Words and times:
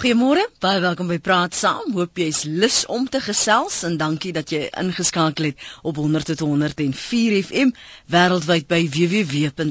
Goeiemôre, 0.00 0.40
baie 0.64 0.80
welkom 0.80 1.10
by 1.10 1.18
Praat 1.20 1.52
Saam. 1.52 1.90
Hoop 1.92 2.16
jy's 2.16 2.46
lus 2.48 2.86
om 2.88 3.04
te 3.12 3.20
gesels 3.20 3.82
en 3.84 3.98
dankie 4.00 4.30
dat 4.32 4.48
jy 4.48 4.70
ingeskakel 4.80 5.50
het 5.50 5.60
op 5.84 5.98
100.104 6.00 7.36
FM 7.44 7.68
wêreldwyd 8.08 8.64
by 8.70 8.78
www.rsg.co.za. 8.94 9.66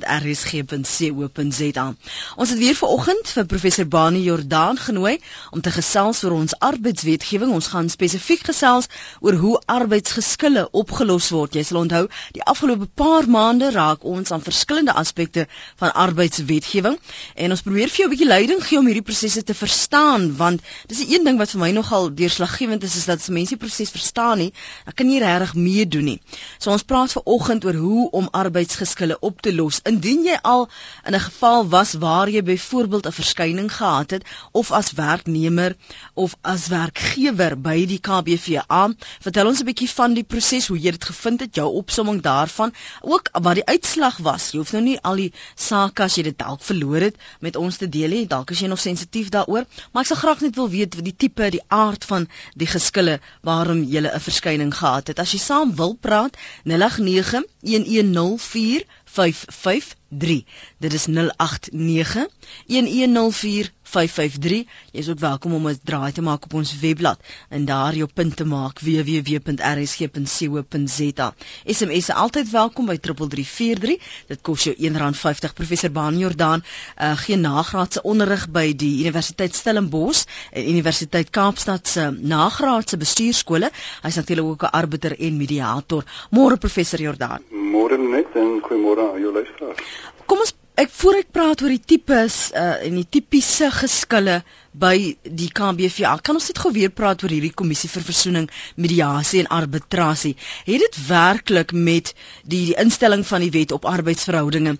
Ons 2.37 2.49
het 2.53 2.61
weer 2.61 2.77
vanoggend 2.77 3.31
vir 3.33 3.47
professor 3.49 3.87
Bani 3.89 4.21
Jordaan 4.27 4.77
genooi 4.77 5.15
om 5.49 5.65
te 5.65 5.73
gesels 5.73 6.21
oor 6.21 6.37
ons 6.37 6.53
arbeidswetgewing. 6.61 7.49
Ons 7.57 7.71
gaan 7.73 7.89
spesifiek 7.89 8.45
gesels 8.51 8.85
oor 9.25 9.33
hoe 9.41 9.57
arbeidsgeskille 9.65 10.67
opgelos 10.83 11.31
word. 11.33 11.57
Jy 11.57 11.65
sal 11.71 11.81
onthou, 11.81 12.05
die 12.37 12.45
afgelope 12.45 12.85
paar 12.93 13.25
maande 13.25 13.73
raak 13.73 14.05
ons 14.05 14.29
aan 14.29 14.45
verskillende 14.45 14.93
aspekte 14.93 15.49
van 15.81 15.89
arbeidswetgewing 16.05 17.01
en 17.33 17.57
ons 17.57 17.65
probeer 17.65 17.89
vir 17.89 18.05
jou 18.05 18.09
'n 18.11 18.13
bietjie 18.13 18.29
leiding 18.29 18.61
gee 18.61 18.77
om 18.77 18.85
hierdie 18.85 19.09
prosesse 19.09 19.41
te 19.41 19.57
verstaan 19.57 20.18
verstaan 20.19 20.37
want 20.37 20.61
dis 20.87 20.97
die 21.03 21.15
een 21.15 21.25
ding 21.25 21.37
wat 21.37 21.51
vir 21.53 21.59
my 21.59 21.69
nogal 21.71 22.09
deurslaggewend 22.13 22.83
is 22.83 22.95
is 22.95 23.05
dat 23.05 23.19
as 23.19 23.29
mense 23.29 23.55
die 23.55 23.59
proses 23.59 23.91
verstaan 23.91 24.37
nie, 24.37 24.51
dan 24.85 24.93
kan 24.95 25.09
jy 25.11 25.19
regtig 25.19 25.53
meedoen 25.55 26.05
nie. 26.05 26.19
So 26.59 26.71
ons 26.71 26.83
praat 26.83 27.11
ver 27.13 27.23
oggend 27.25 27.65
oor 27.65 27.75
hoe 27.75 28.09
om 28.11 28.29
arbeidsgeskille 28.31 29.19
op 29.21 29.41
te 29.41 29.53
los. 29.53 29.81
Indien 29.85 30.25
jy 30.25 30.37
al 30.43 30.67
in 31.05 31.15
'n 31.15 31.19
geval 31.19 31.67
was 31.69 31.93
waar 31.93 32.29
jy 32.29 32.41
byvoorbeeld 32.43 33.07
'n 33.07 33.11
verskyning 33.11 33.71
gehad 33.71 34.11
het 34.11 34.23
of 34.51 34.71
as 34.71 34.91
werknemer 34.91 35.75
of 36.13 36.35
as 36.41 36.67
werkgewer 36.67 37.57
by 37.61 37.85
die 37.85 37.99
KBVA, 37.99 38.93
vertel 39.21 39.47
ons 39.47 39.59
'n 39.59 39.65
bietjie 39.65 39.89
van 39.89 40.13
die 40.13 40.23
proses, 40.23 40.67
hoe 40.67 40.79
jy 40.79 40.91
dit 40.91 41.05
gevind 41.05 41.39
het, 41.39 41.55
jou 41.55 41.67
opsomming 41.73 42.21
daarvan, 42.21 42.73
ook 43.01 43.29
wat 43.31 43.55
die 43.55 43.65
uitslag 43.65 44.17
was. 44.17 44.51
Jy 44.51 44.57
hoef 44.57 44.71
nou 44.71 44.83
nie 44.83 44.99
al 45.01 45.15
die 45.15 45.33
sake 45.55 46.03
as 46.03 46.15
jy 46.15 46.23
dit 46.23 46.37
dalk 46.37 46.61
verloor 46.61 47.01
het 47.01 47.15
met 47.39 47.55
ons 47.55 47.77
te 47.77 47.89
deel 47.89 48.09
nie. 48.09 48.27
Dalk 48.27 48.51
is 48.51 48.59
jy 48.59 48.67
nog 48.67 48.79
sensitief 48.79 49.29
daaroor, 49.29 49.65
maar 49.91 50.08
sal 50.09 50.17
graag 50.17 50.39
net 50.41 50.55
wil 50.57 50.69
weet 50.69 50.95
die 51.05 51.13
tipe, 51.13 51.49
die 51.53 51.61
aard 51.67 52.05
van 52.09 52.23
die 52.57 52.67
geskille 52.69 53.19
waarom 53.45 53.83
jy 53.93 54.01
'n 54.01 54.21
verskyning 54.27 54.71
gehad 54.73 55.07
het. 55.11 55.19
As 55.23 55.31
jy 55.35 55.41
saam 55.43 55.75
wil 55.75 55.93
praat, 56.05 56.37
089 56.63 57.45
1104 57.61 58.85
553. 59.05 60.43
Dit 60.79 60.93
is 60.93 61.05
089 61.05 62.27
1104 62.65 63.71
553. 63.89 64.65
Jy 64.91 64.99
is 65.03 65.09
ook 65.09 65.19
welkom 65.19 65.53
om 65.53 65.67
'n 65.67 65.79
draai 65.83 66.11
te 66.11 66.21
maak 66.21 66.43
op 66.45 66.53
ons 66.53 66.79
webblad 66.79 67.19
en 67.49 67.65
daar 67.65 67.95
jou 67.95 68.09
punt 68.13 68.35
te 68.35 68.45
maak 68.45 68.79
www.rsg.co.za. 68.79 71.33
SMS 71.65 71.97
is 71.97 72.09
altyd 72.09 72.49
welkom 72.51 72.85
by 72.85 72.97
3343. 72.97 73.97
Dit 74.27 74.41
kos 74.41 74.63
jou 74.63 74.75
R1.50. 74.75 75.53
Professor 75.53 75.91
Baan 75.91 76.17
Jordaan 76.17 76.63
uh, 76.63 77.17
gee 77.17 77.35
nagraadse 77.37 78.01
onderrig 78.01 78.49
by 78.49 78.73
die 78.75 78.99
Universiteit 79.03 79.55
Stellenbosch 79.55 80.23
en 80.51 80.69
Universiteit 80.69 81.29
Kaapstad 81.29 81.87
se 81.87 82.11
nagraadse 82.21 82.97
bestuurskole. 82.97 83.71
Hy's 84.03 84.15
natuurlik 84.15 84.45
ook 84.45 84.63
'n 84.63 84.71
arbiter 84.81 85.19
en 85.19 85.37
mediator. 85.37 86.03
Môre 86.31 86.57
professor 86.57 86.99
Jordaan. 87.01 87.41
Môre 87.51 87.97
net 87.97 88.25
en 88.35 88.59
goeiemôre 88.61 89.11
aan 89.13 89.21
jou 89.21 89.33
luisteraars. 89.33 89.79
Kom 90.25 90.37
ons 90.39 90.53
ek 90.79 90.91
voor 90.95 91.17
ek 91.19 91.31
praat 91.35 91.61
oor 91.63 91.73
die 91.73 91.83
tipes 91.91 92.35
uh, 92.55 92.77
en 92.87 92.95
die 93.01 93.07
tipiese 93.17 93.67
geskille 93.73 94.39
by 94.79 94.95
die 95.23 95.49
KBVA, 95.51 96.13
kan 96.23 96.37
ons 96.39 96.47
net 96.51 96.61
gou 96.63 96.71
weer 96.75 96.93
praat 96.95 97.23
oor 97.25 97.33
hierdie 97.33 97.51
kommissie 97.51 97.89
vir 97.91 98.05
versoening, 98.07 98.47
mediasie 98.79 99.41
en 99.43 99.51
arbitrasie. 99.57 100.35
Het 100.69 100.85
dit 100.85 100.99
werklik 101.09 101.73
met 101.75 102.13
die, 102.43 102.69
die 102.69 102.77
instelling 102.79 103.25
van 103.27 103.43
die 103.43 103.51
wet 103.55 103.75
op 103.75 103.89
arbeidsverhoudinge 103.89 104.77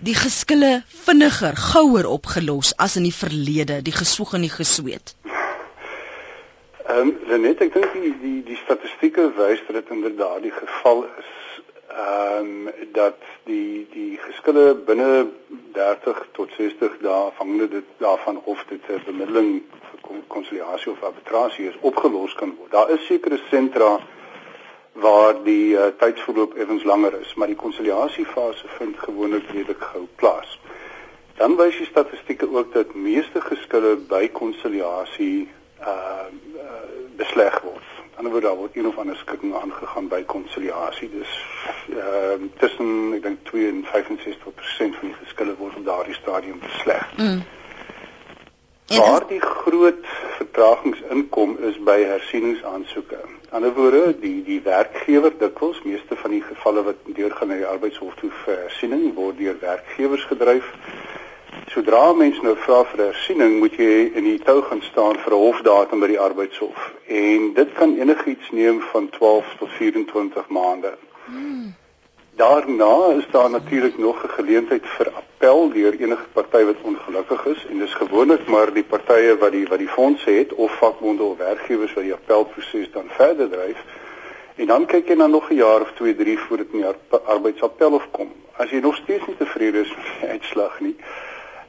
die 0.00 0.14
geskille 0.16 0.80
vinniger, 1.04 1.58
gouer 1.58 2.06
opgelos 2.08 2.72
as 2.80 2.96
in 2.96 3.04
die 3.08 3.14
verlede, 3.14 3.80
die 3.84 3.96
geswoeg 3.96 4.38
en 4.38 4.46
die 4.46 4.54
gesweet? 4.54 5.16
Ehm 6.86 7.10
um, 7.10 7.42
net 7.42 7.60
ek 7.66 7.74
dink 7.74 7.92
die 7.98 8.14
die 8.22 8.38
die 8.46 8.62
statistieke 8.62 9.28
wys 9.36 9.60
dat 9.66 9.80
dit 9.80 9.92
inderdaad 9.98 10.42
die 10.46 10.54
geval 10.54 11.04
is 11.10 11.28
ehm 11.96 12.66
um, 12.66 12.70
dat 12.92 13.16
die 13.44 13.86
die 13.92 14.18
geskille 14.18 14.74
binne 14.74 15.26
30 15.72 16.28
tot 16.32 16.50
60 16.56 16.98
dae 17.00 17.12
afhangende 17.12 17.68
dit 17.68 17.84
daarvan 17.96 18.40
of 18.44 18.64
dit 18.68 18.80
'n 18.88 19.02
bemiddeling 19.04 19.62
vir 19.90 20.22
konsiliasie 20.26 20.92
of 20.92 21.02
arbitrasie 21.02 21.68
is 21.68 21.80
opgelos 21.80 22.34
kan 22.34 22.54
word. 22.58 22.70
Daar 22.70 22.90
is 22.90 23.06
sekere 23.06 23.40
sentra 23.50 24.00
waar 24.92 25.42
die 25.42 25.72
uh, 25.72 25.86
tydsverloop 25.98 26.54
effens 26.54 26.84
langer 26.84 27.20
is, 27.20 27.34
maar 27.34 27.46
die 27.46 27.56
konsiliasiefase 27.56 28.68
vind 28.68 28.98
gewoonlik 28.98 29.46
redelik 29.50 29.80
gou 29.80 30.06
plaas. 30.14 30.60
Dan 31.36 31.56
wys 31.56 31.76
die 31.76 31.86
statistieke 31.86 32.54
ook 32.54 32.72
dat 32.72 32.94
meeste 32.94 33.40
geskille 33.40 33.96
by 33.96 34.28
konsiliasie 34.28 35.48
ehm 35.80 36.34
uh, 36.54 36.62
uh, 36.64 36.84
besleg 37.16 37.60
word 37.60 37.99
ander 38.16 38.32
woorde 38.32 38.46
daar 38.46 38.56
word 38.56 38.76
een 38.76 38.86
of 38.86 38.98
ander 38.98 39.16
skikking 39.16 39.54
aangegaan 39.54 40.08
by 40.08 40.22
konsiliasie. 40.24 41.10
Dus 41.10 41.44
ehm 41.90 42.42
uh, 42.42 42.50
tussen 42.58 43.12
ek 43.14 43.22
dink 43.22 43.44
2 43.44 43.68
en 43.68 43.84
65% 43.84 44.98
van 44.98 45.08
die 45.08 45.16
geskille 45.22 45.56
word 45.56 45.76
op 45.76 45.84
daardie 45.84 46.14
stadium 46.14 46.58
besleg. 46.58 47.08
Mm. 47.16 47.42
Waar 48.86 49.26
die 49.26 49.40
groot 49.40 50.06
vertragings 50.36 51.02
inkom 51.08 51.58
is 51.62 51.76
by 51.78 52.00
hersieningsaansoeke. 52.02 53.18
Ander 53.50 53.72
woorde, 53.74 54.18
die 54.20 54.42
die 54.42 54.60
werkgewer 54.62 55.32
dikwels 55.38 55.82
meeste 55.82 56.16
van 56.16 56.30
die 56.30 56.42
gevalle 56.42 56.82
wat 56.82 56.98
deurgaan 57.04 57.48
na 57.48 57.60
die 57.60 57.66
arbeidshof 57.66 58.14
toe 58.18 58.30
vir 58.44 58.56
hersiening 58.64 59.14
word 59.14 59.38
deur 59.38 59.56
werkgewers 59.60 60.24
gedryf. 60.30 60.66
Sodra 61.70 62.12
mens 62.18 62.40
nou 62.42 62.56
vra 62.58 62.80
vir 62.90 63.00
hersiening, 63.04 63.60
moet 63.62 63.76
jy 63.78 64.08
in 64.18 64.24
die 64.26 64.40
tou 64.42 64.56
gaan 64.66 64.80
staan 64.82 65.18
vir 65.22 65.34
'n 65.36 65.42
hofdatum 65.42 66.00
by 66.02 66.08
die 66.10 66.18
arbeidshof. 66.18 66.80
En 67.06 67.52
dit 67.54 67.70
kan 67.78 67.94
enigiets 67.94 68.50
neem 68.50 68.80
van 68.92 69.06
12 69.10 69.52
tot 69.58 69.70
24 69.78 70.48
maande. 70.48 70.90
Hmm. 71.26 71.74
Daarna 72.42 73.14
is 73.18 73.28
daar 73.30 73.50
natuurlik 73.50 73.98
nog 73.98 74.24
'n 74.24 74.34
geleentheid 74.38 74.86
vir 74.96 75.12
appel 75.14 75.70
deur 75.70 75.94
enige 75.94 76.26
party 76.32 76.64
wat 76.64 76.82
ongelukkig 76.82 77.46
is 77.46 77.66
en 77.70 77.78
dis 77.78 77.94
gewoonlik 77.94 78.46
maar 78.46 78.72
die 78.72 78.84
partye 78.84 79.38
wat 79.38 79.52
die 79.52 79.66
wat 79.66 79.78
die 79.78 79.94
fondse 79.98 80.30
het 80.30 80.54
of 80.54 80.78
vakbonde 80.78 81.22
of 81.22 81.38
werkgewers 81.38 81.94
wat 81.94 82.04
die 82.04 82.14
appelproses 82.14 82.90
dan 82.92 83.06
verder 83.08 83.50
dryf. 83.50 83.78
En 84.56 84.66
dan 84.66 84.86
kyk 84.86 85.08
jy 85.08 85.14
na 85.14 85.26
nog 85.26 85.50
'n 85.50 85.54
jaar 85.54 85.80
of 85.80 85.92
2, 85.94 86.14
3 86.14 86.38
voordat 86.38 86.70
die 86.72 86.84
arbeidsappel 87.24 87.92
of 87.92 88.10
kom. 88.10 88.32
As 88.56 88.70
jy 88.70 88.80
nog 88.80 88.96
steeds 88.96 89.26
nie 89.26 89.36
tevrede 89.36 89.80
is 89.80 89.94
met 89.96 90.06
die 90.20 90.28
uitslag 90.28 90.80
nie, 90.80 90.96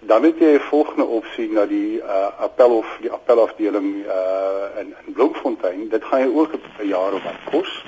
dan 0.01 0.23
het 0.23 0.37
jy 0.37 0.53
'n 0.55 0.59
volgende 0.59 1.05
opsie 1.05 1.51
na 1.51 1.65
die 1.65 1.97
uh, 1.97 2.27
appel 2.39 2.77
of 2.77 2.97
die 3.01 3.11
appelafdeling 3.11 4.05
uh, 4.05 4.79
in, 4.79 4.95
in 5.05 5.13
Bloemfontein. 5.13 5.89
Dit 5.89 6.03
gaan 6.03 6.19
jy 6.19 6.35
ook 6.35 6.51
'n 6.53 6.87
jaar 6.87 7.13
of 7.13 7.23
wat 7.23 7.41
kos. 7.51 7.85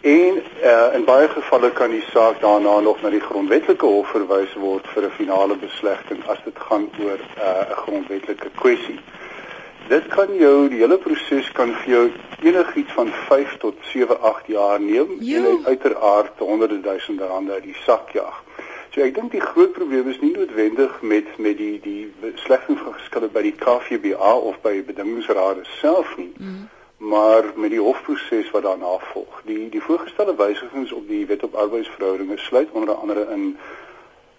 En 0.00 0.42
uh, 0.62 0.94
in 0.94 1.04
baie 1.04 1.28
gevalle 1.28 1.70
kan 1.70 1.90
die 1.90 2.04
saak 2.10 2.40
daarna 2.40 2.80
nog 2.80 3.02
na 3.02 3.08
die 3.08 3.20
grondwetlike 3.20 3.86
hof 3.86 4.08
verwys 4.08 4.54
word 4.54 4.86
vir 4.94 5.02
'n 5.02 5.10
finale 5.10 5.56
beslegting 5.56 6.26
as 6.26 6.38
dit 6.44 6.58
gaan 6.58 6.90
oor 7.00 7.18
'n 7.18 7.38
uh, 7.38 7.70
grondwetlike 7.70 8.50
kwessie. 8.54 8.98
Dit 9.88 10.06
kan 10.08 10.34
jou 10.34 10.68
die 10.68 10.78
hele 10.78 10.98
proses 10.98 11.52
kan 11.52 11.74
vir 11.74 11.90
jou 11.92 12.10
enigiets 12.42 12.92
van 12.92 13.12
5 13.28 13.56
tot 13.56 13.74
7, 13.80 14.20
8 14.20 14.46
jaar 14.46 14.80
neem 14.80 15.16
jo. 15.20 15.44
en 15.44 15.66
uiteraard 15.66 16.38
honderde 16.38 16.80
duisende 16.80 17.26
rande 17.26 17.52
uit 17.52 17.62
die 17.62 17.76
sak 17.86 18.10
jaag. 18.10 18.41
So 18.92 19.00
ek 19.00 19.14
dink 19.16 19.32
die 19.32 19.40
groot 19.40 19.72
probleem 19.72 20.08
is 20.12 20.20
nie 20.20 20.34
noodwendig 20.36 20.98
met 21.00 21.28
met 21.40 21.56
die 21.56 21.80
die 21.80 22.12
van 22.36 22.92
geskille 22.92 23.28
by 23.32 23.42
die 23.42 23.54
KVBA 23.56 24.32
of 24.36 24.58
by 24.60 24.82
bedingingsrade 24.84 25.64
self 25.80 26.16
nie. 26.16 26.32
Mm. 26.36 26.68
Maar 26.98 27.48
met 27.56 27.70
die 27.70 27.80
hofproses 27.80 28.50
wat 28.50 28.62
daarna 28.62 28.98
volg. 29.12 29.40
Die 29.48 29.68
die 29.72 29.80
voorgestelde 29.80 30.36
wysigings 30.36 30.92
op 30.92 31.08
die 31.08 31.24
wet 31.26 31.42
op 31.42 31.54
arbeidsverhoudinge 31.54 32.36
sluit 32.38 32.68
onder 32.72 32.94
andere 32.94 33.26
in 33.32 33.56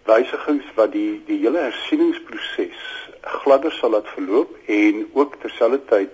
wysigings 0.06 0.70
wat 0.76 0.92
die 0.92 1.24
die 1.26 1.40
hele 1.42 1.66
hersieningsproses 1.72 3.10
gladder 3.22 3.72
sal 3.72 3.90
laat 3.90 4.08
verloop 4.14 4.54
en 4.66 5.08
ook 5.14 5.36
terselfdertyd 5.42 6.14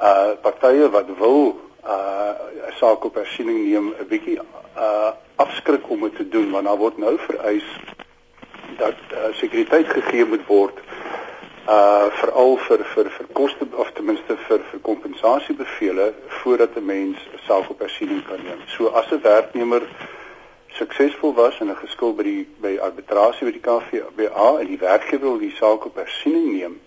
uh 0.00 0.32
partye 0.40 0.88
wat 0.90 1.12
wil 1.18 1.67
uh 1.88 2.32
'n 2.68 2.74
saak 2.80 3.04
op 3.04 3.14
hersiening 3.14 3.58
neem 3.64 3.94
'n 4.00 4.08
bietjie 4.08 4.38
uh 4.76 5.10
afskrik 5.36 5.90
om 5.90 6.00
dit 6.00 6.16
te 6.16 6.28
doen 6.28 6.50
want 6.50 6.66
daar 6.66 6.76
word 6.76 6.98
nou 6.98 7.18
vereis 7.18 7.68
dat 8.76 8.98
uh, 9.12 9.18
sekuriteit 9.32 9.88
gegee 9.88 10.24
moet 10.24 10.46
word 10.46 10.78
uh 11.68 12.06
veral 12.20 12.56
vir 12.66 12.84
vir 12.94 13.10
vir 13.16 13.26
koste 13.32 13.66
of 13.72 13.90
ten 13.92 14.04
minste 14.04 14.36
vir 14.48 14.60
vir 14.70 14.80
kompensasiebevele 14.80 16.12
voordat 16.28 16.76
'n 16.76 16.84
mens 16.84 17.18
self 17.46 17.68
op 17.68 17.78
hersiening 17.78 18.22
kan 18.26 18.40
neem. 18.44 18.60
So 18.66 18.86
as 18.86 19.10
'n 19.12 19.20
werknemer 19.22 19.82
suksesvol 20.68 21.34
was 21.34 21.60
in 21.60 21.70
'n 21.70 21.76
geskil 21.76 22.14
by 22.14 22.22
die 22.22 22.46
by 22.60 22.78
arbitrasie 22.78 23.46
by 23.46 23.52
die 23.52 23.66
KVBA 23.68 24.48
en 24.60 24.66
die 24.66 24.78
werkgewer 24.78 25.30
wil 25.30 25.38
die 25.38 25.56
saak 25.60 25.84
op 25.84 25.96
hersiening 25.96 26.52
neem, 26.52 26.80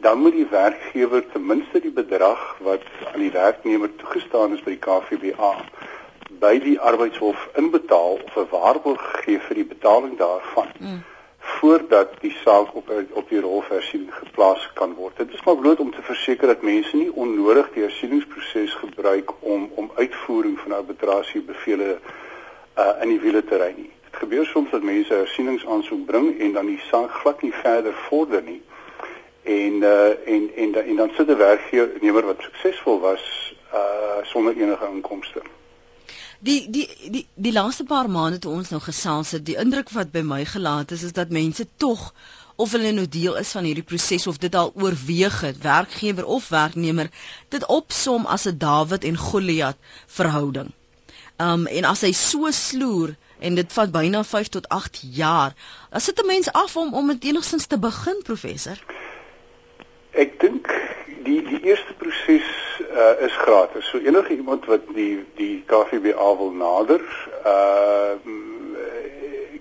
dan 0.00 0.18
moet 0.18 0.32
die 0.32 0.48
werkgewer 0.50 1.24
ten 1.32 1.46
minste 1.46 1.80
die 1.80 1.92
bedrag 1.92 2.56
wat 2.58 2.84
aan 3.12 3.20
die 3.20 3.30
werknemer 3.30 3.96
toegestaan 3.96 4.52
is 4.52 4.62
by 4.64 4.76
die 4.76 4.84
KVBA 4.86 5.54
by 6.40 6.58
die 6.62 6.78
arbeidshof 6.80 7.48
inbetaal 7.60 8.18
of 8.24 8.36
'n 8.36 8.48
waarborg 8.50 9.02
gee 9.24 9.38
vir 9.46 9.54
die 9.54 9.64
betaling 9.64 10.16
daarvan 10.18 10.68
mm. 10.78 11.02
voordat 11.38 12.14
die 12.20 12.34
saak 12.44 12.74
op 12.74 12.92
op 13.12 13.28
die 13.28 13.40
rolversiening 13.40 14.14
geplaas 14.14 14.70
kan 14.74 14.94
word. 14.94 15.16
Dit 15.16 15.32
is 15.32 15.42
maar 15.44 15.56
bloot 15.56 15.80
om 15.80 15.90
te 15.90 16.02
verseker 16.02 16.46
dat 16.46 16.62
mense 16.62 16.96
nie 16.96 17.12
onnodig 17.12 17.72
die 17.74 17.82
hersieningsproses 17.82 18.74
gebruik 18.74 19.32
om 19.40 19.70
om 19.74 19.90
uitvoering 19.94 20.58
van 20.60 20.72
arbitrasie 20.72 21.42
bevele 21.42 21.98
uh, 22.78 23.02
in 23.02 23.08
die 23.08 23.20
wiele 23.20 23.44
te 23.44 23.56
ry 23.56 23.72
nie. 23.76 23.90
Dit 24.10 24.16
gebeur 24.22 24.46
soms 24.46 24.70
dat 24.70 24.82
mense 24.82 25.14
hersieningsaansoek 25.14 26.06
bring 26.06 26.40
en 26.40 26.52
dan 26.52 26.66
die 26.66 26.80
saak 26.90 27.10
glad 27.10 27.42
nie 27.42 27.52
verder 27.52 27.94
vorder 28.08 28.42
nie. 28.42 28.62
En 29.42 29.72
uh, 29.82 30.28
en 30.34 30.50
en 30.56 30.74
en 30.74 30.96
dan 30.96 31.10
sit 31.16 31.28
'n 31.28 31.36
werkgewer 31.36 32.24
wat 32.26 32.40
suksesvol 32.40 33.00
was 33.00 33.54
uh 33.72 34.22
sonder 34.22 34.56
enige 34.56 34.86
inkomste. 34.92 35.42
Die 36.38 36.70
die 36.70 36.88
die 37.10 37.26
die 37.34 37.52
laaste 37.52 37.84
paar 37.84 38.10
maande 38.10 38.38
toe 38.38 38.52
ons 38.52 38.68
nou 38.68 38.80
gesels 38.80 39.30
het, 39.30 39.46
die 39.46 39.56
indruk 39.56 39.90
wat 39.90 40.12
by 40.12 40.20
my 40.24 40.44
gelaat 40.44 40.90
is 40.90 41.02
is 41.02 41.12
dat 41.12 41.30
mense 41.30 41.66
tog 41.76 42.12
of 42.56 42.72
hulle 42.76 42.92
nou 42.92 43.06
deel 43.08 43.36
is 43.40 43.50
van 43.56 43.64
hierdie 43.64 43.84
proses 43.84 44.26
of 44.26 44.38
dit 44.38 44.54
al 44.54 44.72
oorweeg 44.74 45.40
het, 45.40 45.58
werkgewer 45.64 46.26
of 46.26 46.48
werknemer, 46.48 47.10
dit 47.48 47.66
opsom 47.66 48.26
as 48.26 48.46
'n 48.48 48.58
Dawid 48.58 49.04
en 49.04 49.16
Goliat 49.16 49.76
verhouding. 50.06 50.72
Um 51.40 51.66
en 51.66 51.84
as 51.84 52.00
hy 52.00 52.12
so 52.12 52.50
sloer 52.50 53.14
en 53.38 53.54
dit 53.54 53.72
vat 53.72 53.92
byna 53.92 54.24
5 54.24 54.48
tot 54.48 54.68
8 54.68 55.00
jaar, 55.16 55.54
dan 55.90 56.00
sit 56.00 56.20
'n 56.22 56.26
mens 56.26 56.52
af 56.52 56.76
om 56.76 56.94
om 56.94 57.06
dit 57.06 57.24
enigstens 57.24 57.66
te 57.66 57.78
begin, 57.78 58.20
professor. 58.22 58.76
Ek 60.10 60.40
dink 60.40 60.70
die 61.24 61.42
die 61.46 61.60
eerste 61.62 61.94
proses 61.98 62.46
uh, 62.90 63.24
is 63.26 63.36
gratis. 63.44 63.86
So 63.90 63.98
enige 63.98 64.34
iemand 64.34 64.66
wat 64.66 64.88
die 64.94 65.24
die 65.38 65.62
KVBA 65.66 66.36
wil 66.36 66.52
nader, 66.52 67.04
uh 67.44 68.14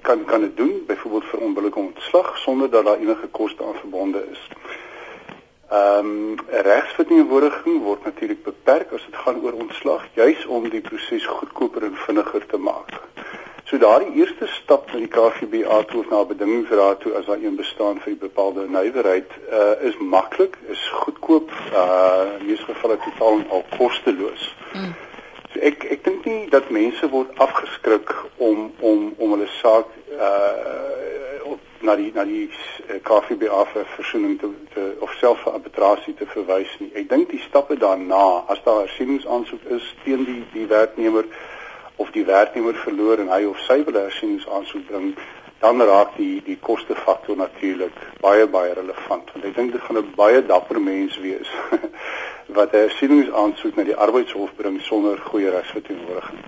kan 0.01 0.25
kan 0.25 0.41
dit 0.41 0.57
doen, 0.57 0.83
byvoorbeeld 0.87 1.25
vir 1.25 1.39
onbillike 1.39 1.79
ontslag 1.79 2.37
sonder 2.37 2.69
dat 2.69 2.85
daar 2.85 2.97
enige 2.97 3.27
koste 3.27 3.63
aan 3.63 3.75
verbonde 3.79 4.23
is. 4.31 4.47
Ehm 5.69 6.05
um, 6.05 6.35
regsverteenwoordiging 6.47 7.81
word 7.83 8.03
natuurlik 8.03 8.43
beperk 8.43 8.91
as 8.91 9.05
dit 9.05 9.15
gaan 9.15 9.41
oor 9.43 9.53
ontslag, 9.53 10.07
juis 10.13 10.45
om 10.45 10.69
die 10.69 10.81
proses 10.81 11.25
goedkoper 11.25 11.83
en 11.83 11.95
vinniger 12.05 12.45
te 12.45 12.57
maak. 12.57 12.95
So 13.69 13.77
daardie 13.77 14.15
eerste 14.17 14.47
stap 14.47 14.87
na 14.89 14.97
die 14.97 15.07
KVBA 15.13 15.83
toe 15.91 15.99
na 16.09 16.23
bedingingsraad 16.25 17.03
toe 17.03 17.11
as 17.13 17.27
daar 17.29 17.37
een 17.37 17.55
bestaan 17.55 17.99
vir 18.01 18.13
'n 18.13 18.17
bepaalde 18.17 18.63
nywerheid 18.67 19.29
uh, 19.51 19.87
is 19.87 19.97
maklik, 19.97 20.57
is 20.67 20.89
goedkoop, 21.01 21.51
uh 21.73 22.39
in 22.39 22.45
meeste 22.45 22.65
gevalle 22.65 22.97
totaal 22.97 23.41
al 23.49 23.63
kosteloos. 23.77 24.55
Mm. 24.73 24.95
So 25.53 25.59
ek 25.59 25.83
ek 25.83 26.03
dink 26.03 26.25
nie 26.25 26.49
dat 26.49 26.69
mense 26.69 27.09
word 27.09 27.37
afgeskrik 27.37 28.15
om 28.37 28.73
om 28.79 29.13
om 29.17 29.31
hulle 29.31 29.49
saak 29.61 29.93
uh 30.17 31.51
op 31.53 31.59
na 31.79 31.95
die 31.95 32.11
na 32.13 32.25
die 32.25 32.49
KVBA 33.03 33.65
vir 33.73 33.85
versoening 33.85 34.39
te, 34.39 34.49
te 34.73 34.97
of 34.99 35.13
self 35.19 35.45
vir 35.45 35.53
arbitrasie 35.53 36.13
te 36.13 36.25
verwys 36.25 36.73
nie. 36.79 36.89
Ek 36.93 37.09
dink 37.09 37.29
die 37.29 37.45
stappe 37.45 37.77
daarna, 37.77 38.25
as 38.47 38.65
daar 38.65 38.81
'n 38.81 38.87
hersieningsaansoek 38.87 39.63
is 39.77 39.95
teen 40.03 40.25
die 40.25 40.43
die 40.57 40.65
werknemer 40.65 41.25
of 41.99 42.11
die 42.15 42.25
werknemer 42.25 42.75
verloor 42.85 43.19
en 43.19 43.31
hy 43.33 43.43
of 43.49 43.59
sy 43.67 43.81
beleggingsaansoek 43.83 44.85
bring, 44.87 45.13
dan 45.59 45.81
raak 45.81 46.15
die 46.17 46.41
die 46.45 46.57
kostefaktor 46.67 47.35
natuurlik 47.35 47.95
baie 48.23 48.45
baie 48.47 48.71
relevant 48.77 49.33
want 49.33 49.47
ek 49.49 49.55
dink 49.57 49.73
dit 49.75 49.83
gaan 49.87 49.99
'n 49.99 50.13
baie 50.15 50.39
dapper 50.51 50.79
mens 50.81 51.17
wees 51.25 51.51
wat 52.57 52.71
'n 52.73 52.85
hersieningsaansoek 52.85 53.75
na 53.75 53.83
die 53.91 53.99
arbeidshof 54.05 54.55
bring 54.61 54.79
sonder 54.81 55.19
goeie 55.31 55.51
regsverteenwoordiging. 55.57 56.39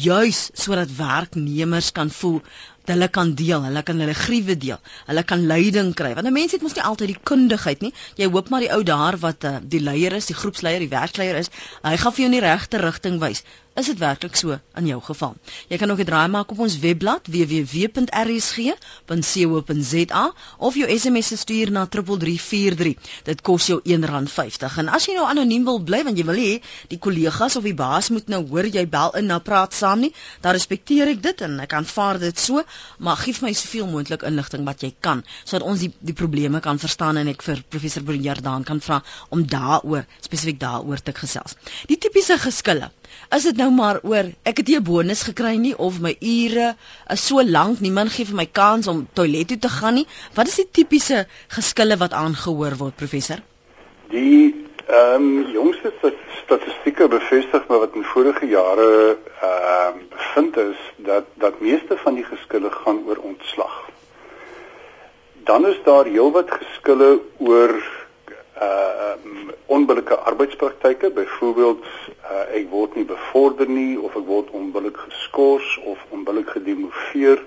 juis 0.06 0.49
sodat 0.55 0.96
werknemers 0.96 1.93
kan 1.96 2.11
voel 2.20 2.43
hulle 2.88 3.08
kan 3.12 3.35
deel, 3.37 3.64
hulle 3.69 3.82
kan 3.85 4.00
hulle 4.00 4.14
gruwe 4.17 4.56
deel, 4.56 4.79
hulle 5.08 5.25
kan 5.29 5.44
leiding 5.50 5.93
kry. 5.99 6.14
Want 6.17 6.26
'n 6.26 6.32
mens 6.32 6.52
het 6.56 6.62
mos 6.64 6.75
nie 6.76 6.85
altyd 6.90 7.12
die 7.12 7.23
kundigheid 7.31 7.81
nie. 7.85 7.93
Jy 8.17 8.31
hoop 8.32 8.49
maar 8.49 8.64
die 8.64 8.73
ou 8.73 8.82
daar 8.82 9.19
wat 9.25 9.44
uh, 9.44 9.56
die 9.62 9.81
leier 9.81 10.12
is, 10.12 10.31
die 10.31 10.38
groepsleier, 10.38 10.81
die 10.81 10.93
werkleier 10.93 11.37
is, 11.37 11.50
hy 11.82 11.96
gaan 11.96 12.12
vir 12.12 12.25
jou 12.25 12.31
in 12.31 12.38
die 12.38 12.46
regte 12.46 12.81
rigting 12.82 13.20
wys. 13.20 13.44
Is 13.79 13.87
dit 13.87 13.99
werklik 14.03 14.35
so 14.35 14.57
in 14.81 14.87
jou 14.91 14.97
geval? 15.07 15.37
Jy 15.71 15.77
kan 15.79 15.91
ook 15.91 16.01
'n 16.03 16.05
draai 16.05 16.29
maak 16.29 16.51
op 16.51 16.59
ons 16.65 16.79
webblad 16.83 17.27
www.rsg.co.za 17.31 17.95
of 20.69 20.75
jou 20.75 20.99
SMS 20.99 21.39
stuur 21.41 21.71
na 21.71 21.87
3343. 21.87 22.95
Dit 23.25 23.41
kos 23.41 23.67
jou 23.67 23.81
R1.50. 23.85 24.79
En 24.83 24.89
as 24.89 25.05
jy 25.07 25.15
nou 25.15 25.27
anoniem 25.31 25.65
wil 25.65 25.79
bly 25.79 26.03
want 26.05 26.19
jy 26.19 26.25
wil 26.25 26.35
hê 26.35 26.63
die 26.89 26.99
kollegas 26.99 27.57
of 27.57 27.63
die 27.63 27.75
baas 27.75 28.09
moet 28.11 28.29
nou 28.29 28.49
hoor 28.49 28.67
jy 28.67 28.89
bel 28.89 29.11
in 29.15 29.27
na 29.27 29.39
praat 29.39 29.75
saam 29.75 30.01
nie, 30.01 30.13
dan 30.41 30.53
respekteer 30.53 31.09
ek 31.15 31.23
dit 31.23 31.41
en 31.41 31.61
ek 31.61 31.73
aanvaar 31.73 32.19
dit 32.19 32.39
so, 32.39 32.63
maar 32.99 33.17
gee 33.17 33.35
my 33.41 33.53
soveel 33.53 33.87
moontlik 33.87 34.23
inligting 34.23 34.65
wat 34.65 34.82
jy 34.82 34.94
kan 35.01 35.23
sodat 35.44 35.63
ons 35.69 35.81
die 35.81 35.93
die 36.01 36.15
probleme 36.15 36.61
kan 36.61 36.79
verstaan 36.79 37.17
en 37.17 37.29
ek 37.29 37.43
vir 37.43 37.63
professor 37.69 38.03
Brunjardaan 38.03 38.65
kan 38.65 38.81
vra 38.81 39.03
om 39.29 39.47
daaroor 39.47 40.05
spesifiek 40.20 40.58
daaroor 40.61 40.99
te 41.03 41.13
gesels. 41.13 41.55
Die 41.87 41.99
tipiese 41.99 42.39
geskille 42.39 42.91
Is 43.36 43.43
dit 43.43 43.56
nou 43.56 43.70
maar 43.70 44.00
oor 44.03 44.31
ek 44.43 44.62
het 44.62 44.69
nie 44.69 44.77
'n 44.79 44.84
bonus 44.84 45.22
gekry 45.22 45.56
nie 45.56 45.74
of 45.79 46.00
my 46.00 46.15
ure 46.20 46.77
is 47.15 47.27
so 47.27 47.43
lank 47.43 47.81
niemand 47.81 48.12
gee 48.12 48.24
vir 48.24 48.36
my 48.36 48.46
kans 48.46 48.86
om 48.86 49.08
toilet 49.12 49.48
toe 49.48 49.58
te 49.58 49.69
gaan 49.69 49.94
nie. 49.94 50.06
Wat 50.34 50.48
is 50.48 50.56
die 50.56 50.69
tipiese 50.70 51.27
geskille 51.48 51.96
wat 51.96 52.12
aangehoor 52.12 52.77
word 52.77 52.96
professor? 52.96 53.43
Die 54.08 54.55
ehm 54.86 55.22
um, 55.22 55.50
jongste 55.53 55.93
statistieke 56.43 57.08
bevestig 57.08 57.67
maar 57.69 57.79
wat 57.79 57.94
in 57.94 58.05
vorige 58.05 58.46
jare 58.46 59.19
ehm 59.41 59.94
um, 59.94 60.08
bevind 60.08 60.56
is 60.56 60.81
dat 60.96 61.24
dat 61.34 61.60
meeste 61.60 61.96
van 61.96 62.15
die 62.15 62.24
geskille 62.24 62.70
gaan 62.70 63.03
oor 63.06 63.17
ontslag. 63.17 63.77
Dan 65.44 65.67
is 65.67 65.77
daar 65.84 66.05
heelwat 66.05 66.50
geskille 66.50 67.20
oor 67.38 67.97
uh 68.62 68.98
onbillike 69.69 70.17
arbeidspraktyke 70.17 71.10
byvoorbeeld 71.10 71.84
uh, 71.84 72.56
ek 72.56 72.70
word 72.70 72.94
nie 72.96 73.05
bevorder 73.05 73.69
nie 73.69 73.98
of 74.00 74.17
ek 74.17 74.24
word 74.24 74.48
onbillik 74.56 74.96
geskort 74.96 75.74
of 75.84 76.00
onbillik 76.15 76.55
gedemoveer. 76.56 77.44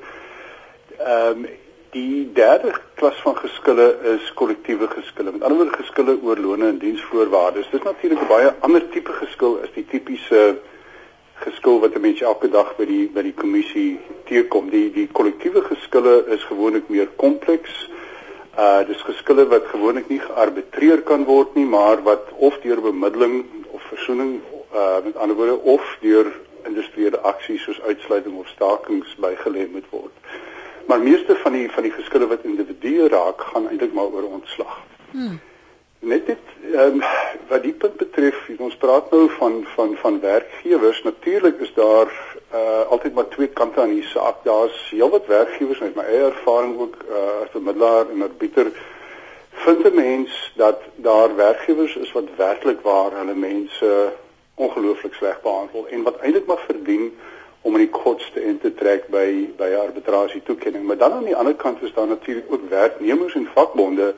Ehm 0.99 1.43
um, 1.45 1.49
die 1.91 2.29
derde 2.31 2.69
klas 2.95 3.17
van 3.19 3.33
geskille 3.35 3.85
is 4.13 4.29
kollektiewe 4.39 4.87
geskille. 4.87 5.31
Met 5.31 5.41
ander 5.43 5.57
woorde 5.59 5.81
geskille 5.81 6.13
oor 6.23 6.39
lone 6.39 6.69
en 6.71 6.77
diensvoorwaardes. 6.79 7.67
Dis 7.71 7.83
natuurlik 7.83 8.21
'n 8.21 8.29
baie 8.29 8.53
ander 8.67 8.85
tipe 8.93 9.11
geskil 9.11 9.57
as 9.63 9.73
die 9.75 9.83
tipiese 9.85 10.61
geskil 11.43 11.81
wat 11.83 11.95
'n 11.95 12.01
mens 12.01 12.21
elke 12.21 12.49
dag 12.49 12.75
by 12.77 12.85
die 12.85 13.09
by 13.09 13.25
die 13.27 13.35
kommissie 13.41 13.99
teekom. 14.29 14.69
Die 14.69 14.91
die 14.91 15.09
kollektiewe 15.11 15.61
geskille 15.61 16.23
is 16.37 16.43
gewoonlik 16.43 16.87
meer 16.89 17.09
kompleks. 17.15 17.73
Uh 17.89 18.00
dis 18.87 19.01
geskille 19.01 19.47
wat 19.47 19.65
gewoonlik 19.71 20.09
nie 20.09 20.19
gearbitreer 20.19 21.01
kan 21.01 21.23
word 21.25 21.55
nie, 21.55 21.65
maar 21.65 22.03
wat 22.03 22.31
of 22.35 22.57
deur 22.63 22.81
bemiddeling 22.81 23.45
of 23.71 23.81
versoening 23.81 24.41
uh 24.73 25.03
met 25.03 25.15
ander 25.17 25.35
woorde 25.35 25.59
of 25.59 25.97
deur 26.01 26.31
industriële 26.65 27.19
aksies 27.19 27.63
soos 27.63 27.81
uitsluiting 27.81 28.37
of 28.37 28.47
stakings 28.47 29.15
bygelê 29.19 29.67
moet 29.71 29.87
word. 29.89 30.11
Maar 30.87 30.99
meeste 30.99 31.35
van 31.35 31.51
die 31.51 31.71
van 31.71 31.83
die 31.83 31.91
geskille 31.91 32.27
wat 32.27 32.43
individue 32.43 33.07
raak, 33.07 33.41
gaan 33.41 33.67
eintlik 33.69 33.93
maar 33.93 34.11
oor 34.11 34.23
ontslag. 34.23 34.77
Hmm. 35.11 35.39
Net 36.01 36.25
dit 36.25 36.37
um, 36.73 37.03
wat 37.47 37.61
die 37.61 37.73
punt 37.77 37.99
betref, 38.01 38.37
ons 38.57 38.77
praat 38.81 39.11
nou 39.13 39.27
van 39.37 39.59
van 39.75 39.91
van 40.01 40.15
werkgewers. 40.19 41.01
Natuurlik 41.05 41.59
is 41.61 41.73
daar 41.73 42.09
uh 42.53 42.81
altyd 42.89 43.13
maar 43.13 43.27
twee 43.27 43.47
kante 43.47 43.81
aan 43.81 43.93
die 43.93 44.07
saak. 44.09 44.39
Daar's 44.43 44.79
heelwat 44.89 45.27
werkgewers 45.29 45.79
met 45.79 45.95
my 45.95 46.03
eie 46.03 46.23
ervaring 46.31 46.73
ook 46.79 46.95
uh 47.09 47.43
as 47.43 47.53
'n 47.53 47.63
middelaar 47.63 48.09
en 48.09 48.17
'n 48.17 48.27
arbiter 48.29 48.71
vind 49.51 49.85
'n 49.85 49.95
mens 49.95 50.51
dat 50.55 50.81
daar 50.95 51.35
werkgewers 51.35 51.95
is 51.95 52.11
wat 52.11 52.35
werklik 52.35 52.81
waar 52.81 53.11
hulle 53.11 53.35
mense 53.35 54.13
ongelooflik 54.55 55.13
sleg 55.13 55.41
behandel 55.41 55.87
en 55.87 56.03
wat 56.03 56.17
eintlik 56.17 56.45
maar 56.45 56.63
verdien 56.65 57.17
om 57.61 57.73
in 57.73 57.85
die 57.85 58.01
kortste 58.03 58.43
in 58.43 58.59
te 58.59 58.73
trek 58.73 59.07
by 59.07 59.49
by 59.57 59.73
arbitrasie 59.85 60.43
toekenning. 60.43 60.85
Maar 60.85 60.97
dan 60.97 61.11
aan 61.11 61.29
die 61.29 61.35
ander 61.35 61.55
kant 61.55 61.81
is 61.81 61.93
daar 61.93 62.07
natuurlik 62.07 62.45
ook 62.49 62.69
werknemers 62.69 63.35
en 63.35 63.49
vakbonde 63.53 64.13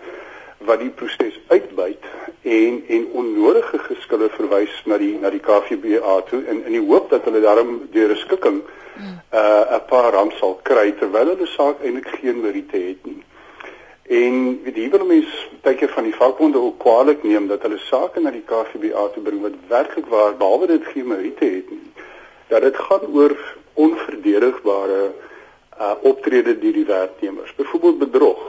wat 0.65 0.79
die 0.79 0.89
proses 0.89 1.39
uitbuit 1.47 2.05
en 2.41 2.83
en 2.87 3.07
onnodige 3.21 3.79
geskille 3.87 4.29
verwys 4.29 4.81
na 4.85 4.97
die 4.97 5.17
na 5.19 5.29
die 5.29 5.43
KVBA 5.43 6.21
toe 6.29 6.41
in 6.45 6.63
in 6.65 6.77
die 6.77 6.85
hoop 6.87 7.09
dat 7.09 7.27
hulle 7.29 7.41
daarom 7.41 7.75
deur 7.91 8.11
'n 8.11 8.23
skikking 8.25 8.61
hmm. 8.95 9.19
uh 9.33 9.75
'n 9.77 9.85
paar 9.87 10.11
rand 10.13 10.33
sal 10.39 10.59
kry 10.63 10.91
terwyl 10.91 11.35
hulle 11.35 11.47
saak 11.47 11.83
eintlik 11.83 12.07
geen 12.19 12.41
meriete 12.41 12.77
het 12.77 13.05
nie. 13.05 13.23
En 14.03 14.63
weet 14.63 14.75
jy 14.75 14.89
wil 14.89 15.05
mens 15.05 15.29
baie 15.63 15.75
keer 15.79 15.89
van 15.89 16.03
die 16.03 16.15
vakbonde 16.15 16.59
ook 16.59 16.79
kwaliek 16.79 17.23
neem 17.23 17.47
dat 17.47 17.61
hulle 17.61 17.79
sake 17.87 18.19
na 18.19 18.31
die 18.31 18.43
KVBA 18.45 19.07
toe 19.13 19.23
bring 19.23 19.41
wat 19.41 19.55
werklik 19.67 20.05
waar 20.05 20.35
behalwe 20.35 20.67
dit 20.67 20.85
geen 20.93 21.07
meriete 21.07 21.45
het 21.45 21.69
nie. 21.69 21.91
Dat 22.47 22.61
dit 22.61 22.77
gaan 22.77 23.05
oor 23.13 23.37
onverdedigbare 23.73 25.11
uh 25.79 25.93
optrede 26.01 26.59
deur 26.59 26.73
die 26.73 26.85
werknemers, 26.85 27.55
byvoorbeeld 27.55 27.99
bedrog. 27.99 28.41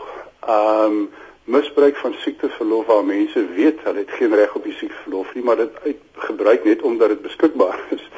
Um 0.49 1.11
misbruik 1.45 1.97
van 1.97 2.15
siekteverlof 2.19 2.87
waar 2.87 3.05
mense 3.05 3.47
weet 3.57 3.83
hulle 3.83 3.99
het 3.99 4.11
geen 4.11 4.35
reg 4.35 4.55
op 4.55 4.65
die 4.65 4.77
siekteverlof 4.79 5.35
nie, 5.35 5.45
maar 5.45 5.57
dit 5.57 5.97
gebruik 6.13 6.65
net 6.65 6.83
omdat 6.83 7.09
dit 7.09 7.23
beskikbaar 7.23 7.81
is. 7.97 8.09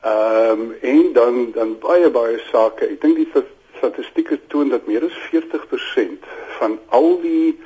Ehm 0.00 0.60
um, 0.60 0.76
en 0.80 1.12
dan 1.12 1.50
dan 1.52 1.78
baie 1.78 2.10
baie 2.10 2.38
sake. 2.50 2.86
Ek 2.86 3.00
dink 3.00 3.16
die 3.16 3.44
statistieke 3.76 4.40
toon 4.46 4.68
dat 4.68 4.86
meer 4.86 5.04
as 5.04 5.18
40% 5.32 6.28
van 6.58 6.78
al 6.88 7.20
die 7.20 7.58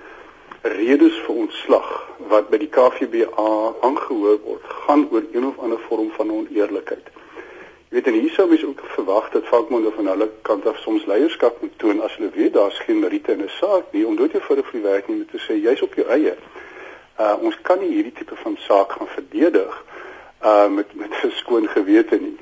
redes 0.63 1.17
vir 1.27 1.35
ontslag 1.35 1.91
wat 2.31 2.49
by 2.51 2.59
die 2.63 2.71
KVBA 2.73 3.51
aangehoor 3.85 4.39
word, 4.47 4.71
gaan 4.87 5.09
oor 5.11 5.27
een 5.33 5.47
of 5.47 5.59
ander 5.59 5.81
vorm 5.89 6.11
van 6.17 6.31
oneerlikheid 6.31 7.11
weet 7.95 8.07
en 8.07 8.17
hier 8.19 8.31
sou 8.31 8.49
mens 8.49 8.65
ook 8.65 8.81
verwag 8.85 9.31
dat 9.31 9.47
vakbonde 9.47 9.91
van 9.97 10.07
hulle 10.07 10.31
kant 10.43 10.67
af 10.67 10.79
soms 10.79 11.05
leierskap 11.07 11.61
moet 11.61 11.79
toon 11.79 12.01
as 12.03 12.17
hulle 12.17 12.31
weet 12.35 12.53
daar's 12.53 12.79
geen 12.87 12.99
meriete 12.99 13.33
in 13.33 13.43
'n 13.43 13.53
saak 13.61 13.85
nie 13.91 14.07
om 14.07 14.17
dood 14.17 14.33
vir 14.47 14.57
'n 14.57 14.65
vir 14.71 14.83
werknemer 14.83 15.27
te 15.27 15.39
sê 15.39 15.55
jy's 15.67 15.83
op 15.83 15.95
jou 15.95 16.07
eie. 16.09 16.35
Uh 17.19 17.37
ons 17.41 17.61
kan 17.63 17.79
nie 17.79 17.93
hierdie 17.95 18.13
tipe 18.13 18.37
van 18.37 18.57
saak 18.67 18.93
gaan 18.93 19.07
verdedig 19.07 19.85
uh 20.43 20.69
met 20.69 20.95
met 20.95 21.13
'n 21.23 21.31
skoon 21.31 21.69
gewete 21.69 22.17
nie. 22.17 22.37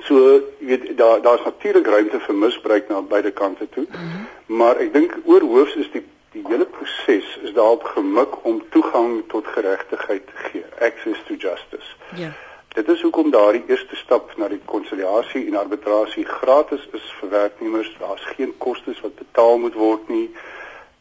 So 0.00 0.14
jy 0.58 0.66
weet 0.66 0.96
daar 0.96 1.22
daar's 1.22 1.44
natuurlik 1.44 1.86
ruimte 1.86 2.20
vir 2.20 2.34
misbruik 2.34 2.88
na 2.88 3.02
beide 3.02 3.30
kante 3.30 3.68
toe. 3.68 3.86
Mm 3.88 3.96
-hmm. 3.96 4.56
Maar 4.56 4.76
ek 4.76 4.92
dink 4.92 5.18
oorhoofs 5.24 5.74
is 5.74 5.90
die 5.90 6.04
die 6.32 6.44
hele 6.46 6.64
proses 6.64 7.38
is 7.42 7.52
daarop 7.52 7.84
gemik 7.84 8.44
om 8.44 8.62
toegang 8.70 9.22
tot 9.28 9.46
geregtigheid 9.46 10.26
te 10.26 10.32
gee, 10.34 10.64
access 10.80 11.22
to 11.26 11.34
justice. 11.34 11.94
Ja. 12.14 12.18
Yeah. 12.18 12.49
Dit 12.74 12.88
is 12.88 13.00
hoekom 13.02 13.30
daardie 13.30 13.64
eerste 13.66 13.96
stap 13.96 14.36
na 14.38 14.46
die 14.48 14.60
konsiliasie 14.64 15.46
en 15.46 15.56
arbitrasie 15.58 16.22
gratis 16.24 16.84
is 16.94 17.06
vir 17.18 17.30
werknemers. 17.32 17.88
Daar's 17.98 18.26
geen 18.36 18.52
kostes 18.62 19.00
wat 19.02 19.16
betaal 19.18 19.58
moet 19.58 19.74
word 19.74 20.08
nie. 20.08 20.28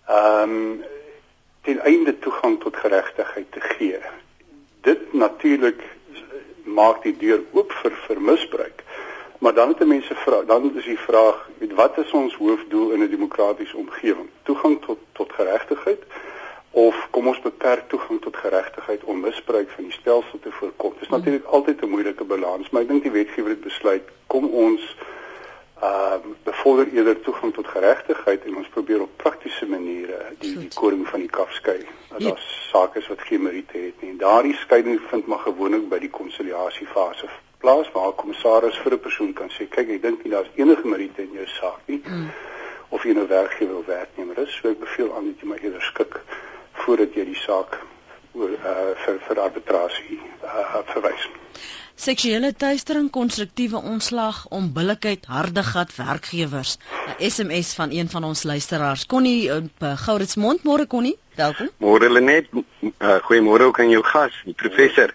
Ehm 0.08 0.56
um, 0.56 0.88
ten 1.62 1.80
einde 1.86 2.16
toegang 2.20 2.56
tot 2.64 2.76
geregtigheid 2.76 3.52
te 3.52 3.62
gee. 3.62 4.00
Dit 4.82 5.14
natuurlik 5.14 5.84
maak 6.64 7.04
die 7.04 7.14
deur 7.18 7.44
oop 7.52 7.76
vir 7.82 7.94
vir 8.08 8.22
misbruik. 8.22 8.84
Maar 9.40 9.54
dan 9.54 9.76
het 9.76 9.86
mense 9.86 10.16
vra, 10.16 10.42
dan 10.44 10.72
is 10.76 10.86
die 10.86 10.98
vraag, 11.00 11.50
weet 11.60 11.74
wat 11.74 11.98
is 11.98 12.12
ons 12.12 12.36
hoofdoel 12.36 12.92
in 12.92 13.04
'n 13.04 13.10
demokratiese 13.10 13.78
omgewing? 13.78 14.30
Toegang 14.44 14.82
tot 14.86 15.00
tot 15.14 15.34
geregtigheid 15.34 16.02
of 16.72 17.08
kom 17.10 17.28
ons 17.28 17.40
beperk 17.42 17.88
toegang 17.90 18.22
tot 18.22 18.36
geregtigheid 18.38 19.04
om 19.04 19.20
misbruik 19.20 19.70
van 19.70 19.84
die 19.84 19.94
stelsel 19.94 20.40
te 20.40 20.52
voorkom. 20.52 20.94
Dit 20.94 21.02
is 21.02 21.10
natuurlik 21.10 21.46
altyd 21.46 21.82
'n 21.82 21.90
moeilike 21.90 22.24
balans, 22.24 22.70
maar 22.70 22.82
ek 22.82 22.88
dink 22.88 23.04
die 23.04 23.12
wetgewer 23.12 23.50
het 23.50 23.62
besluit 23.62 24.04
kom 24.28 24.46
ons 24.46 24.96
ehm 25.82 26.30
uh, 26.30 26.36
bevorder 26.44 26.88
eerder 26.94 27.22
toegang 27.22 27.54
tot 27.54 27.68
geregtigheid 27.68 28.46
en 28.46 28.56
ons 28.56 28.68
probeer 28.68 29.02
op 29.02 29.18
praktiese 29.18 29.66
maniere 29.66 30.18
die 30.40 30.58
die 30.58 30.74
koring 30.74 31.08
van 31.08 31.20
die 31.20 31.30
kaf 31.30 31.52
skei. 31.52 31.86
Dat 32.10 32.22
daar 32.22 32.42
sake 32.72 33.00
is 33.00 33.08
wat 33.08 33.22
geen 33.22 33.42
meriete 33.42 33.78
het 33.78 34.02
nie. 34.02 34.10
En 34.10 34.18
daardie 34.18 34.56
skeiding 34.56 35.00
vind 35.10 35.28
maar 35.28 35.40
gewoonlik 35.40 35.90
by 35.90 36.00
die 36.00 36.10
konsiliasiefase 36.10 37.30
plaas 37.58 37.92
waar 37.92 38.08
'n 38.08 38.16
kommissaris 38.16 38.78
vir 38.78 38.94
'n 38.94 39.00
persoon 39.00 39.34
kan 39.34 39.50
sê 39.50 39.70
kyk 39.70 39.90
ek 39.90 40.02
dink 40.02 40.24
nie 40.24 40.32
daar's 40.32 40.52
enige 40.56 40.88
meriete 40.88 41.22
in 41.22 41.32
jou 41.34 41.48
saak 41.48 41.80
nie. 41.86 42.02
Mm. 42.06 42.30
Of 42.90 43.04
jy 43.04 43.14
nou 43.14 43.28
werkgewer 43.28 43.78
of 43.78 43.86
werknemer 43.86 44.38
is, 44.38 44.60
so 44.62 44.70
ek 44.70 44.80
beveel 44.80 45.16
aan 45.16 45.26
dat 45.26 45.40
jy 45.40 45.48
maar 45.48 45.64
eerder 45.64 45.82
skik 45.82 46.22
voordat 46.86 47.14
jy 47.18 47.26
die 47.30 47.42
saak 47.44 47.78
oor 48.38 48.52
uh, 48.56 48.94
vir 49.06 49.20
vir 49.28 49.42
arbitrasie 49.44 50.20
uh, 50.20 50.82
verwys. 50.94 51.28
Seksuele 52.00 52.54
teistering, 52.56 53.10
konstruktiewe 53.12 53.82
ontslag, 53.84 54.46
onbillikheid, 54.56 55.26
harde 55.28 55.64
gat 55.68 55.96
werkgewers. 55.98 56.78
'n 57.18 57.30
SMS 57.30 57.74
van 57.76 57.92
een 57.92 58.10
van 58.10 58.24
ons 58.24 58.44
luisteraars. 58.44 59.06
Connie 59.06 59.50
uh, 59.52 59.98
Gouritsmond, 60.06 60.64
môre 60.64 60.88
Connie, 60.88 61.18
welkom. 61.36 61.70
Môre 61.78 62.10
Lenet, 62.10 62.48
uh, 62.54 63.18
goeiemôre 63.28 63.68
ook 63.68 63.80
aan 63.80 63.90
jou 63.90 64.04
gas, 64.04 64.32
die 64.46 64.56
professor. 64.56 65.12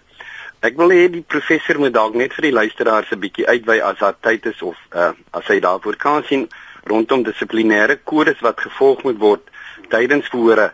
Ek 0.61 0.77
wil 0.77 0.93
hê 0.93 1.09
die 1.09 1.21
professor 1.21 1.77
moet 1.81 1.93
dalk 1.93 2.13
net 2.13 2.33
vir 2.37 2.49
die 2.49 2.55
luisteraars 2.59 3.11
'n 3.11 3.19
bietjie 3.19 3.47
uitwy 3.47 3.81
as 3.81 3.97
daar 3.99 4.15
tyd 4.21 4.45
is 4.45 4.61
of 4.61 4.77
uh, 4.93 5.11
as 5.31 5.45
hy 5.47 5.59
daarvoor 5.59 5.97
kan 5.97 6.23
sien 6.23 6.47
rondom 6.85 7.23
dissiplinêre 7.25 7.97
kodes 8.03 8.39
wat 8.45 8.61
gevolg 8.61 9.03
moet 9.03 9.19
word 9.19 9.49
tydens 9.89 10.29
verhore. 10.29 10.71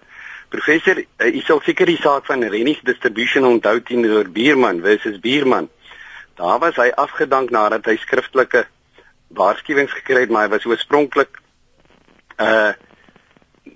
Professor, 0.51 1.00
uh, 1.00 1.27
u 1.31 1.41
sal 1.48 1.62
seker 1.63 1.88
die 1.88 2.00
saak 2.01 2.25
van 2.27 2.43
Rennies 2.43 2.81
Distribution 2.84 3.46
onthou 3.48 3.77
teenoor 3.88 4.27
Bierman 4.36 4.81
versus 4.84 5.20
Bierman. 5.24 5.70
Daar 6.36 6.60
was 6.60 6.75
hy 6.75 6.89
afgedank 7.00 7.53
nadat 7.55 7.86
hy 7.88 7.96
skriftelike 8.01 8.65
waarskuwings 9.38 9.93
gekry 9.96 10.25
het, 10.25 10.34
maar 10.34 10.50
hy 10.50 10.51
was 10.58 10.67
oorspronklik 10.67 11.39
uh 12.43 12.74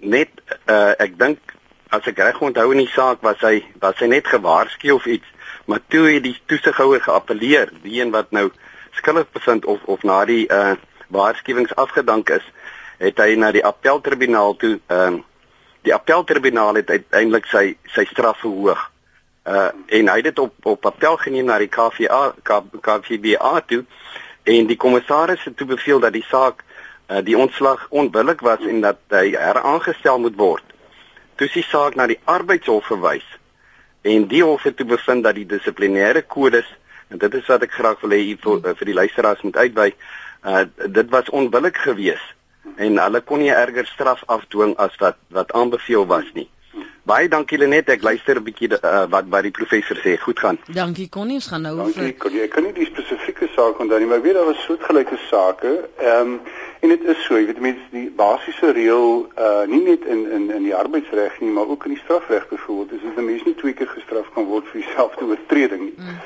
net 0.01 0.41
uh 0.67 0.91
ek 0.99 1.15
dink 1.21 1.53
as 1.95 2.09
ek 2.11 2.19
reg 2.19 2.41
onthou 2.43 2.65
in 2.73 2.81
die 2.81 2.91
saak 2.91 3.23
was 3.23 3.39
hy 3.45 3.61
was 3.79 4.01
hy 4.03 4.09
net 4.11 4.27
gewaarsku 4.27 4.91
of 4.97 5.07
iets, 5.07 5.29
maar 5.71 5.79
toe 5.87 6.09
het 6.09 6.25
die 6.25 6.35
toesighouer 6.51 7.05
geappeleer, 7.05 7.71
die 7.85 8.01
een 8.01 8.11
wat 8.11 8.35
nou 8.35 8.49
skuldig 8.99 9.29
bevind 9.31 9.63
of 9.65 9.79
of 9.87 10.03
na 10.03 10.25
die 10.27 10.43
uh 10.51 10.75
waarskuwings 11.15 11.71
afgedank 11.79 12.33
is, 12.35 12.43
het 12.99 13.19
hy 13.21 13.37
na 13.39 13.53
die 13.55 13.63
appeltribunaal 13.63 14.59
toe 14.59 14.73
ehm 14.91 15.21
uh, 15.21 15.23
die 15.85 15.93
appeltribunaal 15.93 16.81
het 16.81 16.89
uiteindelik 16.89 17.47
sy 17.51 17.65
sy 17.93 18.05
straf 18.09 18.41
verhoog. 18.43 18.81
Uh 19.45 19.69
en 19.97 20.09
hy 20.09 20.15
het 20.19 20.29
dit 20.31 20.39
op 20.41 20.69
op 20.73 20.85
appel 20.89 21.17
geneem 21.21 21.49
na 21.49 21.59
die 21.61 21.69
KVA 21.69 22.33
KVBA 22.81 23.53
toe 23.69 23.83
en 24.55 24.69
die 24.69 24.77
kommissaris 24.81 25.43
het 25.45 25.57
toe 25.57 25.67
beveel 25.69 26.01
dat 26.01 26.13
die 26.17 26.25
saak 26.29 26.63
uh 27.09 27.21
die 27.25 27.37
ontslag 27.37 27.85
onbillik 27.89 28.41
was 28.41 28.65
en 28.65 28.81
dat 28.81 29.01
hy 29.13 29.35
heraangestel 29.37 30.19
moet 30.19 30.37
word. 30.41 30.63
Toe 31.35 31.47
is 31.47 31.59
die 31.59 31.67
saak 31.69 31.95
na 31.95 32.07
die 32.09 32.19
arbeidshof 32.25 32.89
verwys 32.89 33.27
en 34.01 34.27
die 34.29 34.43
hof 34.43 34.65
het 34.65 34.77
toe 34.77 34.89
bevind 34.89 35.23
dat 35.23 35.37
die 35.37 35.47
dissiplinêre 35.49 36.25
kodes 36.25 36.67
en 37.09 37.21
dit 37.21 37.33
is 37.33 37.45
wat 37.45 37.61
ek 37.61 37.73
graag 37.77 38.01
wil 38.01 38.13
hê 38.17 38.23
vir, 38.41 38.61
vir 38.73 38.89
die 38.89 38.97
luisteraars 39.01 39.45
moet 39.45 39.57
uitwy 39.57 39.91
uh 40.45 40.65
dit 40.85 41.13
was 41.13 41.29
onbillik 41.29 41.77
geweest 41.77 42.34
en 42.75 42.99
hulle 42.99 43.21
kon 43.21 43.39
nie 43.39 43.53
erger 43.53 43.85
straf 43.85 44.23
afdwing 44.27 44.75
as 44.77 44.95
wat 44.99 45.17
wat 45.29 45.53
aanbeveel 45.53 46.05
was 46.05 46.27
nie. 46.33 46.49
Baie 47.05 47.27
dankie 47.29 47.59
Lenet, 47.61 47.89
ek 47.93 48.01
luister 48.01 48.39
'n 48.39 48.43
bietjie 48.43 48.67
uh, 48.73 49.05
wat 49.13 49.27
wat 49.29 49.43
die 49.45 49.53
professor 49.53 49.97
sê. 50.01 50.15
Goed 50.17 50.39
gaan. 50.39 50.57
Dankie 50.73 51.05
Connie, 51.09 51.35
ons 51.37 51.47
gaan 51.47 51.61
nou 51.61 51.75
oor. 51.77 51.91
Dankie 51.93 52.17
Connie. 52.17 52.41
Ek 52.41 52.55
kan 52.55 52.65
nie 52.65 52.73
die 52.73 52.87
spesifieke 52.89 53.45
saak 53.53 53.79
onthou 53.79 53.99
nie, 54.01 54.09
maar 54.09 54.23
weet 54.23 54.33
daar 54.33 54.49
was 54.49 54.63
soortgelyke 54.65 55.19
sake. 55.29 55.73
Ehm 56.01 56.33
um, 56.33 56.39
en 56.81 56.89
dit 56.89 57.05
is 57.13 57.21
so, 57.25 57.37
jy 57.37 57.45
weet 57.45 57.61
mense 57.61 57.85
die 57.91 58.09
basiese 58.09 58.71
reël 58.73 59.29
uh 59.37 59.63
nie 59.69 59.83
net 59.85 60.05
in 60.05 60.25
in 60.31 60.49
in 60.57 60.65
die 60.65 60.75
arbeidsreg 60.75 61.37
nie, 61.45 61.53
maar 61.53 61.69
ook 61.69 61.85
in 61.85 61.93
die 61.93 62.01
strafreg 62.01 62.49
byvoorbeeld, 62.49 62.97
is 62.97 63.05
dat 63.05 63.21
'n 63.21 63.29
mens 63.29 63.45
nie 63.45 63.55
twee 63.55 63.73
keer 63.73 63.93
gestraf 63.93 64.33
kan 64.33 64.49
word 64.49 64.65
vir 64.73 64.81
dieselfde 64.81 65.25
oortreding 65.29 65.81
nie. 65.81 65.97
Mm. 65.97 66.17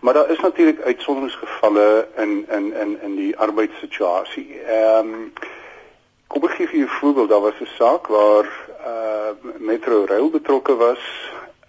Maar 0.00 0.14
daar 0.14 0.30
is 0.30 0.40
natuurlik 0.40 0.80
uitsonderingsgevalle 0.80 2.08
in 2.16 2.46
in 2.48 2.72
in 2.80 2.98
in 3.02 3.16
die 3.16 3.36
arbeidssituasie. 3.36 4.60
Ehm 4.64 5.12
um, 5.12 5.32
Kom 6.32 6.46
ek 6.48 6.54
gee 6.56 6.66
vir 6.66 6.78
'n 6.80 6.88
voorbeeld, 6.88 7.28
daar 7.28 7.40
was 7.40 7.60
'n 7.60 7.68
saak 7.78 8.06
waar 8.06 8.46
uh 8.90 9.30
Metro 9.58 10.04
Rail 10.04 10.30
betrokke 10.30 10.74
was. 10.76 11.02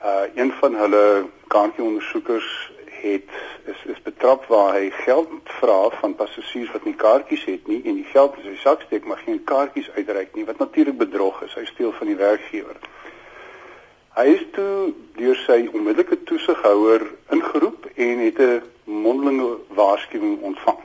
Uh 0.02 0.24
een 0.36 0.52
van 0.60 0.76
hulle 0.76 1.26
kaartjieondersoekers 1.48 2.72
het 2.86 3.30
is 3.66 3.80
is 3.94 4.02
betrap 4.02 4.46
waar 4.46 4.74
hy 4.74 4.90
geld 4.90 5.28
vra 5.44 5.90
van 5.90 6.16
passasiers 6.16 6.72
wat 6.72 6.86
nie 6.86 6.96
kaartjies 6.96 7.46
het 7.46 7.68
nie 7.68 7.82
en 7.84 7.96
die 7.96 8.08
geld 8.14 8.38
in 8.38 8.44
sy 8.44 8.56
sak 8.62 8.82
steek 8.82 9.06
maar 9.06 9.22
geen 9.26 9.44
kaartjies 9.44 9.92
uitreik 9.98 10.32
nie 10.36 10.46
wat 10.46 10.58
natuurlik 10.58 10.98
bedrog 10.98 11.42
is. 11.42 11.54
Hy 11.54 11.66
steel 11.66 11.92
van 11.92 12.08
die 12.08 12.16
werkgewer. 12.16 12.78
Hy 14.16 14.28
is 14.38 14.46
toe 14.52 14.94
deur 15.20 15.36
sy 15.36 15.60
onmiddellike 15.74 16.24
toesighouer 16.24 17.04
ingeroep 17.30 17.92
en 17.96 18.18
het 18.20 18.40
'n 18.40 18.64
mondelinge 18.84 19.58
waarskuwing 19.68 20.42
ontvang. 20.42 20.82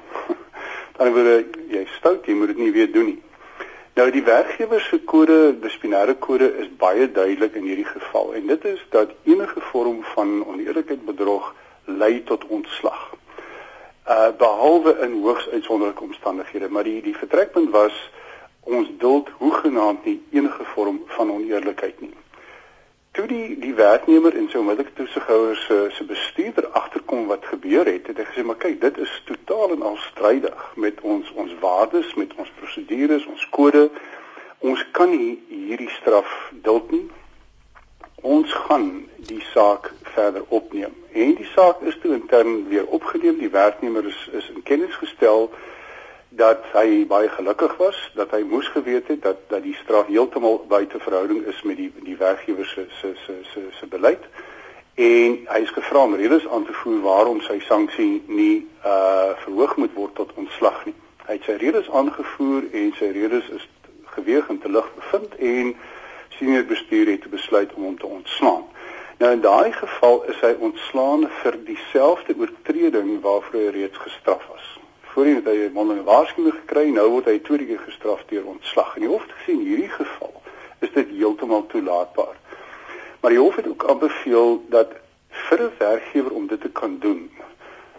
Dan 0.99 1.13
word 1.13 1.57
jy 1.71 1.87
stout, 1.87 2.27
jy 2.27 2.35
moet 2.35 2.47
dit 2.57 2.57
nie 2.67 2.73
weer 2.73 2.93
doen 2.93 3.05
nie. 3.05 3.23
Nou 3.99 4.11
die 4.15 4.23
werkgewer 4.23 4.81
se 4.81 5.01
kode, 5.11 5.57
disiplinêre 5.59 6.15
kode 6.23 6.47
is 6.63 6.69
baie 6.79 7.09
duidelik 7.11 7.57
in 7.59 7.65
hierdie 7.67 7.87
geval 7.89 8.29
en 8.39 8.45
dit 8.47 8.67
is 8.71 8.83
dat 8.95 9.11
enige 9.27 9.61
vorm 9.73 10.05
van 10.13 10.45
oneerlikheid 10.47 11.03
bedrog 11.09 11.49
lei 12.03 12.23
tot 12.29 12.45
ontslag. 12.47 13.01
Uh 14.07 14.29
behalwe 14.39 14.95
in 15.03 15.17
hoogs 15.23 15.49
uitsonderlike 15.49 16.07
omstandighede, 16.07 16.69
maar 16.69 16.87
die 16.87 17.03
die 17.03 17.17
vertrekpunt 17.17 17.75
was 17.75 17.97
ons 18.61 18.95
duld 19.03 19.35
hoegenaamd 19.43 20.05
nie 20.05 20.21
enige 20.31 20.71
vorm 20.77 21.03
van 21.19 21.33
oneerlikheid 21.33 22.01
nie. 22.01 22.15
Toe 23.19 23.27
die 23.27 23.59
die 23.59 23.75
werknemer 23.75 24.37
en 24.39 24.47
sy 24.47 24.61
onmiddellike 24.61 24.95
toesighouer 24.95 25.59
se 25.67 25.79
se 25.97 26.05
bestuurder 26.07 26.69
agterkom 26.79 27.27
wat 27.27 27.51
gebeur 27.51 27.91
het, 27.91 28.07
het 28.07 28.23
hy 28.23 28.27
gesê 28.31 28.47
maar 28.47 28.61
kyk, 28.63 28.79
dit 28.85 29.01
is 29.03 29.15
totaal 29.27 29.75
en 29.75 29.83
al 29.91 29.99
strydig 30.07 30.67
met 30.87 31.01
ons 31.03 31.33
ons 31.35 31.55
waardes, 31.61 32.15
met 32.15 32.35
ons 32.39 32.53
prosedures, 32.61 33.27
ons 33.27 33.49
kode. 33.51 33.89
Ons 34.63 34.85
kan 34.95 35.11
nie 35.11 35.35
hierdie 35.51 35.91
straf 35.99 36.31
duld 36.63 36.95
nie 36.95 37.09
ons 38.23 38.53
gaan 38.53 39.09
die 39.17 39.43
saak 39.53 39.93
verder 40.15 40.43
opneem. 40.49 40.95
En 41.13 41.35
die 41.35 41.49
saak 41.55 41.81
is 41.87 41.99
toe 42.03 42.15
intern 42.15 42.69
weer 42.69 42.87
opgeneem. 42.87 43.39
Die 43.39 43.51
werknemer 43.51 44.07
is 44.07 44.29
is 44.33 44.51
in 44.55 44.63
kennis 44.63 44.95
gestel 44.95 45.51
dat 46.29 46.65
hy 46.73 47.07
baie 47.07 47.29
gelukkig 47.29 47.77
was 47.77 48.11
dat 48.15 48.31
hy 48.31 48.43
moes 48.43 48.69
geweet 48.69 49.09
het 49.09 49.23
dat 49.23 49.37
dat 49.49 49.63
die 49.63 49.77
straf 49.83 50.07
heeltemal 50.07 50.65
buite 50.69 50.99
verhouding 50.99 51.47
is 51.47 51.63
met 51.63 51.77
die 51.77 51.93
die 52.05 52.17
werkgewer 52.17 52.67
se 52.67 52.87
se 53.01 53.15
se 53.27 53.41
se 53.53 53.67
se 53.81 53.87
beleid 53.87 54.29
en 54.99 55.37
hy 55.47 55.61
is 55.63 55.71
gevra 55.71 56.03
om 56.05 56.15
redes 56.15 56.49
aan 56.49 56.65
te 56.67 56.73
voer 56.73 57.01
waarom 57.01 57.41
sy 57.41 57.61
sanksie 57.63 58.23
nie 58.27 58.67
uh 58.85 59.37
verhoog 59.45 59.77
moet 59.77 59.95
word 59.95 60.15
tot 60.15 60.33
ontslag 60.35 60.81
nie. 60.85 60.95
Hy 61.27 61.37
het 61.37 61.45
sy 61.47 61.55
redes 61.61 61.91
aangevoer 61.91 62.67
en 62.73 62.91
sy 62.99 63.13
redes 63.15 63.47
is 63.55 63.69
geweeg 64.17 64.49
en 64.49 64.59
te 64.59 64.71
lig 64.73 64.89
bevind 64.97 65.37
en 65.39 65.71
senior 66.39 66.67
bestuur 66.67 67.13
het 67.13 67.31
besluit 67.31 67.75
om 67.75 67.83
hom 67.83 67.99
te 67.99 68.07
ontslaan. 68.07 68.67
Nou 69.19 69.33
in 69.33 69.41
daai 69.47 69.73
geval 69.73 70.25
is 70.35 70.43
hy 70.43 70.55
ontslaan 70.59 71.29
vir 71.43 71.63
dieselfde 71.71 72.35
oortreding 72.39 73.21
waarvoor 73.23 73.61
hy 73.61 73.71
reeds 73.79 74.03
gestraf 74.03 74.43
was. 74.51 74.78
Voorheen 75.19 75.41
het 75.43 75.51
hy 75.51 75.67
'n 75.67 75.73
mondelinge 75.73 76.05
waarskuwing 76.07 76.55
gekry, 76.55 76.91
nou 76.95 77.09
word 77.11 77.25
hy 77.27 77.39
tweede 77.39 77.65
keer 77.67 77.81
gestraf 77.83 78.21
deur 78.31 78.45
ontslag. 78.47 78.95
En 78.95 79.01
die 79.03 79.09
hof 79.11 79.23
het 79.23 79.33
gesê 79.39 79.51
in 79.53 79.65
hierdie 79.67 79.91
geval 79.91 80.43
is 80.79 80.93
dit 80.95 81.09
heeltemal 81.11 81.67
toelaatbaar. 81.67 82.37
Maar 83.21 83.35
die 83.35 83.41
hof 83.41 83.57
het 83.57 83.69
ook 83.69 83.89
aanbeveel 83.89 84.63
dat 84.69 84.93
vir 85.49 85.63
'n 85.63 85.73
werkgewer 85.79 86.31
om 86.31 86.47
dit 86.47 86.61
te 86.61 86.71
kan 86.71 86.99
doen, 86.99 87.31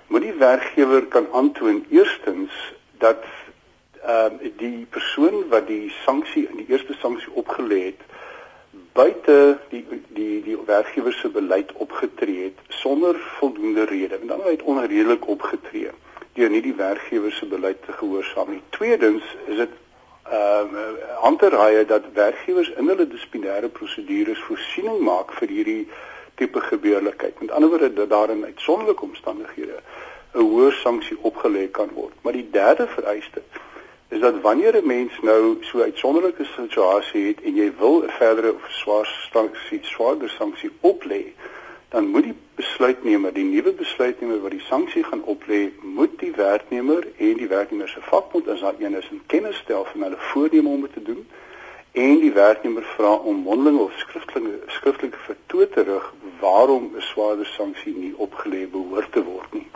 moet 0.08 0.22
die 0.22 0.34
werkgewer 0.34 1.06
kan 1.06 1.28
aantoon 1.32 1.86
eerstens 1.90 2.52
dat 2.98 3.24
ehm 4.04 4.34
uh, 4.42 4.52
die 4.58 4.86
persoon 4.90 5.48
wat 5.50 5.68
die 5.68 5.92
sanksie 6.06 6.48
in 6.50 6.58
die 6.58 6.70
eerste 6.70 6.94
sanksie 6.94 7.32
opgelê 7.34 7.84
het 7.92 8.02
buite 8.94 9.60
die 9.70 9.86
die 10.08 10.44
die 10.44 10.58
werkgewer 10.66 11.14
se 11.14 11.30
beleid 11.30 11.74
opgetree 11.74 12.44
het 12.44 12.60
sonder 12.68 13.16
voldoende 13.40 13.84
rede 13.84 14.16
en 14.16 14.28
dan 14.28 14.42
het 14.44 14.62
onredelik 14.62 15.28
opgetree 15.28 15.92
deur 16.40 16.50
nie 16.50 16.64
die 16.64 16.76
werkgewer 16.76 17.32
se 17.36 17.46
beleid 17.46 17.84
te 17.86 17.96
gehoorsaam 18.00 18.52
nie. 18.56 18.62
Tweedens 18.76 19.26
is 19.52 19.64
dit 19.64 19.78
ehm 20.30 20.76
uh, 20.76 20.84
aanteraaie 21.28 21.86
dat 21.86 22.12
werkgewers 22.14 22.70
in 22.82 22.88
hulle 22.92 23.08
dissiplinêre 23.10 23.70
prosedures 23.80 24.44
voorsiening 24.48 25.00
maak 25.08 25.34
vir 25.40 25.52
hierdie 25.56 25.88
tipe 26.40 26.62
gebeurlikheid. 26.62 27.42
Met 27.42 27.52
ander 27.52 27.70
woorde 27.70 27.94
dat 27.94 28.10
daar 28.10 28.30
in 28.36 28.46
uitsonderlike 28.46 29.04
omstandighede 29.04 29.82
'n 30.34 30.46
hoër 30.52 30.74
sanksie 30.84 31.18
opgelê 31.22 31.66
kan 31.72 31.90
word. 31.94 32.14
Maar 32.22 32.34
die 32.34 32.50
derde 32.52 32.88
vereiste 32.88 33.42
is 34.10 34.20
dat 34.20 34.42
wanneer 34.42 34.76
'n 34.78 34.88
mens 34.88 35.14
nou 35.22 35.58
so 35.62 35.82
uitsonderlike 35.82 36.46
situasie 36.46 37.28
het 37.28 37.42
en 37.42 37.56
jy 37.56 37.72
wil 37.78 38.04
'n 38.04 38.10
verdere 38.10 38.54
of 38.54 38.70
swaar 38.70 39.28
sanksie, 39.32 39.80
swaarder 39.82 40.30
sanksie 40.30 40.72
oplê, 40.82 41.24
dan 41.90 42.08
moet 42.08 42.24
die 42.24 42.36
besluitnemer, 42.56 43.34
die 43.34 43.44
nuwe 43.44 43.72
besluitnemer 43.74 44.42
wat 44.44 44.52
die 44.52 44.66
sanksie 44.68 45.04
gaan 45.04 45.24
oplê, 45.24 45.70
moet 45.82 46.20
die 46.20 46.32
werknemer 46.36 47.08
en 47.18 47.38
die 47.38 47.48
werknemer 47.48 47.90
se 47.90 48.02
vakbond 48.02 48.48
as 48.48 48.62
daar 48.66 48.78
een 48.80 48.96
is 48.96 49.10
in 49.12 49.22
kennis 49.26 49.58
stel 49.58 49.86
van 49.92 50.06
hulle 50.06 50.20
voorneme 50.32 50.70
om 50.70 50.82
dit 50.82 50.94
te 50.94 51.04
doen 51.04 51.26
en 51.92 52.20
die 52.20 52.34
werknemer 52.34 52.86
vra 52.96 53.14
om 53.14 53.36
mondeling 53.36 53.80
of 53.80 53.94
skriftelike 53.98 54.60
skriftelike 54.68 55.18
vertoon 55.26 55.70
terug 55.74 56.14
waarom 56.40 56.92
'n 56.96 57.02
swaarder 57.02 57.46
sanksie 57.46 57.96
nie 57.96 58.14
opgelê 58.18 58.70
behoort 58.72 59.12
te 59.12 59.24
word 59.24 59.54
nie. 59.54 59.68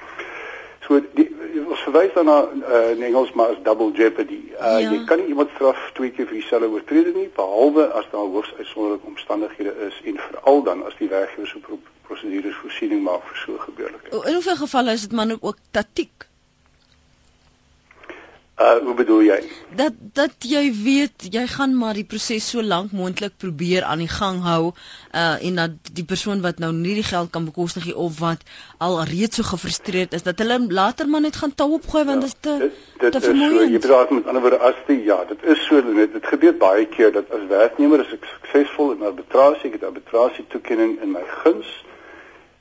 So 0.88 1.00
die 1.16 1.30
ons 1.64 1.84
verwys 1.86 2.14
dan 2.16 2.28
na 2.28 2.38
uh, 2.44 2.92
in 2.92 3.04
Engels 3.08 3.32
maar 3.38 3.54
as 3.54 3.62
double 3.64 3.92
jeopardy. 3.96 4.42
Uh, 4.54 4.80
ja. 4.82 4.92
Jy 4.92 5.04
kan 5.10 5.22
nie 5.22 5.32
iemand 5.34 5.54
straf 5.56 5.80
twee 5.98 6.12
keer 6.12 6.28
vir 6.30 6.40
dieselfde 6.40 6.70
oortreding 6.74 7.16
nie 7.18 7.30
behalwe 7.38 7.88
as 8.00 8.10
daar 8.12 8.28
hoogs 8.36 8.52
uitsonderlike 8.58 9.08
omstandighede 9.14 9.74
is 9.88 10.02
en 10.10 10.20
veral 10.28 10.64
dan 10.68 10.84
as 10.88 10.98
die 11.00 11.10
werkgewer 11.12 11.50
so 11.50 11.64
pro 11.64 11.80
prosedures 12.08 12.60
voorsiening 12.62 13.04
maak 13.06 13.24
vir 13.30 13.42
so 13.46 13.58
gebeurlike. 13.64 14.12
In 14.12 14.38
hoeveel 14.40 14.60
gevalle 14.66 14.98
is 15.00 15.08
dit 15.08 15.16
man 15.22 15.38
ook 15.40 15.58
tatiek? 15.72 16.28
Uh 18.64 18.80
hoe 18.86 18.94
bedoel 18.96 19.22
jy? 19.28 19.38
Dat 19.76 19.96
dat 20.18 20.46
jy 20.48 20.62
weet 20.84 21.26
jy 21.36 21.44
gaan 21.52 21.74
maar 21.78 21.98
die 21.98 22.06
proses 22.08 22.46
so 22.54 22.64
lank 22.64 22.94
moontlik 22.96 23.36
probeer 23.44 23.84
aan 23.84 24.04
die 24.04 24.12
gang 24.12 24.40
hou 24.46 24.72
uh 24.72 25.46
en 25.48 25.60
dat 25.60 25.92
die 26.00 26.06
persoon 26.12 26.44
wat 26.46 26.62
nou 26.64 26.72
nie 26.78 26.96
die 27.00 27.08
geld 27.10 27.32
kan 27.36 27.46
bekostig 27.50 27.90
nie 27.90 27.96
of 28.06 28.20
wat 28.24 28.46
al 28.88 28.98
reeds 29.12 29.42
so 29.42 29.50
gefrustreerd 29.50 30.14
is 30.14 30.24
dat 30.24 30.40
hulle 30.40 30.60
later 30.80 31.10
maar 31.10 31.26
net 31.26 31.36
gaan 31.42 31.56
tou 31.56 31.72
opgooi 31.80 32.06
want 32.12 32.24
ja, 32.24 32.28
dit 32.28 32.32
is 32.32 32.40
te 32.40 32.58
dit, 32.60 32.80
dit 33.04 33.12
te 33.12 33.22
vermoeiend. 33.28 33.60
So, 33.60 33.72
jy 33.76 33.84
praat 33.88 34.16
met 34.18 34.28
ander 34.32 34.46
woorde 34.48 34.62
as 34.72 34.80
die 34.88 35.00
ja, 35.12 35.20
dit 35.34 35.48
is 35.56 35.66
so 35.68 35.82
dit, 35.90 36.14
dit 36.14 36.30
gebeur 36.36 36.58
baie 36.68 36.86
keer 36.96 37.12
dat 37.12 37.32
as 37.36 37.48
werknemer 37.50 38.06
is 38.06 38.14
ek 38.20 38.30
suksesvol 38.36 38.96
in 38.96 39.10
arbitrasie, 39.12 39.74
ek 39.74 39.82
het 39.82 39.90
arbitrasie 39.92 40.48
toekenning 40.56 41.02
in 41.02 41.12
my 41.18 41.26
guns 41.42 41.80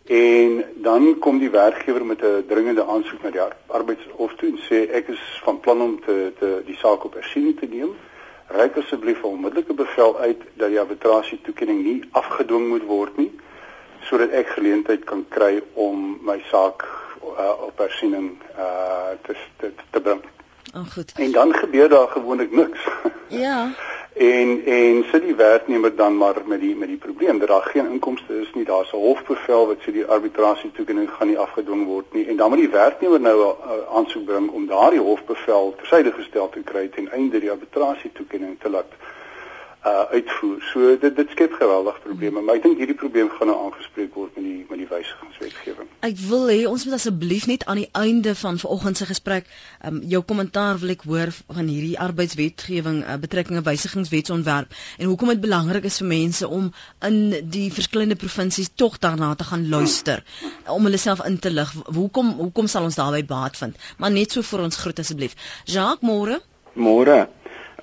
en 0.06 0.64
dan 0.74 1.18
kom 1.18 1.38
die 1.38 1.50
werkgewer 1.50 2.04
met 2.04 2.22
'n 2.22 2.44
dringende 2.48 2.84
aansoek 2.84 3.22
na 3.22 3.30
die 3.30 3.40
arbeidshof 3.66 4.34
toe 4.34 4.48
en 4.48 4.58
sê 4.68 4.90
ek 4.90 5.08
is 5.08 5.40
van 5.44 5.60
plan 5.60 5.80
om 5.80 6.00
te 6.00 6.32
te 6.38 6.62
die 6.66 6.76
saak 6.76 7.04
op 7.04 7.14
hersiening 7.14 7.58
te 7.58 7.66
neem. 7.66 7.94
Ryk 8.46 8.76
asseblief 8.76 9.22
'n 9.22 9.26
onmiddellike 9.26 9.74
bevel 9.74 10.18
uit 10.18 10.40
dat 10.54 10.68
die 10.68 10.80
arbitrasie 10.80 11.40
toekenning 11.42 11.82
nie 11.84 12.02
afgedwing 12.10 12.68
moet 12.68 12.84
word 12.84 13.16
nie 13.16 13.32
sodat 14.02 14.30
ek 14.30 14.48
geleentheid 14.48 15.04
kan 15.04 15.24
kry 15.28 15.62
om 15.74 16.18
my 16.26 16.42
saak 16.50 16.84
uh, 17.22 17.66
op 17.68 17.78
hersiening 17.78 18.38
uh, 18.58 19.14
te 19.22 19.36
te, 19.56 19.72
te 19.90 20.00
bring. 20.00 20.22
Oh, 20.74 20.86
goed. 20.94 21.12
En 21.16 21.32
dan 21.32 21.54
gebeur 21.54 21.88
daar 21.88 22.08
gewoonlik 22.08 22.52
niks. 22.52 22.80
Ja. 23.28 23.70
en 24.14 24.64
en 24.64 25.04
sit 25.10 25.22
die 25.22 25.34
werknemer 25.34 25.96
dan 25.96 26.16
maar 26.16 26.34
met 26.44 26.60
die 26.60 26.76
met 26.76 26.88
die 26.88 26.96
probleem 26.96 27.38
dat 27.38 27.48
daar 27.48 27.62
geen 27.62 27.90
inkomste 27.90 28.40
is 28.40 28.50
nie. 28.54 28.64
Daar's 28.64 28.92
'n 28.92 28.96
hofbevel 28.96 29.66
wat 29.66 29.80
sê 29.80 29.92
die 29.92 30.06
arbitrasie 30.06 30.70
toekenning 30.72 31.10
gaan 31.10 31.26
nie 31.28 31.38
afgedwing 31.38 31.86
word 31.86 32.12
nie. 32.12 32.26
En 32.26 32.36
dan 32.36 32.48
moet 32.48 32.58
die 32.58 32.68
werknemer 32.68 33.20
nou 33.20 33.38
'n 33.44 33.54
aansoek 33.94 34.24
bring 34.24 34.50
om 34.50 34.66
daardie 34.66 35.00
hofbevel 35.00 35.74
tersyde 35.76 36.12
gestel 36.12 36.48
te 36.48 36.60
kry 36.60 36.88
ten 36.88 37.10
einde 37.10 37.40
die 37.40 37.50
arbitrasie 37.50 38.12
toekenning 38.12 38.60
te 38.60 38.70
laat 38.70 38.92
uh 39.82 40.02
uitvoer. 40.14 40.58
So 40.72 40.98
dit 40.98 41.16
dit 41.16 41.30
skep 41.30 41.52
geweldig 41.58 41.96
probleme, 42.02 42.40
maar 42.40 42.60
ek 42.60 42.66
dink 42.68 42.78
hierdie 42.78 42.98
probleem 42.98 43.30
gaan 43.34 43.48
nou 43.50 43.56
aangespreek 43.64 44.14
word 44.14 44.36
met 44.38 44.44
die 44.46 44.60
met 44.68 44.78
die 44.78 44.86
wysigingswetgewing. 44.86 45.88
Ek 46.06 46.20
wil 46.28 46.44
hê 46.52 46.58
ons 46.70 46.84
moet 46.86 46.94
asseblief 46.94 47.48
net 47.50 47.66
aan 47.66 47.80
die 47.82 47.88
einde 47.98 48.34
van 48.38 48.60
vanoggend 48.62 49.00
se 49.00 49.08
gesprek 49.10 49.50
um 49.88 49.98
jou 50.12 50.20
kommentaar 50.28 50.78
wil 50.84 50.94
ek 50.94 51.02
hoor 51.10 51.34
van 51.34 51.66
hierdie 51.66 51.98
arbeidswetgewing 52.06 53.02
uh, 53.02 53.18
betrekkinge 53.24 53.64
wysigingswetsontwerp 53.66 54.78
en 54.98 55.10
hoekom 55.10 55.34
dit 55.34 55.42
belangrik 55.48 55.90
is 55.90 55.98
vir 56.04 56.10
mense 56.14 56.52
om 56.60 56.70
in 57.10 57.18
die 57.56 57.66
verskillende 57.74 58.20
provinsies 58.22 58.70
tog 58.84 59.00
daarna 59.02 59.34
te 59.34 59.50
gaan 59.50 59.66
luister 59.74 60.22
om 60.70 60.86
hulle 60.86 61.02
self 61.08 61.26
in 61.26 61.42
te 61.42 61.50
lig. 61.50 61.74
Hoekom 61.90 62.36
hoekom 62.38 62.70
sal 62.70 62.86
ons 62.86 63.02
daarbey 63.02 63.26
baat 63.26 63.58
vind? 63.58 63.74
Maar 63.98 64.14
net 64.14 64.30
so 64.30 64.46
vir 64.46 64.62
ons 64.70 64.82
groet 64.86 65.02
asseblief. 65.02 65.34
Jacques 65.66 66.06
Moore. 66.06 66.38
Moore. 66.78 67.24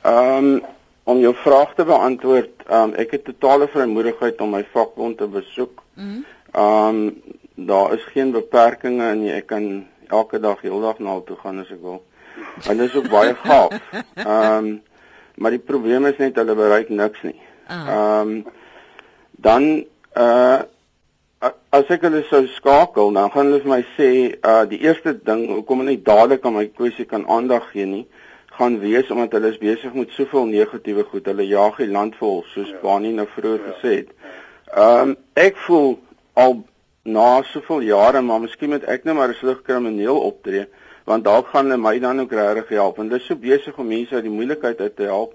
Um 0.08 0.62
om 1.10 1.20
jou 1.24 1.34
vraag 1.42 1.74
te 1.76 1.86
beantwoord, 1.90 2.66
um, 2.70 2.94
ek 3.02 3.16
het 3.18 3.24
totale 3.26 3.68
vrymoedigheid 3.74 4.42
om 4.46 4.54
my 4.54 4.62
vakbond 4.74 5.18
te 5.18 5.28
besoek. 5.28 5.82
Mhm. 5.96 6.26
Um 6.58 7.00
daar 7.70 7.94
is 7.94 8.04
geen 8.14 8.32
beperkings 8.32 9.04
en 9.04 9.26
ek 9.30 9.48
kan 9.48 9.66
elke 10.08 10.40
dag 10.40 10.62
heeldag 10.62 11.00
na 11.00 11.12
hulle 11.12 11.26
toe 11.28 11.36
gaan 11.42 11.60
as 11.60 11.70
ek 11.70 11.82
wil. 11.82 12.00
Hulle 12.66 12.88
is 12.88 12.96
ook 12.96 13.10
baie 13.12 13.36
gaaf. 13.36 13.76
Um 14.26 14.70
maar 15.40 15.54
die 15.56 15.66
probleem 15.72 16.06
is 16.10 16.18
net 16.18 16.40
hulle 16.40 16.56
bereik 16.56 16.90
niks 16.90 17.22
nie. 17.28 17.38
Um 17.70 18.46
dan 19.32 19.70
uh 20.18 20.62
as 21.72 21.92
ek 21.94 22.02
hulle 22.08 22.24
sou 22.28 22.42
skakel, 22.56 23.14
dan 23.16 23.30
gaan 23.32 23.52
hulle 23.52 23.62
vir 23.64 23.74
my 23.76 23.84
sê 23.98 24.10
uh 24.42 24.64
die 24.70 24.82
eerste 24.88 25.14
ding, 25.14 25.46
hoekom 25.52 25.86
ek 25.86 25.90
nie 25.92 26.02
dadelik 26.04 26.46
aan 26.46 26.58
my 26.58 26.66
kwessie 26.68 27.06
kan 27.06 27.28
aandag 27.30 27.70
gee 27.74 27.86
nie, 27.86 28.06
gaan 28.60 28.80
wees 28.80 29.12
omdat 29.12 29.38
hulle 29.38 29.54
is 29.54 29.62
besig 29.62 29.94
met 29.96 30.12
soveel 30.12 30.46
negatiewe 30.52 31.06
goed. 31.12 31.26
Hulle 31.32 31.48
jaag 31.48 31.80
die 31.80 31.92
land 31.92 32.18
vol 32.20 32.44
soos 32.54 32.70
ja. 32.70 32.82
Bani 32.84 33.14
nou 33.16 33.28
vroeër 33.36 33.62
ja. 33.64 33.72
gesê 33.72 33.96
het. 34.02 34.12
Ehm 34.76 35.10
um, 35.10 35.16
ek 35.34 35.58
voel 35.66 35.96
al 36.34 36.60
na 37.04 37.42
soveel 37.52 37.82
jare 37.88 38.22
maar 38.22 38.42
miskien 38.44 38.70
moet 38.70 38.84
ek 38.84 39.06
net 39.08 39.16
maar 39.16 39.30
'n 39.30 39.40
slig 39.42 39.62
krimineel 39.62 40.20
optree 40.32 40.66
want 41.06 41.24
dalk 41.24 41.48
gaan 41.48 41.66
hulle 41.66 41.82
my 41.82 42.00
dan 42.00 42.20
ook 42.20 42.32
regtig 42.32 42.70
help 42.78 42.98
want 42.98 43.10
hulle 43.10 43.22
is 43.22 43.28
so 43.28 43.36
besig 43.36 43.78
om 43.78 43.88
mense 43.88 44.16
uit 44.16 44.28
die 44.28 44.38
moeilikheid 44.40 44.82
uit 44.82 44.96
te 44.96 45.04
help 45.04 45.34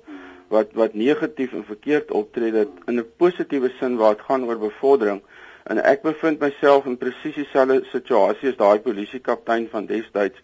wat 0.48 0.74
wat 0.80 0.94
negatief 0.94 1.52
en 1.52 1.64
verkeerd 1.64 2.10
optree 2.10 2.52
dit 2.52 2.68
in 2.87 2.98
'n 2.98 3.06
positiewe 3.16 3.70
sin 3.78 3.96
waar 3.96 4.14
dit 4.14 4.26
gaan 4.28 4.44
oor 4.44 4.58
bevordering 4.58 5.22
en 5.64 5.82
ek 5.92 6.02
bevind 6.02 6.38
myself 6.40 6.87
in 6.87 6.96
presies 6.96 7.34
dieselfde 7.34 7.82
situasie 7.92 8.48
as 8.48 8.56
daai 8.56 8.78
polisiekaptein 8.78 9.68
van 9.72 9.87
destyds 9.87 10.38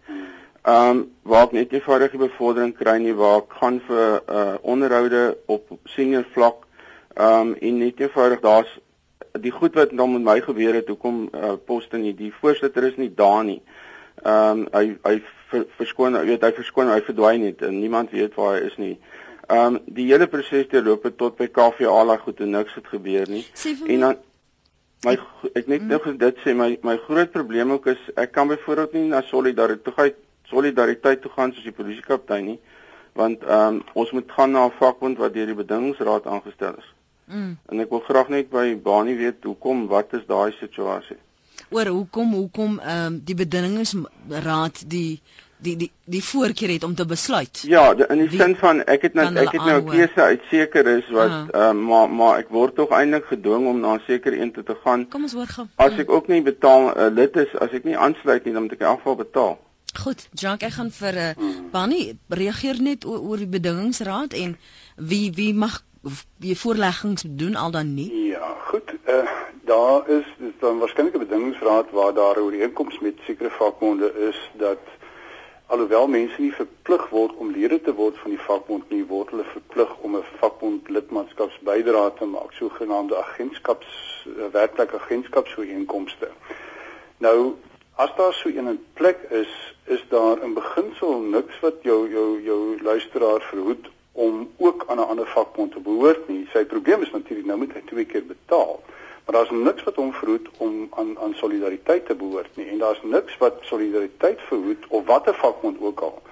Ehm 0.62 0.90
um, 0.90 0.98
waar 1.22 1.46
ek 1.46 1.52
net 1.56 1.72
eenvoudig 1.72 2.10
die 2.12 2.20
bevordering 2.20 2.74
kry 2.76 2.98
nie 3.00 3.14
waar 3.16 3.38
ek 3.40 3.54
gaan 3.60 3.78
vir 3.86 4.18
uh 4.28 4.58
onderhoude 4.60 5.22
op 5.46 5.70
senior 5.88 6.26
vlak 6.34 6.66
ehm 7.14 7.52
um, 7.52 7.54
en 7.54 7.78
net 7.78 8.00
eenvoudig 8.00 8.42
daar's 8.44 8.74
die 9.40 9.54
goed 9.56 9.74
wat 9.74 9.96
dan 9.96 10.12
met 10.12 10.26
my 10.26 10.36
gebeur 10.44 10.76
het 10.76 10.92
hoekom 10.92 11.30
uh 11.32 11.54
poste 11.64 11.96
nie 11.96 12.12
die 12.14 12.32
voorsitter 12.42 12.84
is 12.90 13.00
nie 13.00 13.08
daar 13.14 13.44
nie. 13.44 13.62
Ehm 14.22 14.60
um, 14.60 14.68
hy 14.76 14.84
hy 15.08 15.16
ver, 15.48 15.66
verskoon 15.80 16.20
weet 16.28 16.44
hy 16.44 16.52
verskoon 16.60 16.92
hy 16.92 17.00
verdwyn 17.08 17.44
net 17.48 17.62
en 17.64 17.80
niemand 17.80 18.12
weet 18.12 18.36
waar 18.36 18.58
hy 18.58 18.64
is 18.68 18.76
nie. 18.76 18.94
Ehm 19.48 19.80
um, 19.80 19.82
die 19.86 20.10
hele 20.12 20.28
proses 20.28 20.68
deurloop 20.68 21.08
tot 21.16 21.40
by 21.40 21.48
KVA 21.48 22.02
la 22.04 22.20
goed 22.20 22.40
en 22.44 22.52
niks 22.60 22.76
het 22.76 22.96
gebeur 22.98 23.32
nie. 23.32 23.46
En 23.88 24.00
dan 24.10 24.24
my 25.08 25.16
ek 25.56 25.68
net 25.72 25.88
nou 25.88 26.18
dit 26.20 26.42
sê 26.44 26.52
my 26.52 26.74
my 26.84 27.00
groot 27.08 27.32
probleem 27.32 27.72
ook 27.72 27.94
is 27.94 28.10
ek 28.16 28.36
kan 28.36 28.52
byvoorbeeld 28.52 28.92
nie 28.98 29.08
na 29.08 29.22
solidariteit 29.24 30.26
solidariteit 30.50 31.22
toe 31.22 31.30
gaan 31.36 31.52
soos 31.52 31.66
die 31.66 31.78
polisiekaptein 31.80 32.44
nie 32.44 32.60
want 33.12 33.42
ehm 33.42 33.74
um, 33.74 33.82
ons 33.92 34.10
moet 34.10 34.30
gaan 34.36 34.50
na 34.50 34.66
'n 34.66 34.78
vakbond 34.78 35.18
wat 35.18 35.34
deur 35.34 35.46
die 35.46 35.60
bedingingsraad 35.62 36.26
aangestel 36.26 36.74
is. 36.78 36.88
Mm. 37.24 37.58
En 37.66 37.80
ek 37.80 37.90
wil 37.90 38.02
graag 38.06 38.28
net 38.28 38.50
by 38.50 38.76
Bani 38.82 39.16
weet 39.16 39.44
hoekom 39.44 39.86
wat 39.86 40.12
is 40.12 40.26
daai 40.26 40.52
situasie? 40.58 41.16
Oor 41.70 41.86
hoekom 41.86 42.32
hoekom 42.32 42.78
ehm 42.78 43.06
um, 43.06 43.20
die 43.24 43.34
bedingingsraad 43.34 44.82
die 44.86 45.20
die 45.60 45.76
die 45.76 45.90
die 46.04 46.22
voorkeur 46.24 46.72
het 46.72 46.84
om 46.84 46.94
te 46.94 47.06
besluit. 47.06 47.62
Ja, 47.68 47.94
de, 47.94 48.06
in 48.08 48.22
die, 48.26 48.38
sin 48.40 48.56
van 48.56 48.82
ek 48.84 49.02
het 49.02 49.14
nou 49.14 49.26
ek 49.34 49.52
het 49.52 49.64
nou 49.64 49.80
'n 49.80 49.88
keuse 49.88 50.22
uit 50.22 50.42
seker 50.50 50.86
is 50.96 51.08
wat 51.10 51.30
ehm 51.30 51.78
uh, 51.78 51.86
maar 51.88 52.10
maar 52.10 52.38
ek 52.38 52.48
word 52.48 52.74
tog 52.74 52.90
eintlik 52.90 53.26
gedwing 53.34 53.66
om 53.66 53.80
na 53.80 53.94
'n 53.94 54.02
sekere 54.06 54.40
een 54.40 54.52
te 54.52 54.76
gaan. 54.84 55.08
Kom 55.08 55.22
ons 55.22 55.32
hoor 55.32 55.46
gou. 55.46 55.66
As 55.76 55.98
ek 55.98 56.10
ook 56.10 56.28
nie 56.28 56.42
betaal 56.42 56.96
uh, 56.96 57.10
lid 57.14 57.36
is, 57.36 57.56
as 57.58 57.70
ek 57.72 57.84
nie 57.84 57.96
aansluit 57.96 58.44
nie, 58.44 58.52
dan 58.52 58.62
moet 58.62 58.72
ek 58.72 58.80
in 58.80 58.86
elk 58.86 59.02
geval 59.02 59.16
betaal. 59.16 59.58
Goed, 59.98 60.28
Jacques, 60.32 60.68
ek 60.68 60.74
gaan 60.74 60.90
vir 60.90 61.12
'n 61.12 61.16
uh, 61.16 61.30
eh, 61.30 61.36
Bunny 61.72 62.18
reageer 62.28 62.82
net 62.82 63.04
oor, 63.04 63.20
oor 63.20 63.36
die 63.36 63.46
bedingingsraad 63.46 64.32
en 64.32 64.58
wie 64.96 65.32
wie 65.34 65.54
mag 65.54 65.82
wie 66.38 66.56
voorleggings 66.56 67.24
doen 67.26 67.56
al 67.56 67.70
dan 67.70 67.94
nie? 67.94 68.26
Ja, 68.30 68.56
goed. 68.70 68.94
Uh, 69.06 69.28
daar 69.64 70.08
is 70.08 70.24
dis 70.38 70.54
dan 70.60 70.78
waarskynlik 70.78 71.14
'n 71.14 71.26
bedingingsraad 71.26 71.90
waar 71.90 72.14
daar 72.14 72.36
'n 72.36 72.42
ooreenkoms 72.42 72.98
met 72.98 73.14
sekere 73.26 73.50
vakbonde 73.50 74.12
is 74.28 74.50
dat 74.52 74.78
alhoewel 75.66 76.06
mense 76.06 76.40
nie 76.40 76.52
verplig 76.52 77.08
word 77.08 77.34
om 77.36 77.50
lede 77.50 77.80
te 77.80 77.94
word 77.94 78.18
van 78.18 78.30
die 78.30 78.44
vakbond 78.46 78.88
nie, 78.90 79.04
word 79.06 79.30
hulle 79.30 79.44
verplig 79.44 79.96
om 79.96 80.16
'n 80.16 80.24
vakbond 80.40 80.88
lidmaatskapsbydrae 80.88 82.12
te 82.18 82.24
maak, 82.24 82.52
sogenaamde 82.52 83.16
agentskaps 83.16 84.26
uh, 84.26 84.50
werklike 84.52 84.96
agentskapsooreenkomste. 84.96 86.28
Nou 87.18 87.54
as 88.04 88.10
daar 88.16 88.34
so 88.34 88.48
'n 88.48 88.84
plek 88.92 89.18
is, 89.30 89.52
is 89.84 90.02
daar 90.08 90.42
in 90.42 90.54
beginsel 90.54 91.18
niks 91.18 91.60
wat 91.60 91.76
jou 91.82 92.10
jou 92.10 92.42
jou 92.42 92.82
luisteraar 92.82 93.40
verhoed 93.40 93.90
om 94.12 94.50
ook 94.56 94.84
aan 94.86 94.98
'n 94.98 95.10
ander 95.12 95.26
vakbond 95.26 95.72
te 95.72 95.80
behoort 95.80 96.28
nie. 96.28 96.48
Sy 96.52 96.64
probleem 96.64 97.02
is 97.02 97.10
natuurlik 97.10 97.46
nou 97.46 97.58
moet 97.58 97.72
hy 97.72 97.82
twee 97.86 98.04
keer 98.04 98.24
betaal. 98.24 98.82
Maar 99.24 99.34
daar's 99.34 99.50
niks 99.50 99.82
wat 99.82 99.94
hom 99.94 100.12
verhoed 100.12 100.48
om 100.56 100.88
aan 100.90 101.18
aan 101.18 101.34
solidariteit 101.34 102.06
te 102.06 102.14
behoort 102.14 102.56
nie 102.56 102.66
en 102.66 102.78
daar's 102.78 103.02
niks 103.02 103.38
wat 103.38 103.54
solidariteit 103.60 104.40
verhoed 104.40 104.86
of 104.88 105.06
watter 105.06 105.34
vakbond 105.34 105.76
ook 105.80 106.00
al 106.00 106.22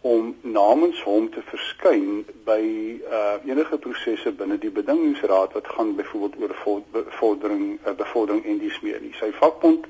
om 0.00 0.36
namens 0.40 1.02
hom 1.02 1.30
te 1.30 1.42
verskyn 1.42 2.26
by 2.44 2.62
uh 3.10 3.34
enige 3.44 3.78
prosesse 3.78 4.32
binne 4.32 4.58
die 4.58 4.70
bedingingsraad 4.70 5.52
wat 5.52 5.68
gaan 5.68 5.94
byvoorbeeld 5.96 6.36
oor 6.40 6.82
bevordering 6.90 7.78
uh, 7.86 7.92
bevordering 7.92 8.44
en 8.44 8.58
dies 8.58 8.80
meer 8.80 9.00
nie. 9.00 9.14
Sy 9.18 9.32
vakbond 9.32 9.86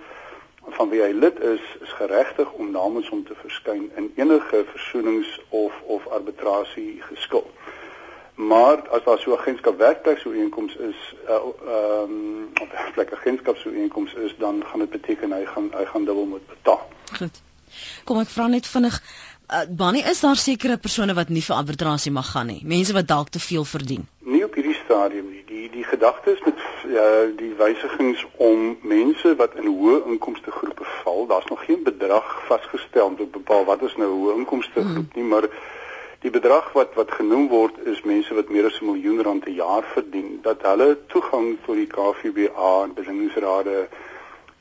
van 0.69 0.89
wie 0.89 1.03
hy 1.03 1.13
lid 1.13 1.41
is, 1.41 1.63
is 1.81 1.93
geregtig 1.99 2.53
om 2.53 2.71
namens 2.71 3.09
hom 3.09 3.25
te 3.25 3.35
verskyn 3.43 3.91
in 3.97 4.13
enige 4.17 4.65
versoenings 4.73 5.41
of 5.49 5.73
of 5.87 6.07
arbitrasie 6.09 7.03
geskil. 7.11 7.47
Maar 8.37 8.89
as 8.89 9.05
daar 9.05 9.19
so 9.19 9.33
'n 9.33 9.39
agentskap 9.39 9.79
werkplek 9.79 10.19
so 10.19 10.31
inkomste 10.31 10.83
is, 10.89 11.15
uh, 11.29 11.35
ehm 11.35 12.11
um, 12.11 12.49
of 12.63 12.69
werkplek 12.71 13.13
agentskap 13.13 13.57
so 13.57 13.71
inkomste 13.71 14.21
is, 14.21 14.35
dan 14.39 14.65
gaan 14.67 14.81
dit 14.81 14.91
beteken 14.91 15.33
hy 15.33 15.45
gaan 15.45 15.71
hy 15.73 15.85
gaan 15.85 16.05
dubbel 16.05 16.27
moet 16.27 16.47
betaal. 16.47 16.89
Goed. 17.19 17.43
Kom 18.05 18.19
ek 18.19 18.29
vra 18.29 18.47
net 18.47 18.67
vinnig 18.67 19.03
uh, 19.53 19.63
Bonnie, 19.69 20.05
is 20.05 20.21
daar 20.21 20.37
sekere 20.37 20.77
persone 20.77 21.15
wat 21.15 21.29
nie 21.29 21.43
vir 21.45 21.57
arbitrasie 21.57 22.13
mag 22.13 22.31
gaan 22.31 22.47
nie? 22.47 22.61
Mense 22.65 22.93
wat 22.93 23.09
dalk 23.09 23.29
te 23.29 23.41
veel 23.41 23.65
verdien? 23.65 24.07
Nie 24.21 24.45
op 24.45 24.55
hierdie 24.55 24.76
stadium 24.87 25.31
nie. 25.31 25.45
Die 25.47 25.69
die 25.71 25.85
gedagte 25.85 26.33
is 26.33 26.43
met 26.47 26.59
uh, 26.87 27.29
die 27.37 27.53
wysigings 27.59 28.25
om 28.37 28.79
mense 28.83 29.35
wat 29.37 29.55
in 29.61 29.69
hoë 29.69 30.01
inkomste 30.13 30.51
groepe 30.51 30.87
val, 31.03 31.27
daar's 31.31 31.49
nog 31.53 31.65
geen 31.67 31.83
bedrag 31.83 32.29
vasgestel 32.49 33.13
om 33.13 33.17
te 33.17 33.27
bepaal 33.39 33.67
wat 33.69 33.83
is 33.83 33.97
nou 33.97 34.09
'n 34.09 34.19
hoë 34.21 34.37
inkomste 34.41 34.85
groep 34.85 35.15
nie, 35.15 35.25
maar 35.25 35.49
die 36.25 36.31
bedrag 36.31 36.73
wat 36.73 36.95
wat 36.95 37.11
genoem 37.19 37.49
word 37.49 37.79
is 37.85 38.03
mense 38.03 38.35
wat 38.35 38.49
meer 38.49 38.67
as 38.67 38.81
'n 38.81 38.91
miljoen 38.91 39.23
rand 39.23 39.45
per 39.45 39.53
jaar 39.53 39.85
verdien, 39.95 40.39
dat 40.43 40.63
hulle 40.63 40.99
toegang 41.07 41.57
tot 41.67 41.75
die 41.75 41.87
KVBA 41.87 42.73
en 42.83 42.95
bedingingsrade 42.95 43.89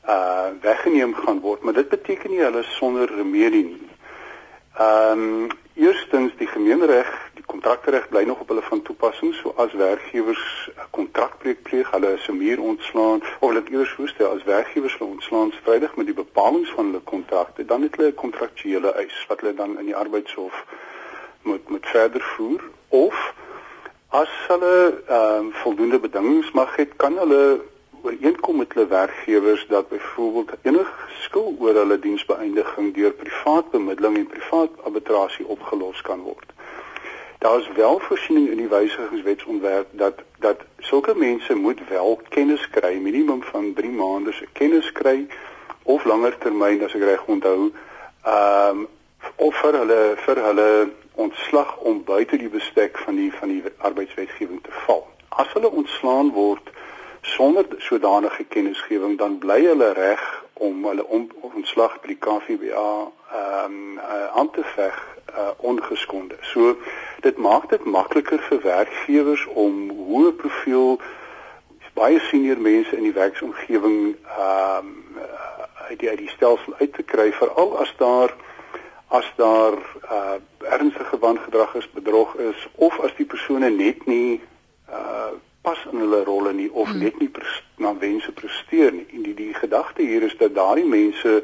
uh 0.08 0.48
weggeneem 0.60 1.14
gaan 1.14 1.40
word, 1.40 1.62
maar 1.62 1.74
dit 1.74 1.88
beteken 1.88 2.30
nie 2.30 2.40
hulle 2.40 2.62
sonder 2.62 3.10
remedie 3.16 3.64
nie. 3.64 3.90
Ehm 4.78 5.18
um, 5.18 5.48
eerstens 5.74 6.32
die 6.36 6.46
gemeenereg, 6.46 7.25
die 7.36 7.44
kontrakreg 7.44 8.08
bly 8.08 8.22
nog 8.24 8.40
op 8.40 8.48
hulle 8.48 8.62
van 8.62 8.82
toepassing, 8.82 9.34
so 9.34 9.52
as 9.62 9.72
werkgewers 9.72 10.70
'n 10.72 10.90
kontrakbreuk 10.90 11.62
pleeg, 11.62 11.90
hulle 11.90 12.12
is 12.12 12.26
meer 12.28 12.60
ontslaan 12.60 13.20
of 13.40 13.48
hulle 13.48 13.62
eers 13.70 13.92
voorstel 13.98 14.30
as 14.34 14.44
werkgewers 14.44 14.98
hulle 14.98 15.10
ontslaan 15.10 15.52
strydig 15.60 15.96
met 15.96 16.06
die 16.06 16.20
bepalinge 16.24 16.72
van 16.74 16.84
hulle 16.84 17.04
kontrakte, 17.12 17.64
dan 17.64 17.82
het 17.82 17.96
hulle 17.96 18.08
'n 18.08 18.22
kontraktuele 18.24 18.90
eis 19.02 19.24
wat 19.28 19.40
hulle 19.40 19.54
dan 19.54 19.78
in 19.78 19.84
die 19.84 19.96
arbeidshof 19.96 20.64
moet 21.42 21.68
moet 21.68 21.86
verder 21.86 22.22
voer 22.36 22.62
of 22.88 23.34
as 24.08 24.32
hulle 24.48 25.02
ehm 25.06 25.38
um, 25.38 25.52
voldoende 25.52 25.98
bedingings 25.98 26.50
mag 26.52 26.76
hê, 26.76 26.84
kan 26.96 27.18
hulle 27.18 27.60
ooreenkom 28.02 28.56
met 28.56 28.72
hulle 28.72 28.86
werkgewers 28.86 29.66
dat 29.68 29.88
byvoorbeeld 29.88 30.50
enige 30.62 30.92
skuld 31.20 31.60
oor 31.60 31.74
hulle 31.74 31.98
diensbeëindiging 31.98 32.94
deur 32.94 33.12
privaat 33.12 33.70
bemiddeling 33.70 34.16
en 34.16 34.26
privaat 34.26 34.70
arbitrasie 34.84 35.46
opgelos 35.46 36.00
kan 36.00 36.20
word. 36.20 36.55
Daar 37.38 37.58
is 37.58 37.68
wel 37.74 37.98
voorsiening 37.98 38.48
in 38.48 38.56
die 38.56 38.68
wysigingswetsontwerp 38.68 39.88
dat 39.90 40.14
dat 40.38 40.60
sulke 40.78 41.14
mense 41.14 41.54
moet 41.54 41.80
wel 41.88 42.20
kennis 42.28 42.70
kry, 42.70 42.94
minimum 42.96 43.42
van 43.42 43.72
3 43.74 43.90
maande 43.90 44.32
se 44.32 44.46
kennis 44.52 44.92
kry 44.92 45.26
of 45.82 46.04
langer 46.04 46.38
termyn 46.38 46.84
as 46.84 46.94
ek 46.94 47.02
reg 47.02 47.24
onthou, 47.26 47.72
ehm 48.22 48.78
um, 48.78 48.86
of 49.36 49.54
vir 49.60 49.76
hulle 49.78 50.00
vir 50.24 50.40
hulle 50.46 50.70
ontslag 51.14 51.76
om 51.76 52.04
buite 52.04 52.36
die 52.36 52.48
bestek 52.48 52.98
van 52.98 53.16
die 53.16 53.32
van 53.32 53.48
die 53.48 53.62
arbeidswetgewing 53.78 54.62
te 54.62 54.74
val. 54.86 55.06
As 55.28 55.52
hulle 55.52 55.70
ontslaan 55.70 56.32
word 56.32 56.70
sonder 57.34 57.66
sodanige 57.78 58.44
kennisgewing 58.44 59.18
dan 59.18 59.38
bly 59.38 59.60
hulle 59.64 59.92
reg 59.92 60.24
om 60.52 60.84
hulle 60.86 61.04
ontslag 61.52 61.98
by 62.00 62.14
die 62.14 62.22
KVBA 62.26 62.88
ehm 63.32 63.64
um, 63.64 63.98
uh, 63.98 64.26
aan 64.38 64.50
te 64.54 64.62
veg 64.76 64.96
uh, 65.30 65.50
ongeskonde. 65.56 66.36
So 66.52 66.76
dit 67.20 67.36
maak 67.36 67.68
dit 67.70 67.84
makliker 67.84 68.40
vir 68.48 68.62
werkgewers 68.62 69.46
om 69.46 69.88
hoë 70.10 70.32
profiel 70.40 71.00
baie 71.96 72.20
senior 72.28 72.60
mense 72.60 72.96
in 72.96 73.08
die 73.08 73.16
werksomgewing 73.16 74.16
ehm 74.36 74.92
um, 74.92 74.94
uit 75.86 75.98
die 75.98 76.08
uit 76.08 76.18
die 76.18 76.32
stelsel 76.34 76.74
uit 76.78 76.92
te 76.92 77.02
kry 77.02 77.30
veral 77.32 77.76
as 77.82 77.92
daar 77.98 78.34
as 79.08 79.26
daar 79.36 79.76
uh, 80.10 80.38
ernstige 80.58 81.18
wangedrag 81.18 81.74
is, 81.74 81.90
bedrog 81.90 82.34
is 82.34 82.68
of 82.74 82.98
as 83.00 83.14
die 83.16 83.26
persone 83.26 83.70
net 83.70 84.06
nie 84.06 84.40
pas 85.66 85.86
in 85.90 85.98
hulle 85.98 86.22
rolle 86.24 86.52
nie 86.54 86.68
of 86.72 86.88
hmm. 86.88 87.02
net 87.02 87.18
nie 87.18 87.30
na 87.82 87.90
wense 87.98 88.32
presteer 88.32 88.92
nie. 88.94 89.06
En 89.12 89.24
die 89.26 89.34
die 89.34 89.54
gedagte 89.54 90.02
hier 90.02 90.22
is 90.22 90.36
dat 90.38 90.54
daardie 90.54 90.86
mense 90.86 91.42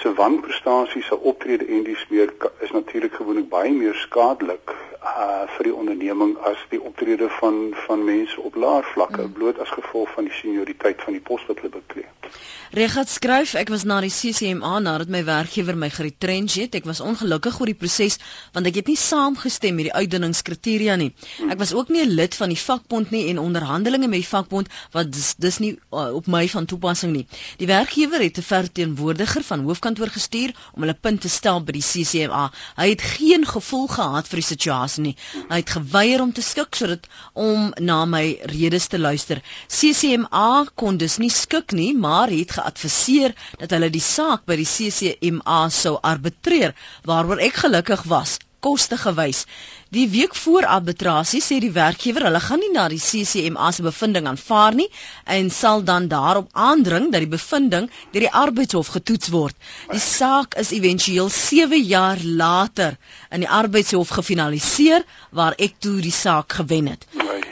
se 0.00 0.12
wanprestasies 0.14 1.06
se 1.06 1.20
optrede 1.20 1.66
en 1.66 1.82
dies 1.82 2.04
meer 2.08 2.34
is 2.60 2.70
natuurlik 2.70 3.14
gewoonlik 3.14 3.48
baie 3.48 3.72
meer 3.72 3.94
skadelik 3.94 4.76
uh 5.02 5.46
vir 5.56 5.68
die 5.70 5.74
onderneming 5.74 6.36
as 6.50 6.60
die 6.70 6.80
optrede 6.90 7.28
van 7.38 7.56
van 7.86 8.04
mense 8.04 8.40
op 8.40 8.54
laer 8.54 8.84
vlakke 8.92 9.22
mm. 9.22 9.32
bloot 9.32 9.58
as 9.62 9.70
gevolg 9.74 10.10
van 10.14 10.26
die 10.28 10.34
senioriteit 10.34 11.02
van 11.02 11.16
die 11.16 11.22
pos 11.22 11.44
wat 11.48 11.62
hulle 11.62 11.70
beklee. 11.74 12.06
Regat 12.78 13.08
skryf 13.08 13.54
ek 13.56 13.70
was 13.72 13.86
na 13.88 14.00
die 14.04 14.12
CCMA 14.12 14.74
nadat 14.84 15.08
my 15.14 15.22
werkgewer 15.24 15.78
my 15.78 15.88
geretrench 15.94 16.58
het. 16.60 16.76
Ek 16.76 16.86
was 16.90 17.00
ongelukkig 17.00 17.60
oor 17.60 17.70
die 17.70 17.78
proses 17.78 18.18
want 18.56 18.68
ek 18.70 18.80
het 18.82 18.90
nie 18.92 18.98
saamgestem 19.00 19.78
met 19.78 19.88
die 19.88 19.94
uitdinningskriteria 19.94 20.98
nie. 21.00 21.10
Mm. 21.14 21.54
Ek 21.54 21.62
was 21.62 21.72
ook 21.78 21.94
nie 21.94 22.04
'n 22.04 22.14
lid 22.20 22.34
van 22.34 22.52
die 22.52 22.60
vakbond 22.60 23.10
nie 23.14 23.28
en 23.30 23.42
onderhandelinge 23.42 24.08
met 24.08 24.22
die 24.22 24.32
vakbond 24.34 24.68
wat 24.92 25.12
dis, 25.12 25.34
dis 25.38 25.58
nie 25.58 25.72
uh, 25.92 26.12
op 26.14 26.26
my 26.26 26.44
van 26.48 26.66
toepassing 26.66 27.12
nie. 27.12 27.26
Die 27.56 27.70
werkgewer 27.70 28.20
het 28.20 28.38
'n 28.38 28.50
verteenwoordiger 28.50 29.42
van 29.42 29.64
hoofkantoor 29.88 30.12
gestuur 30.12 30.50
om 30.74 30.82
hulle 30.84 30.94
punt 30.94 31.20
te 31.24 31.28
stel 31.32 31.60
by 31.64 31.72
die 31.72 31.84
CCMA. 31.84 32.42
Hy 32.76 32.88
het 32.90 33.04
geen 33.14 33.46
gevoel 33.48 33.86
gehad 33.88 34.28
vir 34.28 34.40
die 34.40 34.46
situasie 34.48 35.04
nie. 35.06 35.14
Hy 35.48 35.60
het 35.62 35.72
geweier 35.76 36.24
om 36.24 36.32
te 36.36 36.44
skik 36.44 36.76
sodat 36.76 37.08
om 37.32 37.70
na 37.80 38.04
my 38.04 38.24
redes 38.52 38.88
te 38.92 39.00
luister. 39.00 39.40
CCMA 39.68 40.66
kon 40.74 40.98
dus 41.00 41.16
nie 41.22 41.32
skik 41.32 41.72
nie, 41.72 41.94
maar 41.96 42.28
het 42.28 42.52
geadviseer 42.58 43.36
dat 43.58 43.72
hulle 43.72 43.88
die 43.90 44.04
saak 44.04 44.44
by 44.44 44.58
die 44.60 44.68
CCMA 44.68 45.62
sou 45.72 45.96
arbitreer, 46.02 46.76
waaroor 47.08 47.40
ek 47.48 47.64
gelukkig 47.64 48.04
was 48.12 48.36
koste 48.60 48.96
gewys. 48.96 49.44
Die 49.96 50.06
week 50.12 50.34
voor 50.36 50.66
arbitrasie 50.66 51.40
sê 51.44 51.58
die 51.64 51.72
werkgewer 51.72 52.26
hulle 52.28 52.40
gaan 52.46 52.60
nie 52.64 52.70
na 52.74 52.88
die 52.92 53.00
CCMA 53.00 53.70
se 53.72 53.84
bevinding 53.86 54.26
aanvaar 54.30 54.74
nie 54.80 54.88
en 55.36 55.50
sal 55.58 55.84
dan 55.90 56.08
daarop 56.12 56.50
aandring 56.52 57.08
dat 57.12 57.24
die 57.24 57.30
bevinding 57.36 57.88
deur 58.12 58.26
die 58.26 58.34
arbeidshof 58.42 58.92
getoets 58.96 59.32
word. 59.36 59.56
Die 59.94 60.02
saak 60.06 60.58
is 60.64 60.74
éventueel 60.80 61.30
7 61.38 61.82
jaar 61.94 62.20
later 62.42 62.98
in 63.30 63.46
die 63.46 63.52
arbeidshof 63.62 64.12
gefinaliseer 64.20 65.06
waar 65.30 65.56
ek 65.56 65.80
toe 65.80 65.96
die 66.04 66.14
saak 66.22 66.60
gewen 66.60 66.92
het. 66.94 67.08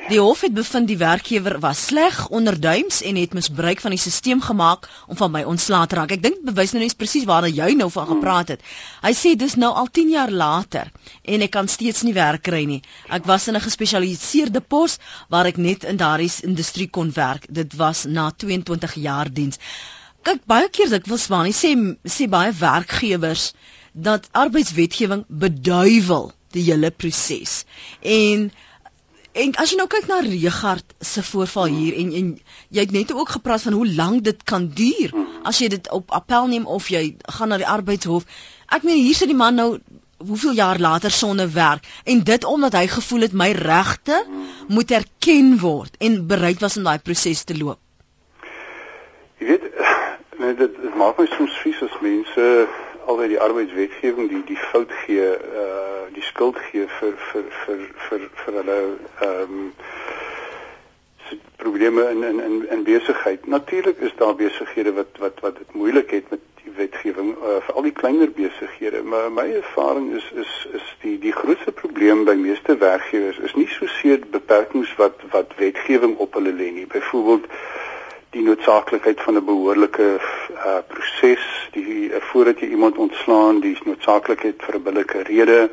Die 0.06 0.20
hof 0.22 0.44
het 0.44 0.52
bevind 0.54 0.86
die 0.86 0.98
werkgewer 1.00 1.56
was 1.58 1.80
sleg 1.88 2.18
onderduims 2.38 3.00
en 3.02 3.16
het 3.18 3.32
misbruik 3.34 3.80
van 3.82 3.90
die 3.90 3.98
stelsel 3.98 4.38
gemaak 4.44 4.84
om 5.10 5.16
van 5.18 5.32
my 5.34 5.40
ontslae 5.42 5.86
te 5.90 5.96
raak. 5.98 6.12
Ek 6.14 6.20
dink 6.22 6.44
bewys 6.46 6.74
nou 6.76 6.82
net 6.84 6.94
presies 7.00 7.24
waar 7.26 7.48
jy 7.50 7.72
nou 7.74 7.88
van 7.90 8.06
gepraat 8.12 8.52
het. 8.54 8.62
Hy 9.02 9.10
sê 9.18 9.32
dis 9.34 9.56
nou 9.58 9.72
al 9.74 9.88
10 9.98 10.12
jaar 10.14 10.30
later 10.30 10.92
en 11.34 11.42
ek 11.42 11.50
kan 11.56 11.66
steeds 11.66 12.04
nie 12.06 12.14
werk 12.14 12.44
kry 12.46 12.62
nie. 12.70 12.78
Ek 13.10 13.26
was 13.26 13.48
in 13.50 13.58
'n 13.58 13.64
gespesialiseerde 13.66 14.62
pos 14.62 14.98
waar 15.28 15.50
ek 15.50 15.58
net 15.58 15.82
in 15.82 15.98
daardie 15.98 16.30
industrie 16.46 16.86
kon 16.86 17.10
werk. 17.10 17.50
Dit 17.50 17.74
was 17.74 18.04
na 18.04 18.30
22 18.30 18.94
jaar 18.94 19.32
diens. 19.32 19.58
Kyk 20.22 20.46
baie 20.46 20.68
keer 20.68 20.88
dit 20.88 21.06
wil 21.06 21.18
Swani 21.18 21.50
sê 21.50 21.74
sê 22.06 22.28
baie 22.30 22.52
werkgewers 22.52 23.54
dat 23.92 24.28
arbeidswetgewing 24.30 25.24
beduiwel 25.28 26.32
die 26.52 26.62
hele 26.70 26.90
proses. 26.90 27.64
En 28.02 28.52
En 29.36 29.52
as 29.60 29.72
jy 29.72 29.76
nou 29.76 29.88
kyk 29.92 30.06
na 30.08 30.22
Regard 30.24 30.94
se 31.04 31.22
voorval 31.22 31.66
hier 31.68 31.96
en 32.00 32.12
en 32.20 32.28
jy 32.72 32.84
het 32.86 32.92
net 32.94 33.12
ook 33.12 33.34
gepraat 33.36 33.66
van 33.66 33.74
hoe 33.76 33.88
lank 33.98 34.24
dit 34.24 34.42
kan 34.48 34.68
duur 34.78 35.12
as 35.44 35.60
jy 35.60 35.68
dit 35.74 35.90
op 35.92 36.14
appel 36.16 36.48
neem 36.48 36.64
of 36.66 36.88
jy 36.88 37.02
gaan 37.38 37.52
na 37.52 37.58
die 37.60 37.68
arbeidshof. 37.68 38.24
Ek 38.72 38.86
meen 38.88 39.02
hier 39.02 39.18
sit 39.18 39.28
die 39.28 39.36
man 39.36 39.60
nou 39.60 39.68
hoeveel 40.24 40.56
jaar 40.56 40.80
later 40.80 41.12
sonder 41.12 41.52
werk 41.52 41.84
en 42.04 42.24
dit 42.24 42.44
omdat 42.48 42.78
hy 42.80 42.86
gevoel 42.88 43.26
het 43.26 43.36
my 43.36 43.50
regte 43.58 44.22
moet 44.72 44.90
erken 44.90 45.58
word 45.60 46.00
en 46.00 46.22
bereid 46.26 46.64
was 46.64 46.80
om 46.80 46.88
daai 46.88 46.98
proses 46.98 47.44
te 47.44 47.58
loop. 47.58 47.78
Jy 49.38 49.52
weet 49.52 49.68
nee 50.40 50.56
dit, 50.56 50.80
dit 50.80 50.96
maak 50.96 51.20
my 51.20 51.28
soms 51.36 51.60
vies 51.60 51.84
as 51.84 52.00
mense 52.00 52.48
altyd 53.06 53.34
die 53.34 53.40
arbeidswetgewing 53.40 54.28
die 54.32 54.42
die 54.52 54.62
fout 54.70 54.92
gee 55.04 55.30
uh 55.64 55.84
die 56.16 56.24
skuld 56.24 56.58
gee 56.70 56.86
vir 56.98 57.16
vir 57.30 57.48
vir 57.64 57.80
vir 58.08 58.28
vir 58.42 58.60
hulle 58.60 58.80
ehm 59.26 59.56
um, 59.56 59.72
probleme 61.56 62.02
in 62.10 62.22
in 62.22 62.40
in 62.40 62.68
in 62.70 62.82
besigheid. 62.82 63.46
Natuurlik 63.46 63.98
is 63.98 64.12
daar 64.16 64.34
besighede 64.34 64.92
wat 64.92 65.18
wat 65.18 65.40
wat 65.40 65.56
dit 65.56 65.72
moeilik 65.72 66.10
het 66.10 66.30
met 66.30 66.40
die 66.62 66.72
wetgewing 66.76 67.30
uh, 67.36 67.56
vir 67.66 67.74
al 67.74 67.82
die 67.82 67.92
kleiner 67.92 68.30
besighede, 68.30 69.02
maar 69.02 69.32
my 69.32 69.46
ervaring 69.60 70.12
is 70.20 70.30
is 70.44 70.52
is 70.78 70.86
die 71.02 71.18
die 71.18 71.32
grootste 71.32 71.72
probleem 71.72 72.24
by 72.24 72.34
meeste 72.34 72.76
werkgewers 72.76 73.38
is 73.38 73.54
nie 73.54 73.68
so 73.78 73.86
seer 73.98 74.20
beperkings 74.30 74.94
wat 75.00 75.26
wat 75.34 75.56
wetgewing 75.62 76.16
op 76.16 76.38
hulle 76.38 76.54
lê 76.60 76.70
nie. 76.78 76.86
Byvoorbeeld 76.86 77.50
die 78.36 78.44
noodsaaklikheid 78.44 79.20
van 79.24 79.34
'n 79.36 79.44
behoorlike 79.44 80.08
uh, 80.20 80.78
proses, 80.92 81.44
die 81.72 82.10
uh, 82.10 82.20
voordat 82.20 82.60
jy 82.60 82.68
iemand 82.68 82.96
ontslaan, 82.96 83.60
die 83.60 83.78
noodsaaklikheid 83.84 84.62
vir 84.66 84.74
'n 84.76 84.82
billike 84.82 85.22
rede. 85.22 85.70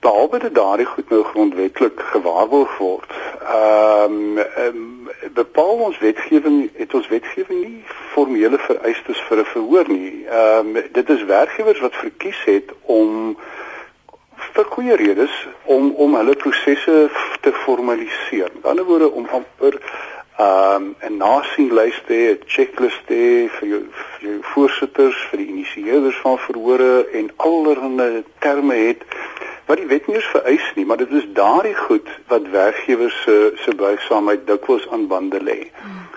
Behalwe 0.00 0.38
dat 0.38 0.54
daardie 0.54 0.86
goed 0.86 1.08
nou 1.10 1.22
grondwetlik 1.24 2.00
gewaarborg 2.12 2.76
word. 2.78 3.10
Ehm 3.42 4.38
um, 4.38 4.38
um, 4.38 5.08
bepaal 5.34 5.78
ons 5.88 5.98
wetgewing 5.98 6.70
het 6.74 6.94
ons 6.94 7.08
wetgewing 7.08 7.60
nie 7.64 7.84
formele 8.14 8.58
vereistes 8.58 9.20
vir 9.28 9.38
'n 9.38 9.52
verhoor 9.54 9.88
nie. 9.88 10.24
Ehm 10.26 10.76
um, 10.76 10.82
dit 10.92 11.08
is 11.10 11.24
werkgewers 11.24 11.80
wat 11.80 12.02
verkies 12.04 12.44
het 12.44 12.70
om 12.82 13.36
vir 14.54 14.64
goeie 14.64 14.96
redes 14.96 15.34
om 15.64 15.94
om 16.04 16.14
hulle 16.14 16.34
prosesse 16.34 17.10
te 17.40 17.52
formaliseer. 17.52 18.50
Aan 18.52 18.60
die 18.60 18.70
ander 18.70 18.84
woorde 18.84 19.10
om 19.10 19.26
amper 19.26 19.80
um 20.38 20.94
'n 21.00 21.16
nasienlys 21.16 22.02
te 22.06 22.14
hê, 22.14 22.30
'n 22.32 22.42
checklist 22.46 23.06
te 23.06 23.14
hê 23.14 23.48
vir 23.58 23.68
jou 23.68 23.82
vir 24.18 24.28
jou 24.28 24.40
voorsitters, 24.42 25.16
vir 25.30 25.38
die 25.38 25.48
initieerders 25.48 26.18
van 26.24 26.38
verhore 26.38 27.06
en 27.12 27.30
allerlei 27.36 28.24
terme 28.38 28.74
het 28.74 29.02
wat 29.66 29.76
die 29.76 29.86
wet 29.86 30.06
nie 30.06 30.16
eens 30.16 30.30
vereis 30.30 30.72
nie, 30.74 30.84
maar 30.84 30.96
dit 30.96 31.10
is 31.10 31.26
daardie 31.32 31.74
goed 31.74 32.08
wat 32.28 32.50
werkgewers 32.50 33.22
se 33.22 33.52
se 33.64 33.74
buigsaamheid 33.74 34.46
dikwels 34.46 34.88
aan 34.90 35.06
bande 35.06 35.40
lê. 35.42 35.70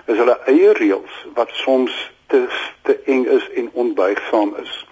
Is 0.06 0.16
hulle 0.16 0.38
eie 0.46 0.72
reëls 0.72 1.26
wat 1.34 1.50
soms 1.52 2.12
te 2.26 2.46
te 2.82 2.98
eng 3.04 3.26
is 3.26 3.50
en 3.54 3.70
onbuigsaam 3.72 4.54
is. 4.62 4.86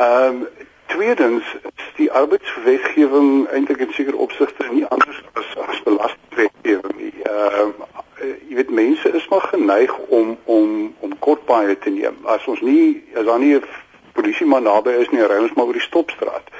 Um 0.00 0.46
tweedens 0.86 1.44
is 1.62 1.86
die 1.96 2.12
arbeidswetgewing 2.12 3.48
eintlik 3.48 3.78
in 3.86 3.92
sekere 3.92 4.16
opsigte 4.16 4.68
nie 4.70 4.84
anders 4.86 5.22
as 5.32 5.56
as 5.68 5.82
belastingwetgewing 5.88 6.96
nie. 6.96 7.14
Ehm 7.22 7.60
um, 7.60 7.74
uh, 8.22 8.34
jy 8.48 8.54
weet 8.54 8.70
mense 8.70 9.12
is 9.12 9.28
maar 9.28 9.40
geneig 9.40 9.98
om 9.98 10.36
om 10.44 10.94
om 11.00 11.18
kortpaaie 11.18 11.78
te 11.78 11.90
neem. 11.90 12.16
As 12.24 12.46
ons 12.46 12.60
nie 12.60 13.02
as 13.14 13.24
daar 13.24 13.38
nie 13.38 13.54
'n 13.54 13.64
polisieman 14.12 14.62
naby 14.62 14.90
is 14.90 15.10
nie, 15.10 15.22
ry 15.22 15.38
ons 15.42 15.52
maar 15.54 15.66
oor 15.66 15.78
die 15.78 15.88
stopstraat. 15.90 16.50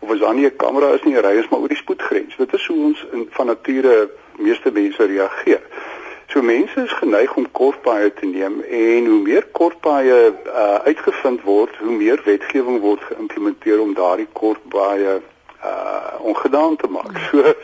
Of 0.00 0.10
as 0.10 0.18
daar 0.18 0.34
nie 0.34 0.46
'n 0.46 0.56
kamera 0.56 0.92
is 0.94 1.02
nie, 1.02 1.16
ry 1.16 1.36
ons 1.36 1.48
maar 1.48 1.60
oor 1.60 1.68
die 1.68 1.84
spoedgrens. 1.84 2.36
Dit 2.36 2.52
is 2.52 2.66
hoe 2.66 2.84
ons 2.84 3.06
in 3.12 3.28
van 3.30 3.46
nature 3.46 4.10
meeste 4.36 4.70
mense 4.72 5.04
reageer. 5.04 5.60
So 6.32 6.42
mense 6.42 6.80
is 6.80 6.92
geneig 6.92 7.34
om 7.36 7.50
kortpaaie 7.50 8.12
te 8.14 8.26
neem 8.26 8.60
en 8.60 9.06
hoe 9.06 9.20
meer 9.20 9.44
kortpaaie 9.52 10.32
uh, 10.46 10.74
uitgevind 10.88 11.42
word, 11.42 11.76
hoe 11.76 11.96
meer 11.96 12.22
wetgewing 12.24 12.80
word 12.80 13.02
geïmplementeer 13.02 13.80
om 13.80 13.92
daardie 13.94 14.28
kortpaaie 14.32 15.20
uh 15.64 16.20
ongedaan 16.22 16.76
te 16.76 16.86
maak. 16.86 17.18
So 17.30 17.54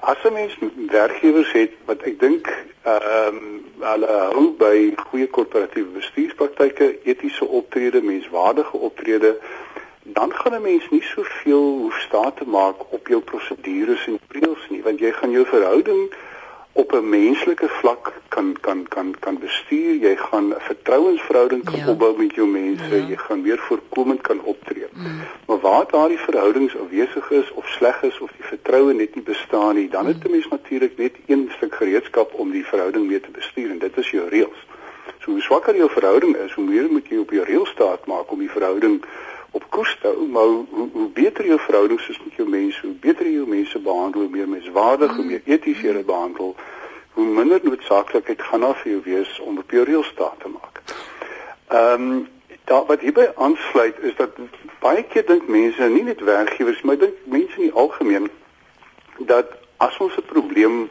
as 0.00 0.16
'n 0.24 0.32
mens 0.32 0.58
werkgewers 0.90 1.52
het 1.52 1.72
wat 1.84 2.02
ek 2.02 2.20
dink 2.20 2.46
ehm 2.82 3.36
um, 3.36 3.64
hulle 3.80 4.06
hou 4.34 4.46
by 4.58 4.94
goeie 5.10 5.28
korporatiewe 5.28 5.88
bestuurspraktyke, 5.98 6.98
etiese 7.04 7.46
optrede, 7.46 8.02
menswaardige 8.02 8.76
optrede, 8.76 9.36
dan 10.02 10.32
gaan 10.34 10.54
'n 10.54 10.62
mens 10.62 10.88
nie 10.90 11.02
soveel 11.02 11.66
hoef 11.82 11.98
staat 12.00 12.36
te 12.36 12.44
maak 12.44 12.92
op 12.92 13.08
jou 13.08 13.20
prosedures 13.20 14.06
en 14.06 14.18
reëls 14.28 14.68
nie, 14.68 14.82
want 14.82 14.98
jy 14.98 15.12
gaan 15.12 15.30
jou 15.30 15.46
verhouding 15.46 16.12
op 16.82 16.92
'n 16.92 17.08
menslike 17.08 17.68
vlak 17.68 18.12
kan 18.28 18.56
kan 18.60 18.88
kan 18.88 19.14
kan 19.18 19.38
bestuur. 19.38 19.94
Jy 20.06 20.16
gaan 20.16 20.46
'n 20.48 20.54
vertrouensverhouding 20.58 21.64
kan 21.64 21.78
ja. 21.78 21.88
opbou 21.88 22.12
met 22.22 22.34
jou 22.34 22.48
mense. 22.48 22.96
Ja. 22.96 23.06
Jy 23.08 23.16
gaan 23.16 23.42
weer 23.42 23.58
voorkomend 23.58 24.20
kan 24.20 24.40
optree. 24.42 24.86
Mm. 24.92 25.20
Maar 25.46 25.60
waar 25.60 25.86
daardie 25.90 26.18
verhoudings 26.18 26.76
afwesig 26.76 27.30
is 27.30 27.52
of 27.52 27.66
sleg 27.66 28.02
is 28.02 28.18
of 28.18 28.30
die 28.30 28.44
vertroue 28.44 28.92
net 28.94 29.14
nie 29.14 29.24
bestaan 29.24 29.74
nie, 29.74 29.88
dan 29.88 30.02
mm. 30.02 30.08
het 30.08 30.24
'n 30.24 30.30
mens 30.30 30.48
natuurlik 30.48 30.96
net 30.96 31.14
een 31.26 31.50
stuk 31.56 31.74
gereedskap 31.74 32.34
om 32.34 32.50
die 32.50 32.66
verhouding 32.66 33.06
mee 33.06 33.20
te 33.20 33.30
bestuur 33.30 33.70
en 33.70 33.78
dit 33.78 33.96
is 33.96 34.10
jou 34.10 34.28
reëls. 34.28 34.60
So 35.18 35.30
hoe 35.30 35.40
swakker 35.40 35.76
jou 35.76 35.90
verhouding 35.90 36.36
is, 36.36 36.52
hoe 36.52 36.64
meer 36.64 36.86
moet 36.90 37.08
jy 37.08 37.18
op 37.18 37.30
jou 37.30 37.44
reëls 37.44 37.68
staat 37.68 38.06
maak 38.06 38.30
om 38.30 38.38
die 38.38 38.50
verhouding 38.50 39.04
op 39.50 39.70
koers 39.70 39.98
te 40.00 40.06
hou, 40.06 40.26
maar 40.28 40.42
hoe, 40.42 40.88
hoe 40.92 41.08
beter 41.08 41.46
jou 41.46 41.58
verhoudings 41.60 42.08
is 42.08 42.20
met 42.24 42.34
jou 42.34 42.48
mense, 42.48 42.80
hoe 42.86 42.94
beter 43.00 43.26
jy 43.26 43.32
jou 43.32 43.48
mense 43.48 43.78
behandel, 43.78 44.20
hoe 44.20 44.30
meer 44.30 44.48
menswaardig, 44.48 45.14
hoe 45.16 45.24
meer 45.24 45.42
eties 45.44 45.80
jy 45.80 45.92
hulle 45.92 46.04
behandel, 46.04 46.56
hoe 47.12 47.24
minder 47.24 47.60
noodsaaklikheid 47.62 48.42
gaan 48.42 48.60
daar 48.66 48.76
vir 48.82 48.92
jou 48.92 49.02
wees 49.04 49.40
om 49.40 49.58
op 49.58 49.70
jou 49.70 49.84
reëls 49.84 50.10
staat 50.14 50.40
te 50.40 50.48
maak. 50.48 50.82
Ehm 51.68 52.10
um, 52.10 52.26
daar 52.68 52.84
wat 52.84 53.00
hierby 53.00 53.24
aansluit 53.34 53.96
is 54.04 54.16
dat 54.16 54.36
baie 54.80 55.02
keer 55.02 55.24
dink 55.26 55.46
mense, 55.48 55.86
nie 55.88 56.02
net 56.04 56.20
werkgewers, 56.20 56.82
maar 56.82 56.98
dink 57.00 57.14
mense 57.24 57.56
in 57.56 57.70
die 57.70 57.72
algemeen 57.72 58.28
dat 59.30 59.54
as 59.76 59.96
ons 59.98 60.16
'n 60.16 60.26
probleem 60.28 60.90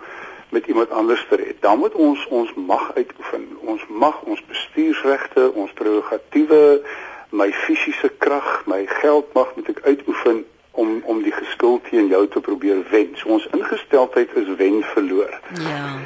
met 0.50 0.68
iemand 0.68 0.90
anders 0.90 1.26
het, 1.30 1.62
dan 1.62 1.78
moet 1.78 1.94
ons 1.94 2.28
ons 2.28 2.54
mag 2.54 2.92
uitoefen. 2.96 3.58
Ons 3.60 3.82
mag 3.88 4.22
ons 4.22 4.46
bestuursregte, 4.46 5.52
ons 5.54 5.72
prerogatiewe 5.72 6.82
my 7.30 7.52
fisiese 7.52 8.12
krag, 8.18 8.64
my 8.66 8.86
geld 9.02 9.34
mag 9.34 9.56
moet 9.56 9.70
ek 9.70 9.82
uitoefen 9.84 10.46
om 10.72 11.02
om 11.06 11.22
die 11.24 11.34
geskil 11.34 11.82
teen 11.90 12.08
jou 12.08 12.28
te 12.28 12.40
probeer 12.40 12.84
wen. 12.92 13.16
So 13.16 13.34
ons 13.38 13.48
ingesteldheid 13.52 14.34
is 14.36 14.50
wen 14.58 14.84
verloor. 14.94 15.40
Ja. 15.62 15.98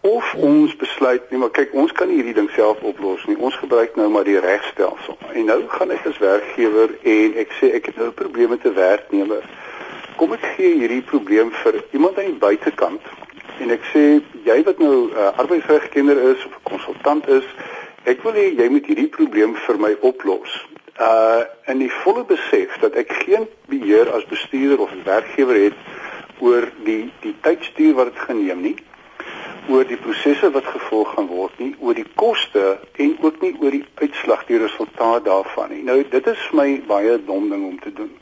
Of 0.00 0.34
ons 0.34 0.76
besluit 0.76 1.30
nee 1.30 1.40
maar 1.40 1.50
kyk 1.50 1.72
ons 1.72 1.92
kan 1.92 2.12
hierdie 2.12 2.36
ding 2.36 2.50
self 2.54 2.82
oplos 2.82 3.24
nie. 3.26 3.36
Ons 3.36 3.58
gebruik 3.62 3.96
nou 3.96 4.08
maar 4.14 4.28
die 4.28 4.38
regstelsel. 4.40 5.18
En 5.32 5.50
nou 5.50 5.60
gaan 5.68 5.90
ek 5.96 6.06
as 6.10 6.20
werkgewer 6.22 6.96
en 7.16 7.38
ek 7.44 7.54
sê 7.60 7.72
ek 7.80 7.90
het 7.90 8.00
nou 8.00 8.08
'n 8.12 8.18
probleem 8.22 8.54
met 8.54 8.64
'n 8.64 8.74
werknemer. 8.78 9.42
Kom 10.16 10.32
ek 10.32 10.46
gee 10.56 10.74
hierdie 10.78 11.02
probleem 11.02 11.50
vir 11.62 11.82
iemand 11.90 12.18
aan 12.18 12.30
die 12.30 12.44
buitekant 12.46 13.02
en 13.60 13.70
ek 13.70 13.84
sê 13.92 14.04
jy 14.44 14.62
wat 14.62 14.78
nou 14.78 14.94
'n 14.94 15.10
uh, 15.16 15.38
arbeidsregkenner 15.42 16.18
is 16.30 16.44
of 16.46 16.52
'n 16.52 16.68
konsultant 16.70 17.28
is, 17.28 17.46
ek 18.04 18.22
wil 18.22 18.36
hê 18.36 18.46
jy 18.60 18.68
moet 18.70 18.86
hierdie 18.90 19.10
probleem 19.12 19.54
vir 19.66 19.78
my 19.80 19.92
oplos. 20.00 20.54
Uh 21.00 21.44
in 21.72 21.80
die 21.80 21.92
volle 22.02 22.24
besef 22.28 22.76
dat 22.80 22.96
ek 23.00 23.12
geen 23.24 23.48
beheer 23.72 24.10
as 24.12 24.26
bestuurder 24.30 24.84
of 24.84 24.92
werkgewer 25.04 25.60
het 25.66 25.78
oor 26.40 26.68
die 26.84 27.10
die 27.22 27.34
tydstuur 27.46 27.94
wat 27.98 28.12
dit 28.12 28.26
geneem 28.28 28.60
nie 28.62 28.76
oor 29.72 29.86
die 29.88 29.96
prosesse 29.96 30.50
wat 30.52 30.66
gevolg 30.68 31.14
gaan 31.16 31.26
word 31.30 31.58
nie 31.58 31.72
oor 31.80 31.96
die 31.96 32.06
koste 32.20 32.64
en 33.00 33.16
ook 33.24 33.40
nie 33.40 33.54
oor 33.62 33.72
die 33.72 33.84
uitslag 34.02 34.44
die 34.50 34.60
resultaat 34.60 35.24
daarvan 35.24 35.72
nie 35.72 35.82
nou 35.88 36.02
dit 36.16 36.26
is 36.34 36.42
vir 36.50 36.58
my 36.60 36.68
baie 36.90 37.16
dom 37.30 37.48
ding 37.52 37.64
om 37.72 37.78
te 37.80 37.92
doen 38.00 38.12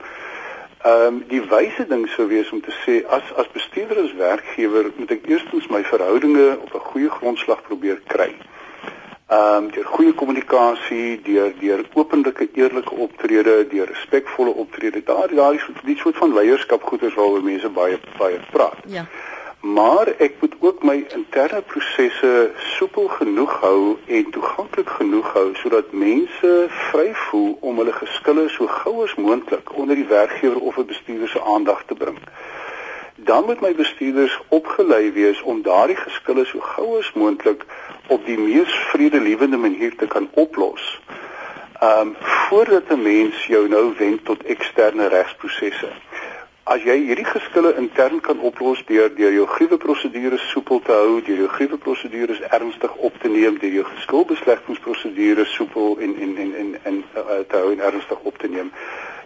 Ehm 0.83 1.07
um, 1.07 1.19
die 1.31 1.39
wyse 1.47 1.85
ding 1.87 2.09
sou 2.11 2.25
wees 2.27 2.49
om 2.51 2.61
te 2.61 2.73
sê 2.83 2.95
as 3.17 3.29
as 3.39 3.47
bestuurder 3.55 4.01
as 4.03 4.15
werkgewer 4.19 4.89
moet 4.97 5.13
ek 5.15 5.29
eerstens 5.31 5.69
my 5.71 5.85
verhoudinge 5.87 6.47
op 6.57 6.73
'n 6.75 6.87
goeie 6.89 7.11
grondslag 7.19 7.63
probeer 7.69 8.01
kry. 8.15 8.33
Ehm 9.27 9.65
um, 9.65 9.71
deur 9.71 9.85
goeie 9.85 10.15
kommunikasie, 10.15 11.21
deur 11.23 11.53
deur 11.61 11.85
openlike 11.95 12.49
eerlike 12.53 12.95
optrede, 12.95 13.67
deur 13.69 13.87
respekvolle 13.87 14.51
optrede. 14.51 15.03
Daar 15.05 15.29
daai 15.35 15.59
soort 15.59 15.85
die 15.85 15.97
soort 15.97 16.17
van 16.17 16.35
leierskap 16.35 16.83
goeders 16.83 17.15
waaroor 17.15 17.43
mense 17.43 17.69
baie 17.69 18.01
baie 18.19 18.41
praat. 18.51 18.83
Ja 18.87 19.07
maar 19.63 20.07
ek 20.19 20.35
moet 20.41 20.55
ook 20.59 20.83
my 20.83 21.05
interne 21.15 21.61
prosesse 21.63 22.51
soepel 22.57 23.07
genoeg 23.09 23.61
hou 23.61 23.99
en 24.07 24.31
toeganklik 24.31 24.89
genoeg 24.89 25.29
hou 25.33 25.55
sodat 25.55 25.93
mense 25.93 26.51
vry 26.91 27.13
voel 27.29 27.53
om 27.61 27.79
hulle 27.79 27.93
geskille 27.95 28.49
so 28.51 28.67
gou 28.67 29.05
as 29.05 29.15
moontlik 29.15 29.71
onder 29.79 29.95
die 29.95 30.09
werkgewer 30.11 30.59
of 30.59 30.79
'n 30.79 30.87
bestuurder 30.87 31.29
se 31.29 31.43
aandag 31.55 31.85
te 31.87 31.95
bring. 31.95 32.19
Dan 33.15 33.45
moet 33.45 33.61
my 33.61 33.75
bestuurders 33.75 34.41
opgelei 34.49 35.13
wees 35.13 35.43
om 35.43 35.63
daardie 35.63 35.97
geskille 35.97 36.45
so 36.45 36.59
gou 36.61 36.99
as 36.99 37.13
moontlik 37.15 37.63
op 38.07 38.27
die 38.27 38.39
mees 38.39 38.75
vredelewende 38.91 39.57
manier 39.57 39.97
te 39.97 40.07
kan 40.07 40.29
oplos. 40.33 41.01
Ehm 41.81 42.01
um, 42.01 42.17
voordat 42.21 42.89
'n 42.89 43.03
mens 43.03 43.47
jou 43.47 43.69
nou 43.69 43.93
wend 43.99 44.25
tot 44.25 44.43
eksterne 44.45 45.09
regsprosesse. 45.09 45.89
As 46.63 46.83
jy 46.83 46.95
hierdie 46.95 47.27
geskille 47.27 47.75
intern 47.75 48.21
kan 48.21 48.39
oplos 48.41 48.85
deur 48.87 49.15
deur 49.15 49.33
jou 49.33 49.47
gruwe 49.47 49.77
prosedures 49.77 50.45
soepel 50.51 50.79
te 50.81 50.93
hou, 50.93 51.23
deur 51.27 51.37
jou 51.37 51.49
gruwe 51.49 51.77
prosedures 51.77 52.41
ernstig 52.41 52.95
op 52.95 53.19
te 53.19 53.29
neem, 53.29 53.59
deur 53.59 53.73
jou 53.73 53.85
geskilbeslegtingsprosedures 53.85 55.55
soepel 55.55 55.99
en 55.99 56.15
en 56.27 56.37
en 56.37 56.55
en 56.55 56.77
en 56.83 57.05
uh, 57.17 57.41
te 57.49 57.57
hou 57.57 57.73
en 57.73 57.81
ernstig 57.81 58.19
op 58.23 58.39
te 58.39 58.49
neem, 58.49 58.71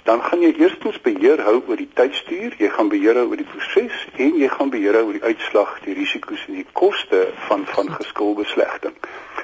dan 0.07 0.23
gaan 0.23 0.40
jy 0.40 0.53
eerstens 0.62 1.01
beheer 1.03 1.40
hou 1.42 1.57
oor 1.66 1.81
die 1.81 1.90
tydstuur, 1.99 2.55
jy 2.62 2.69
gaan 2.71 2.90
beheer 2.92 3.19
hou 3.19 3.27
oor 3.33 3.40
die 3.40 3.49
proses 3.51 4.05
en 4.23 4.37
jy 4.38 4.49
gaan 4.53 4.71
beheer 4.71 4.95
hou 4.95 5.09
oor 5.09 5.19
die 5.19 5.27
uitslag, 5.27 5.73
die 5.83 5.97
risiko's 5.99 6.45
en 6.47 6.61
die 6.61 6.66
koste 6.79 7.25
van 7.49 7.66
van 7.75 7.90
geskilbeslegting. 7.90 8.95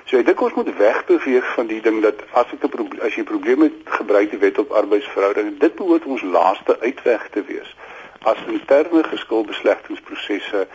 So 0.07 0.21
ek 0.21 0.29
dink 0.31 0.45
ons 0.47 0.55
moet 0.55 0.71
wegbeweeg 0.79 1.49
van 1.57 1.71
die 1.73 1.81
ding 1.83 1.99
dat 2.07 2.23
as 2.39 2.55
ek 2.55 2.63
'n 2.63 2.75
probleem 2.77 3.03
as 3.09 3.19
jy 3.19 3.25
probleme 3.27 3.73
gebruik 3.99 4.31
die 4.31 4.43
wet 4.45 4.59
op 4.63 4.71
arbeidsverhouding, 4.71 5.59
dit 5.59 5.75
behoort 5.75 6.07
ons 6.07 6.23
laaste 6.23 6.79
uitweg 6.81 7.29
te 7.35 7.43
wees 7.51 7.75
as 8.25 8.39
interne 8.47 9.03
geskilbeslegtingsprosesse 9.11 10.67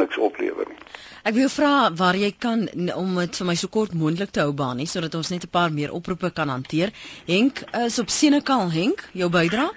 niks 0.00 0.18
oplewer 0.18 0.68
nie. 0.68 0.78
Ek 1.24 1.36
wil 1.36 1.48
vra 1.48 1.88
waar 1.96 2.16
jy 2.20 2.30
kan 2.36 2.66
om 2.92 3.14
dit 3.16 3.38
vir 3.40 3.48
my 3.48 3.54
so 3.56 3.72
kort 3.72 3.94
moontlik 3.96 4.32
te 4.34 4.42
hou 4.44 4.52
baan 4.52 4.76
nie 4.80 4.88
sodat 4.90 5.14
ons 5.14 5.30
net 5.32 5.44
'n 5.46 5.52
paar 5.56 5.72
meer 5.72 5.92
oproepe 5.92 6.30
kan 6.30 6.48
hanteer. 6.48 6.92
Henk 7.26 7.62
is 7.86 7.98
op 7.98 8.10
Senekal 8.10 8.70
Henk, 8.70 9.08
jou 9.12 9.30
bydrae? 9.30 9.70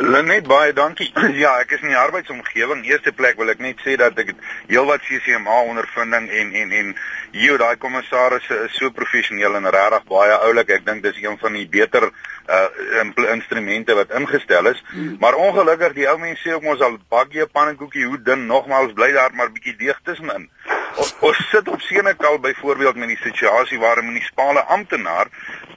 Lenet 0.00 0.46
baie 0.46 0.72
dankie. 0.72 1.12
ja, 1.44 1.58
ek 1.60 1.72
is 1.76 1.82
in 1.82 1.88
die 1.92 1.96
arbeidsomgewing. 1.96 2.84
Eerste 2.84 3.12
plek 3.12 3.36
wil 3.36 3.48
ek 3.48 3.58
net 3.64 3.80
sê 3.84 3.96
dat 3.96 4.18
ek 4.18 4.34
heelwat 4.68 5.02
CCMA 5.08 5.56
ondervinding 5.72 6.30
en 6.30 6.52
en 6.52 6.72
en 6.72 6.94
hier 7.32 7.58
daai 7.58 7.76
kommissaris 7.76 8.48
is 8.50 8.76
so 8.78 8.90
professioneel 8.90 9.54
en 9.58 9.68
regtig 9.70 10.06
baie 10.10 10.36
oulik. 10.46 10.70
Ek 10.70 10.86
dink 10.86 11.02
dis 11.02 11.20
een 11.22 11.38
van 11.38 11.56
die 11.58 11.66
beter 11.68 12.10
uh 12.50 13.28
instrumente 13.30 13.94
wat 13.94 14.10
ingestel 14.10 14.66
is. 14.72 14.82
Mm. 14.92 15.16
Maar 15.20 15.34
ongelukkig 15.34 15.94
die 15.94 16.08
ou 16.10 16.18
mense 16.18 16.42
sê 16.42 16.54
ook 16.56 16.66
ons 16.72 16.80
al 16.82 16.98
bakkie 17.08 17.46
pannenkoekie 17.46 18.06
hoe 18.06 18.18
dun 18.22 18.46
nogmaals 18.46 18.92
bly 18.98 19.12
daar 19.12 19.34
maar 19.34 19.52
bietjie 19.54 19.76
deeg 19.78 20.00
tussenin. 20.04 20.48
Ons, 20.96 21.14
ons 21.20 21.42
sit 21.50 21.68
op 21.68 21.80
Senekal 21.80 22.38
byvoorbeeld 22.42 22.96
met 22.96 23.14
die 23.14 23.22
situasie 23.22 23.78
waar 23.78 24.02
'n 24.02 24.06
munisipale 24.06 24.64
amptenaar 24.64 25.28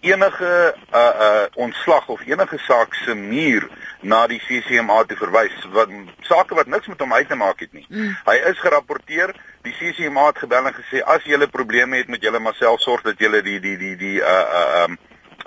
enige 0.02 0.76
uh 0.94 1.14
uh 1.26 1.46
ontslag 1.54 2.08
of 2.08 2.22
enige 2.26 2.58
saak 2.58 2.94
se 2.94 3.16
muur 3.16 3.68
na 4.02 4.28
die 4.28 4.42
CCMA 4.48 5.04
te 5.04 5.16
verwys 5.16 5.56
wat 5.72 5.90
sake 6.22 6.56
wat 6.56 6.68
niks 6.68 6.88
met 6.88 7.00
hom 7.00 7.14
uit 7.14 7.28
te 7.28 7.36
maak 7.36 7.60
het 7.60 7.74
nie. 7.74 7.86
Mm. 7.90 8.16
Hy 8.26 8.36
is 8.52 8.60
gerapporteer, 8.60 9.36
die 9.64 9.74
CCMA 9.80 10.26
het 10.26 10.38
gebel 10.44 10.68
en 10.68 10.76
gesê 10.76 11.02
as 11.16 11.24
jy 11.24 11.38
'n 11.38 11.50
probleem 11.50 11.94
het 11.94 12.08
met 12.08 12.22
julle 12.22 12.40
maar 12.40 12.56
self 12.56 12.82
sorg 12.82 13.02
dat 13.02 13.20
jy 13.20 13.42
die 13.42 13.60
die 13.60 13.78
die 13.78 13.96
die 13.96 14.20
uh 14.20 14.46
uh 14.60 14.84
um 14.84 14.98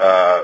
uh 0.01 0.43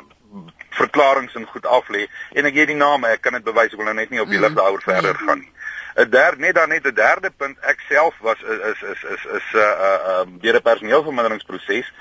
verklaringe 0.70 1.30
en 1.34 1.46
goed 1.46 1.66
af 1.66 1.88
lê. 1.88 2.06
En 2.32 2.44
ek 2.44 2.54
gee 2.54 2.66
die 2.66 2.74
name, 2.76 3.08
ek 3.08 3.20
kan 3.20 3.32
dit 3.32 3.44
bewys, 3.44 3.72
ek 3.72 3.76
wil 3.76 3.84
nou 3.84 3.94
net 3.94 4.10
nie 4.10 4.20
op 4.20 4.28
die 4.28 4.40
lig 4.40 4.54
daaroor 4.56 4.82
verder 4.82 5.14
gaan 5.14 5.38
nie. 5.38 5.52
'n 5.94 6.08
derde 6.08 6.40
net 6.40 6.54
dan 6.54 6.68
net 6.68 6.86
'n 6.86 6.94
derde 6.94 7.30
punt 7.30 7.58
ek 7.60 7.80
self 7.88 8.14
was 8.20 8.40
is 8.42 8.82
is 8.82 9.02
is 9.02 9.24
is 9.24 9.46
'n 9.52 9.58
uh, 9.58 9.62
uh, 9.62 10.20
um, 10.20 10.38
deur 10.40 10.54
'n 10.54 10.62
personeelverminderingsproses 10.62 11.92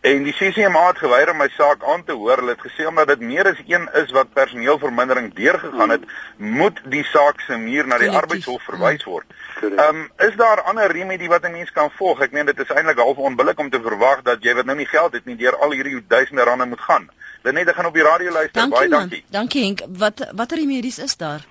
En 0.00 0.22
die 0.24 0.32
CCMA 0.32 0.86
het 0.86 0.98
geweier 0.98 1.30
om 1.30 1.36
my 1.36 1.48
saak 1.52 1.82
aan 1.84 2.04
te 2.04 2.14
hoor. 2.16 2.40
Hulle 2.40 2.54
het 2.54 2.62
gesê 2.64 2.86
omdat 2.88 3.10
dit 3.12 3.20
meer 3.20 3.50
as 3.50 3.58
een 3.66 3.84
is 4.00 4.12
wat 4.16 4.32
personeelvermindering 4.32 5.34
deurgegaan 5.34 5.92
het, 5.92 6.06
moet 6.36 6.80
die 6.84 7.04
saak 7.04 7.40
se 7.44 7.58
muur 7.60 7.86
na 7.86 7.98
die 8.00 8.08
arbeidshof 8.08 8.64
verwys 8.64 9.04
word. 9.04 9.28
Ehm 9.60 10.00
um, 10.00 10.08
is 10.28 10.38
daar 10.40 10.62
ander 10.72 10.92
remedie 10.92 11.28
wat 11.28 11.44
'n 11.44 11.52
mens 11.52 11.72
kan 11.72 11.92
volg? 11.98 12.20
Ek 12.20 12.32
meen 12.32 12.46
dit 12.46 12.58
is 12.58 12.72
eintlik 12.72 12.98
half 12.98 13.16
onbillik 13.16 13.58
om 13.58 13.70
te 13.70 13.82
verwag 13.82 14.22
dat 14.22 14.42
jy 14.42 14.54
wat 14.54 14.64
nou 14.64 14.76
nie 14.76 14.88
geld 14.88 15.12
het 15.12 15.24
nie 15.24 15.36
deur 15.36 15.56
al 15.56 15.72
hierdie 15.72 16.04
duisende 16.08 16.42
rande 16.42 16.66
moet 16.66 16.80
gaan. 16.80 17.10
Dit 17.42 17.52
net 17.52 17.68
gaan 17.68 17.86
op 17.86 17.94
die 17.94 18.02
radio 18.02 18.30
luister. 18.30 18.60
Dankie, 18.60 18.78
Baie 18.78 18.88
dankie. 18.88 19.24
Man. 19.28 19.40
Dankie 19.40 19.64
Henk. 19.64 19.80
Wat 19.98 20.30
watter 20.32 20.58
remedies 20.58 20.98
is 20.98 21.16
daar? 21.16 21.44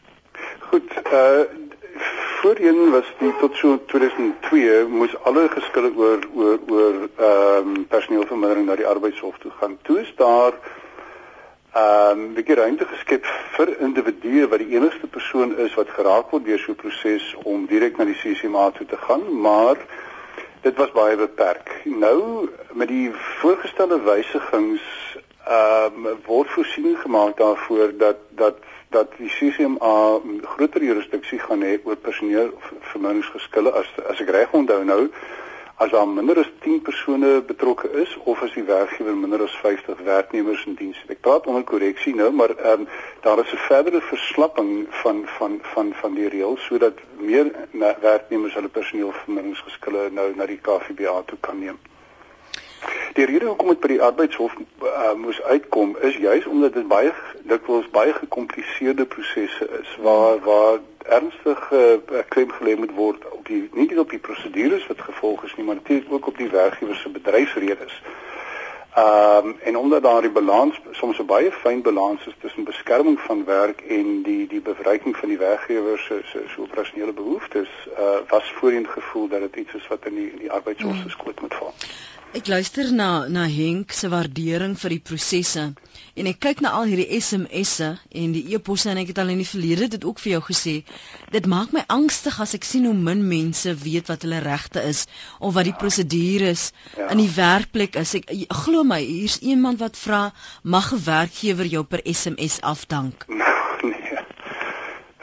Goed, 0.60 0.90
uh 1.14 1.69
voorheen 2.42 2.92
was 2.92 3.08
die 3.20 3.34
tot 3.40 3.56
so 3.56 3.78
2002 3.86 4.86
moes 4.88 5.16
alle 5.28 5.48
geskille 5.52 5.92
oor 5.96 6.20
oor 6.34 6.60
oor 6.68 6.96
ehm 7.06 7.72
um, 7.72 7.86
personeelvermindering 7.92 8.68
na 8.68 8.78
die 8.80 8.88
arbeidshof 8.88 9.38
toe 9.44 9.52
gaan. 9.60 9.78
Toe 9.82 10.00
is 10.02 10.14
daar 10.16 10.54
ehm 11.74 12.20
um, 12.20 12.22
'n 12.30 12.34
bietjie 12.38 12.56
ruimte 12.62 12.86
geskep 12.92 13.28
vir 13.58 13.74
individue 13.88 14.48
wat 14.48 14.64
die 14.64 14.76
enigste 14.78 15.08
persoon 15.08 15.58
is 15.66 15.76
wat 15.80 15.92
geraak 15.98 16.32
word 16.32 16.46
deur 16.46 16.60
so 16.60 16.72
'n 16.72 16.82
proses 16.84 17.36
om 17.44 17.66
direk 17.66 17.98
na 17.98 18.06
die 18.06 18.20
CCMA 18.22 18.70
toe 18.72 18.88
te 18.88 18.98
gaan, 18.98 19.42
maar 19.42 19.78
dit 20.62 20.76
was 20.76 20.92
baie 20.92 21.16
beperk. 21.16 21.82
Nou 21.84 22.50
met 22.72 22.88
die 22.88 23.12
voorgestelde 23.42 24.00
wysigings 24.12 24.86
ehm 25.46 26.06
um, 26.06 26.18
word 26.26 26.50
voorsiening 26.56 27.00
gemaak 27.00 27.38
daarvoor 27.38 27.98
dat 27.98 28.18
dat 28.30 28.58
dat 28.90 29.12
die 29.18 29.30
CCMA 29.30 30.20
groter 30.42 30.84
jurisdiksie 30.84 31.40
gaan 31.40 31.62
hê 31.62 31.78
oor 31.84 31.96
personeel 31.96 32.54
verminderingsgeskille 32.92 33.72
as 33.82 33.92
as 34.14 34.22
ek 34.26 34.32
reg 34.34 34.56
onthou 34.62 34.82
nou 34.84 35.04
as 35.80 35.92
daar 35.92 36.08
minder 36.08 36.40
as 36.40 36.50
10 36.60 36.82
persone 36.82 37.30
betrokke 37.52 37.90
is 38.02 38.18
of 38.24 38.42
as 38.44 38.52
die 38.58 38.64
werkgewer 38.68 39.16
minder 39.16 39.44
as 39.46 39.54
50 39.62 40.02
werknemers 40.04 40.66
in 40.68 40.76
diens 40.76 40.98
het. 41.02 41.14
Ek 41.16 41.22
praat 41.28 41.48
onder 41.48 41.64
korreksie 41.64 42.16
nou, 42.16 42.32
maar 42.36 42.52
ehm 42.58 42.82
um, 42.82 42.88
daar 43.24 43.40
is 43.44 43.54
'n 43.54 43.62
verdere 43.68 44.02
verslapping 44.02 44.88
van 45.04 45.24
van 45.38 45.60
van 45.76 45.94
van 46.02 46.14
die 46.20 46.28
reëls 46.28 46.66
sodat 46.66 47.00
meer 47.20 47.52
werknemers 48.02 48.54
hulle 48.54 48.74
personeel 48.80 49.12
verminderingsgeskille 49.22 50.10
nou 50.12 50.36
na 50.36 50.46
die 50.46 50.60
KVBA 50.68 51.22
toe 51.26 51.38
kan 51.40 51.60
neem. 51.60 51.80
Die 53.14 53.26
rede 53.26 53.46
hoekom 53.46 53.68
dit 53.68 53.80
by 53.80 53.88
die 53.88 54.02
arbeidshof 54.02 54.54
uh, 54.60 55.14
moes 55.18 55.42
uitkom 55.42 55.98
is 56.02 56.16
juis 56.16 56.46
omdat 56.46 56.74
dit 56.74 56.88
baie 56.88 57.14
dikwels 57.50 57.90
baie 57.96 58.14
gekompliseerde 58.14 59.06
prosesse 59.06 59.70
is 59.82 59.98
waar 60.06 60.40
waar 60.46 60.80
ernstig 61.18 61.72
uh, 61.72 62.24
klem 62.28 62.52
gelê 62.52 62.76
moet 62.78 62.94
word 62.96 63.26
op 63.32 63.46
die 63.48 63.62
nie 63.74 63.88
net 63.90 64.00
op 64.06 64.14
die 64.14 64.22
prosedures 64.30 64.88
wat 64.88 65.02
gevolg 65.02 65.44
is 65.44 65.56
nie 65.58 65.66
maar 65.66 65.80
natuurlik 65.82 66.14
ook 66.14 66.28
op 66.28 66.38
die 66.38 66.50
werkgewer 66.50 66.96
se 66.96 67.10
bedryfsredes. 67.10 68.02
Ehm 68.96 69.48
um, 69.48 69.56
en 69.64 69.78
omdat 69.78 70.04
daar 70.04 70.22
die 70.22 70.32
balans 70.32 70.80
soms 70.92 71.20
'n 71.20 71.26
baie 71.26 71.52
fyn 71.52 71.82
balans 71.82 72.26
is 72.28 72.36
tussen 72.42 72.64
beskerming 72.64 73.20
van 73.20 73.46
werk 73.46 73.82
en 73.82 74.22
die 74.22 74.48
die 74.48 74.62
bereiking 74.62 75.18
van 75.18 75.30
die 75.30 75.38
werkgewer 75.38 75.98
se 75.98 76.22
se 76.32 76.44
so 76.56 76.62
operasionele 76.62 77.14
behoeftes, 77.14 77.70
uh, 78.00 78.18
was 78.28 78.54
voorheen 78.54 78.88
gevoel 78.88 79.28
dat 79.28 79.40
dit 79.40 79.56
iets 79.56 79.74
is 79.74 79.88
wat 79.88 80.06
in 80.06 80.16
die 80.16 80.32
in 80.32 80.38
die 80.38 80.52
arbeidshof 80.52 80.96
se 80.96 81.10
skoot 81.10 81.42
moet 81.42 81.54
val. 81.54 81.74
Ek 82.30 82.46
luister 82.46 82.92
na 82.94 83.26
na 83.26 83.48
Henk 83.50 83.90
se 83.98 84.06
waardering 84.14 84.76
vir 84.78 84.94
die 84.94 85.02
prosesse 85.02 85.64
en 86.14 86.28
ek 86.30 86.38
kyk 86.46 86.60
na 86.62 86.76
al 86.78 86.86
hierdie 86.92 87.18
SMS'e 87.18 87.88
en 88.22 88.36
die 88.36 88.44
e-posse 88.54 88.92
en 88.92 89.00
ek 89.02 89.10
het 89.10 89.22
al 89.24 89.32
in 89.34 89.42
die 89.42 89.48
verlede 89.50 89.88
dit 89.96 90.06
ook 90.06 90.22
vir 90.22 90.36
jou 90.36 90.42
gesê. 90.52 90.76
Dit 91.34 91.50
maak 91.50 91.74
my 91.74 91.82
angstig 91.90 92.38
as 92.46 92.54
ek 92.54 92.70
sien 92.70 92.86
hoe 92.86 92.94
min 92.94 93.26
mense 93.32 93.74
weet 93.82 94.14
wat 94.14 94.28
hulle 94.28 94.44
regte 94.46 94.86
is 94.92 95.08
of 95.40 95.58
wat 95.58 95.72
die 95.72 95.76
prosedures 95.82 96.68
ja. 97.00 97.10
in 97.10 97.24
die 97.24 97.32
werkplek 97.34 97.98
is. 97.98 98.14
Ek 98.22 98.30
glo 98.62 98.86
my, 98.86 99.02
hier's 99.02 99.42
iemand 99.42 99.82
wat 99.82 99.98
vra 99.98 100.28
mag 100.62 100.94
'n 100.94 101.02
werkgewer 101.10 101.66
jou 101.66 101.84
per 101.84 102.06
SMS 102.06 102.62
afdank. 102.62 103.26
Nee. 103.26 104.22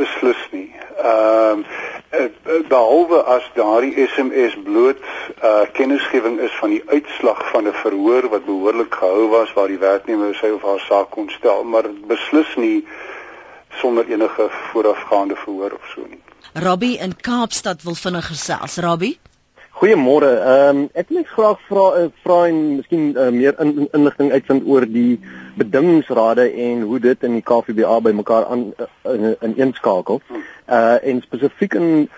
Beslis 0.03 0.43
nie. 0.51 0.71
Ehm 0.99 1.63
um, 1.63 1.76
behalwe 2.69 3.23
as 3.37 3.45
daardie 3.55 4.07
SMS 4.07 4.57
bloot 4.65 5.03
uh 5.43 5.65
kennisgewing 5.73 6.39
is 6.41 6.55
van 6.61 6.71
die 6.71 6.83
uitslag 6.87 7.43
van 7.51 7.69
'n 7.69 7.77
verhoor 7.83 8.29
wat 8.29 8.45
behoorlik 8.45 8.95
gehou 8.95 9.29
was 9.29 9.53
waar 9.53 9.69
die 9.69 9.79
werknemer 9.79 10.35
sy 10.35 10.51
of 10.57 10.63
haar 10.63 10.81
saak 10.89 11.11
kon 11.11 11.31
stel, 11.31 11.65
maar 11.65 11.91
beslis 12.07 12.57
nie 12.57 12.87
sonder 13.81 14.09
enige 14.09 14.49
voorafgaande 14.51 15.37
verhoor 15.37 15.73
of 15.73 15.93
so 15.95 16.07
nie. 16.09 16.23
Robbie 16.53 16.99
in 16.99 17.17
Kaapstad 17.17 17.83
wil 17.83 17.95
vinnig 17.95 18.27
gesels. 18.27 18.77
Robbie 18.77 19.19
Goeiemôre. 19.77 20.29
Ehm 20.41 20.77
um, 20.77 20.85
ek 20.97 21.11
wil 21.11 21.19
net 21.19 21.29
graag 21.29 21.59
vra 21.69 21.83
uh, 22.01 22.05
vra 22.25 22.37
en 22.49 22.61
miskien 22.79 23.11
uh, 23.13 23.27
meer 23.29 23.59
in, 23.61 23.83
inligting 23.93 24.31
uitvind 24.33 24.65
oor 24.65 24.87
die 24.89 25.19
bedingingsrade 25.61 26.47
en 26.67 26.87
hoe 26.89 27.01
dit 27.05 27.27
in 27.29 27.35
die 27.37 27.45
KVBA 27.45 27.99
bymekaar 28.07 28.47
aan 28.55 28.63
uh, 28.73 28.87
in, 29.13 29.35
in 29.45 29.57
eenskakel. 29.59 30.23
Uh 30.33 30.97
en 31.03 31.21
spesifiek 31.27 31.77
in 31.77 32.09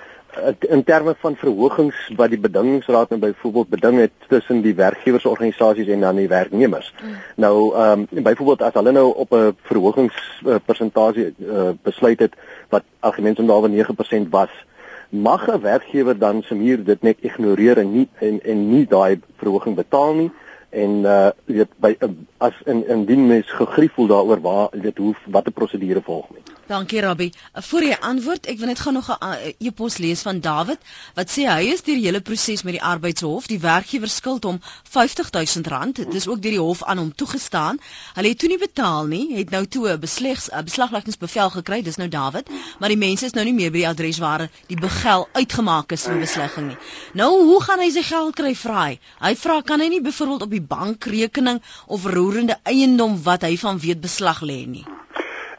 in 0.68 0.84
terme 0.86 1.16
van 1.18 1.34
verhogings 1.40 1.98
wat 2.20 2.30
die 2.30 2.38
bedingingsraad 2.38 3.10
nou 3.10 3.20
byvoorbeeld 3.26 3.74
beding 3.74 3.98
het 4.04 4.28
tussen 4.28 4.62
die 4.62 4.76
werkgewersorganisasies 4.78 5.90
en 5.90 6.06
dan 6.06 6.22
die 6.22 6.28
werknemers. 6.30 6.94
Mm. 7.02 7.18
Nou 7.42 7.74
ehm 7.74 8.06
um, 8.06 8.22
byvoorbeeld 8.22 8.62
as 8.62 8.78
hulle 8.78 8.94
nou 8.94 9.08
op 9.26 9.34
'n 9.34 9.56
verhogingspresentasie 9.72 11.34
uh, 11.42 11.70
besluit 11.82 12.18
het 12.18 12.38
wat 12.68 12.86
argument 13.00 13.38
omtrent 13.38 13.74
9% 13.74 14.30
was, 14.30 14.54
mag 15.08 15.48
'n 15.48 15.60
werkgewer 15.60 16.18
dan 16.18 16.42
somier 16.42 16.84
dit 16.84 17.02
net 17.02 17.16
ignoreer 17.20 17.78
en 17.78 17.92
nie 17.92 18.08
en 18.20 18.40
en 18.44 18.70
nie 18.70 18.86
daai 18.86 19.20
verhoging 19.36 19.76
betaal 19.76 20.14
nie 20.14 20.30
en 20.70 20.90
uh 21.04 21.30
weet 21.44 21.72
by 21.80 21.96
as 22.38 22.54
in 22.64 22.84
indien 22.88 23.26
mens 23.26 23.50
gegrief 23.50 23.92
voel 23.92 24.06
daaroor 24.06 24.40
waar 24.40 24.68
dit 24.72 24.96
hoe 24.98 25.14
watter 25.26 25.52
prosedure 25.52 26.02
volg 26.02 26.26
nie. 26.30 26.42
Dankie 26.68 27.00
Rabbi. 27.00 27.30
Voor 27.64 27.80
jy 27.82 27.94
antwoord, 28.04 28.46
ek 28.52 28.58
wil 28.60 28.68
net 28.68 28.80
gou 28.84 28.92
nog 28.92 29.06
'n 29.08 29.24
uh, 29.24 29.52
e-pos 29.68 29.94
lees 30.04 30.20
van 30.20 30.40
David 30.44 30.82
wat 31.16 31.30
sê 31.32 31.46
hy 31.48 31.70
is 31.72 31.80
deur 31.86 31.96
die 31.96 32.04
hele 32.04 32.20
proses 32.20 32.62
met 32.62 32.76
die 32.76 32.82
arbeidshof. 32.82 33.46
Die 33.48 33.60
werkgewer 33.62 34.12
skuld 34.12 34.44
hom 34.44 34.58
R50000. 34.60 35.94
Dit 35.96 36.14
is 36.20 36.28
ook 36.28 36.42
deur 36.42 36.56
die 36.58 36.60
hof 36.60 36.82
aan 36.84 37.00
hom 37.00 37.14
toegestaan. 37.14 37.80
Hulle 38.18 38.34
het 38.34 38.38
toe 38.38 38.50
nie 38.52 38.60
betaal 38.60 39.08
nie, 39.08 39.36
het 39.38 39.50
nou 39.50 39.64
toe 39.64 39.88
'n 39.94 40.00
beslegs 40.00 40.50
'n 40.52 40.64
beslagleggingsbevel 40.68 41.50
gekry. 41.56 41.80
Dis 41.82 41.96
nou 41.96 42.08
David, 42.08 42.52
maar 42.78 42.92
die 42.92 43.00
mense 43.06 43.24
is 43.24 43.32
nou 43.32 43.44
nie 43.44 43.56
meer 43.56 43.72
by 43.72 43.78
die 43.78 43.88
adres 43.88 44.18
waar 44.18 44.50
die 44.66 44.80
begel 44.80 45.28
uitgemaak 45.32 45.92
is 45.92 46.04
vir 46.04 46.20
beslegging 46.20 46.68
nie. 46.68 46.78
Nou, 47.14 47.32
hoe 47.44 47.62
gaan 47.62 47.80
hy 47.80 47.90
sy 47.90 48.02
geld 48.02 48.34
kry 48.34 48.54
vra 48.54 48.84
hy? 48.84 49.00
Hy 49.20 49.34
vra 49.36 49.60
kan 49.62 49.80
hy 49.80 49.88
nie 49.88 50.02
byvoorbeeld 50.02 50.42
op 50.42 50.50
die 50.50 50.60
bankrekening 50.76 51.62
of 51.86 52.04
roerende 52.04 52.60
eiendom 52.62 53.22
wat 53.22 53.42
hy 53.42 53.56
van 53.56 53.78
weet 53.78 54.00
beslag 54.00 54.42
lê 54.42 54.66
nie? 54.66 54.84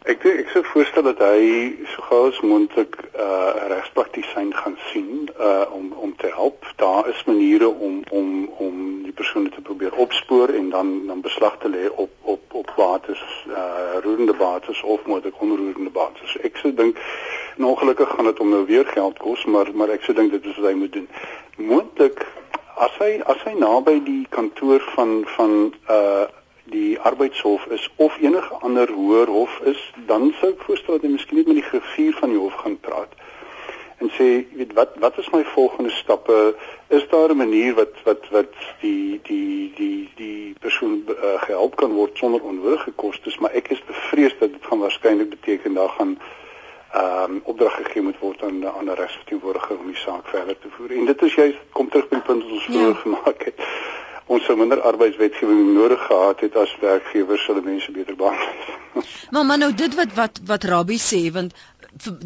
Ek 0.08 0.22
dink 0.24 0.38
ek 0.40 0.52
sou 0.54 0.62
voorstel 0.64 1.04
dat 1.04 1.20
hy 1.20 1.76
so 1.92 2.04
gou 2.08 2.20
as 2.30 2.38
moontlik 2.40 2.94
'n 2.96 3.20
uh, 3.20 3.68
regspraktisyn 3.68 4.54
gaan 4.56 4.78
sien 4.92 5.28
uh 5.36 5.66
om 5.76 5.92
om 5.92 6.16
te 6.16 6.32
help. 6.36 6.64
Daar 6.76 7.10
is 7.10 7.24
maniere 7.28 7.68
om 7.68 8.04
om 8.10 8.30
om 8.58 9.04
die 9.04 9.12
persoon 9.12 9.50
te 9.50 9.62
probeer 9.62 9.94
opspoor 9.96 10.50
en 10.50 10.70
dan 10.70 11.08
dan 11.08 11.22
beslag 11.22 11.58
te 11.60 11.70
lê 11.70 11.90
op 11.92 12.12
op 12.22 12.42
op 12.54 12.72
bates 12.76 13.24
uh 13.48 14.00
roerende 14.04 14.34
bates 14.34 14.82
of 14.82 15.06
moontlik 15.06 15.42
onroerende 15.42 15.90
bates. 15.90 16.38
Ek 16.48 16.56
sou 16.58 16.74
dink 16.74 16.98
ongelukkig 17.58 18.10
gaan 18.10 18.26
dit 18.32 18.38
hom 18.38 18.50
nou 18.50 18.66
weer 18.66 18.86
geld 18.86 19.18
kos, 19.20 19.46
maar 19.46 19.68
maar 19.74 19.90
ek 19.90 20.04
sou 20.04 20.16
dink 20.16 20.32
dit 20.32 20.46
is 20.46 20.58
wat 20.58 20.72
hy 20.72 20.78
moet 20.80 20.94
doen. 20.94 21.10
Moontlik 21.56 22.26
as 22.76 22.96
hy 23.04 23.20
as 23.26 23.44
hy 23.44 23.54
naby 23.60 24.00
die 24.04 24.26
kantoor 24.30 24.80
van 24.96 25.26
van 25.36 25.74
uh 25.90 26.28
die 26.70 27.00
arbeidshof 27.00 27.66
is 27.66 27.90
of 27.96 28.18
enige 28.22 28.54
ander 28.62 28.92
hoër 28.92 29.28
hof 29.28 29.60
is, 29.74 29.82
dan 30.08 30.34
sou 30.40 30.52
ek 30.52 30.66
voorstel 30.68 30.98
dat 30.98 31.08
jy 31.08 31.16
miskien 31.16 31.42
net 31.42 31.48
met 31.48 31.62
die 31.62 31.70
griffier 31.72 32.14
van 32.22 32.30
die 32.30 32.42
hof 32.42 32.56
gaan 32.64 32.80
praat 32.80 33.14
en 34.00 34.10
sê, 34.16 34.28
weet 34.56 34.74
wat 34.74 34.96
wat 35.04 35.18
is 35.18 35.30
my 35.30 35.44
volgende 35.44 35.90
stappe? 35.92 36.56
Is 36.88 37.08
daar 37.10 37.30
'n 37.30 37.38
manier 37.38 37.74
wat 37.74 37.94
wat 38.04 38.30
wat 38.30 38.54
die 38.82 39.20
die 39.24 39.74
die 39.76 40.10
die 40.16 40.56
persoon 40.60 41.04
uh, 41.08 41.42
gehelp 41.42 41.76
kan 41.76 41.92
word 41.92 42.18
sonder 42.18 42.42
onnodige 42.42 42.92
kostes, 42.92 43.38
maar 43.38 43.52
ek 43.52 43.68
is 43.68 43.84
bevrees 43.86 44.36
dat 44.40 44.52
dit 44.52 44.66
gaan 44.66 44.80
waarskynlik 44.80 45.30
beteken 45.30 45.74
daar 45.74 45.90
gaan 45.90 46.20
ehm 46.94 47.32
um, 47.32 47.42
opdrag 47.44 47.76
gegee 47.76 48.02
moet 48.02 48.20
word 48.20 48.44
aan 48.44 48.68
aan 48.68 48.90
'n 48.90 49.00
regsverteenwoordiger 49.02 49.78
om 49.80 49.86
die 49.86 49.96
saak 50.06 50.28
verder 50.28 50.60
te 50.60 50.70
voer. 50.70 50.92
En 50.92 51.06
dit 51.06 51.22
is 51.22 51.36
juist 51.36 51.60
kom 51.72 51.90
terug 51.90 52.08
by 52.08 52.16
die 52.16 52.26
punt 52.26 52.44
wat 52.44 52.52
ons 52.52 52.64
vroeër 52.64 52.96
ja. 52.96 53.02
gemaak 53.04 53.44
het 53.44 53.58
ons 54.30 54.46
sou 54.46 54.56
minder 54.58 54.82
arbeidswetgewing 54.86 55.74
nodig 55.74 56.02
gehad 56.06 56.42
het 56.46 56.56
as 56.64 56.76
werkgewers 56.82 57.46
hulle 57.50 57.66
mense 57.66 57.92
beter 57.92 58.16
behandel. 58.16 59.04
maar 59.34 59.46
maar 59.46 59.58
nou 59.58 59.74
dit 59.74 59.96
wat 59.96 60.14
wat 60.22 60.42
wat 60.52 60.68
Rabbi 60.74 60.98
sê 61.02 61.22
want 61.34 61.54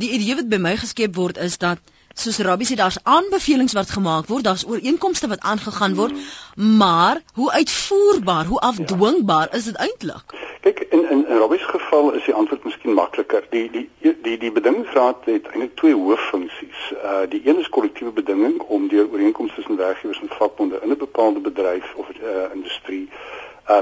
die 0.04 0.12
idee 0.18 0.36
wat 0.42 0.50
by 0.52 0.60
my 0.68 0.76
geskep 0.84 1.16
word 1.16 1.40
is 1.48 1.58
dat 1.58 1.80
soos 2.14 2.38
Rabbi 2.38 2.66
sê 2.66 2.76
daar's 2.76 3.00
aanbevelings 3.04 3.74
wat 3.74 3.90
gemaak 3.90 4.28
word, 4.28 4.44
daar's 4.44 4.66
ooreenkomste 4.68 5.28
wat 5.28 5.40
aangegaan 5.40 5.96
word, 5.96 6.12
mm. 6.12 6.78
maar 6.78 7.22
hoe 7.34 7.52
uitvoerbaar, 7.52 8.46
hoe 8.46 8.60
afdwingbaar 8.60 9.48
ja. 9.52 9.58
is 9.58 9.64
dit 9.64 9.76
eintlik? 9.76 10.36
Kyk 10.62 10.80
in 10.90 11.10
in, 11.10 11.28
in 11.28 11.38
Rabbi 11.38 11.58
se 11.58 11.68
geval 11.68 12.14
is 12.14 12.26
die 12.26 12.34
antwoord 12.34 12.64
miskien 12.64 12.94
makliker. 12.94 13.44
Die 13.50 13.70
die 13.72 13.90
die 14.22 14.38
die 14.38 14.52
bedingingsraad 14.52 15.26
het 15.26 15.48
eintlik 15.48 15.76
twee 15.76 15.96
hooffunksies. 15.96 16.92
Uh 17.04 17.26
die 17.30 17.42
een 17.48 17.60
is 17.60 17.70
kollektiewe 17.70 18.12
bedinging 18.12 18.60
om 18.62 18.88
deur 18.88 19.10
ooreenkomste 19.12 19.56
tussen 19.56 19.78
werkgewers 19.78 20.22
en 20.22 20.30
vakbonde 20.38 20.80
in 20.84 20.90
'n 20.90 20.98
bepaalde 20.98 21.40
bedryf 21.40 21.94
of 21.96 22.08
uh 22.10 22.54
industrie 22.54 23.10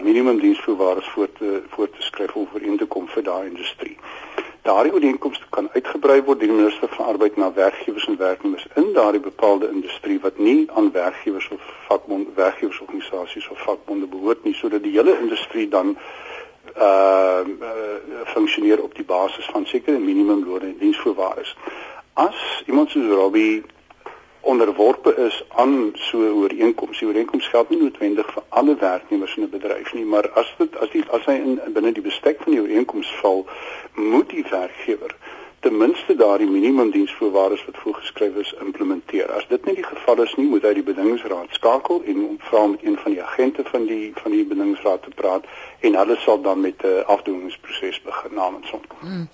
minimum 0.04 0.40
diensvoorwaardes 0.40 1.08
voor 1.08 1.32
te 1.32 1.62
voor 1.70 1.90
te 1.90 2.02
skryf 2.02 2.36
of 2.36 2.54
ooreen 2.54 2.78
te 2.78 2.86
kom 2.86 3.08
vir 3.08 3.24
daai 3.24 3.48
industrie. 3.48 3.98
Daardie 4.62 4.94
ooreenkomste 4.94 5.46
kan 5.50 5.70
uitgebrei 5.74 6.22
word 6.22 6.40
deur 6.40 6.48
die 6.48 6.58
minister 6.58 6.90
van 6.96 7.06
arbeid 7.06 7.38
na 7.38 7.54
werkgewers 7.54 8.06
en 8.08 8.18
werknemers 8.18 8.68
in 8.76 8.92
daardie 8.94 9.22
bepaalde 9.22 9.70
industrie 9.72 10.20
wat 10.20 10.38
nie 10.38 10.70
aan 10.72 10.92
werkgewers 10.92 11.48
of 11.50 11.62
vakbond 11.88 12.28
werkgewersorganisasies 12.36 13.50
of 13.50 13.64
vakbonde 13.66 14.06
behoort 14.06 14.44
nie 14.44 14.54
sodat 14.54 14.84
die 14.84 14.94
hele 14.98 15.18
industrie 15.20 15.68
dan 15.68 15.98
uh, 16.78 17.42
uh 17.42 18.22
funksioneer 18.36 18.84
op 18.84 18.96
die 18.96 19.06
basis 19.06 19.46
van 19.46 19.66
sekere 19.66 20.00
minimumlone 20.00 20.66
en 20.66 20.78
diensvoorwaardes. 20.78 21.56
As 22.14 22.64
iemand 22.68 22.90
soos 22.90 23.10
Robbie 23.10 23.64
onderworpe 24.42 25.16
is 25.16 25.44
aan 25.50 25.92
so 25.94 26.18
'n 26.18 26.34
ooreenkoms. 26.42 27.00
Die 27.00 27.08
ooreenkoms 27.08 27.48
geld 27.48 27.70
nie 27.70 27.82
noodwendig 27.82 28.34
vir 28.34 28.44
alle 28.50 28.76
werknemers 28.76 29.36
in 29.36 29.44
'n 29.44 29.50
bedryf 29.50 29.94
nie, 29.94 30.06
maar 30.06 30.30
as 30.30 30.54
dit 30.58 30.78
as 30.78 30.90
die 30.90 31.04
as 31.10 31.26
hy 31.26 31.34
in 31.34 31.60
binne 31.74 31.92
die 31.92 32.04
bestek 32.04 32.42
van 32.44 32.52
die 32.52 32.62
ooreenkoms 32.62 33.12
val, 33.22 33.46
moet 33.96 34.30
die 34.30 34.46
werkgewer 34.50 35.16
ten 35.62 35.78
minste 35.78 36.16
daardie 36.16 36.50
minimumdiensvoorwaardes 36.50 37.66
wat 37.66 37.78
voorgeskryf 37.78 38.36
is 38.36 38.54
implementeer. 38.60 39.32
As 39.32 39.46
dit 39.48 39.66
nie 39.66 39.76
die 39.76 39.86
geval 39.86 40.24
is 40.24 40.34
nie, 40.36 40.48
moet 40.50 40.66
hy 40.66 40.74
die 40.74 40.86
bedingingsraad 40.88 41.54
skakel 41.58 42.02
en 42.10 42.24
vra 42.50 42.66
met 42.72 42.86
een 42.86 42.98
van 43.04 43.14
die 43.14 43.22
agente 43.24 43.66
van 43.70 43.86
die 43.86 44.12
van 44.24 44.34
die 44.34 44.46
bedingingsraad 44.46 45.04
te 45.04 45.14
praat 45.22 45.46
en 45.86 45.98
hulle 46.02 46.18
sal 46.26 46.42
dan 46.42 46.66
met 46.66 46.82
'n 46.82 47.06
afdwingingsproses 47.06 48.02
begin 48.02 48.34
namens 48.34 48.72
hom. 48.72 48.82
Hmm. 49.00 49.28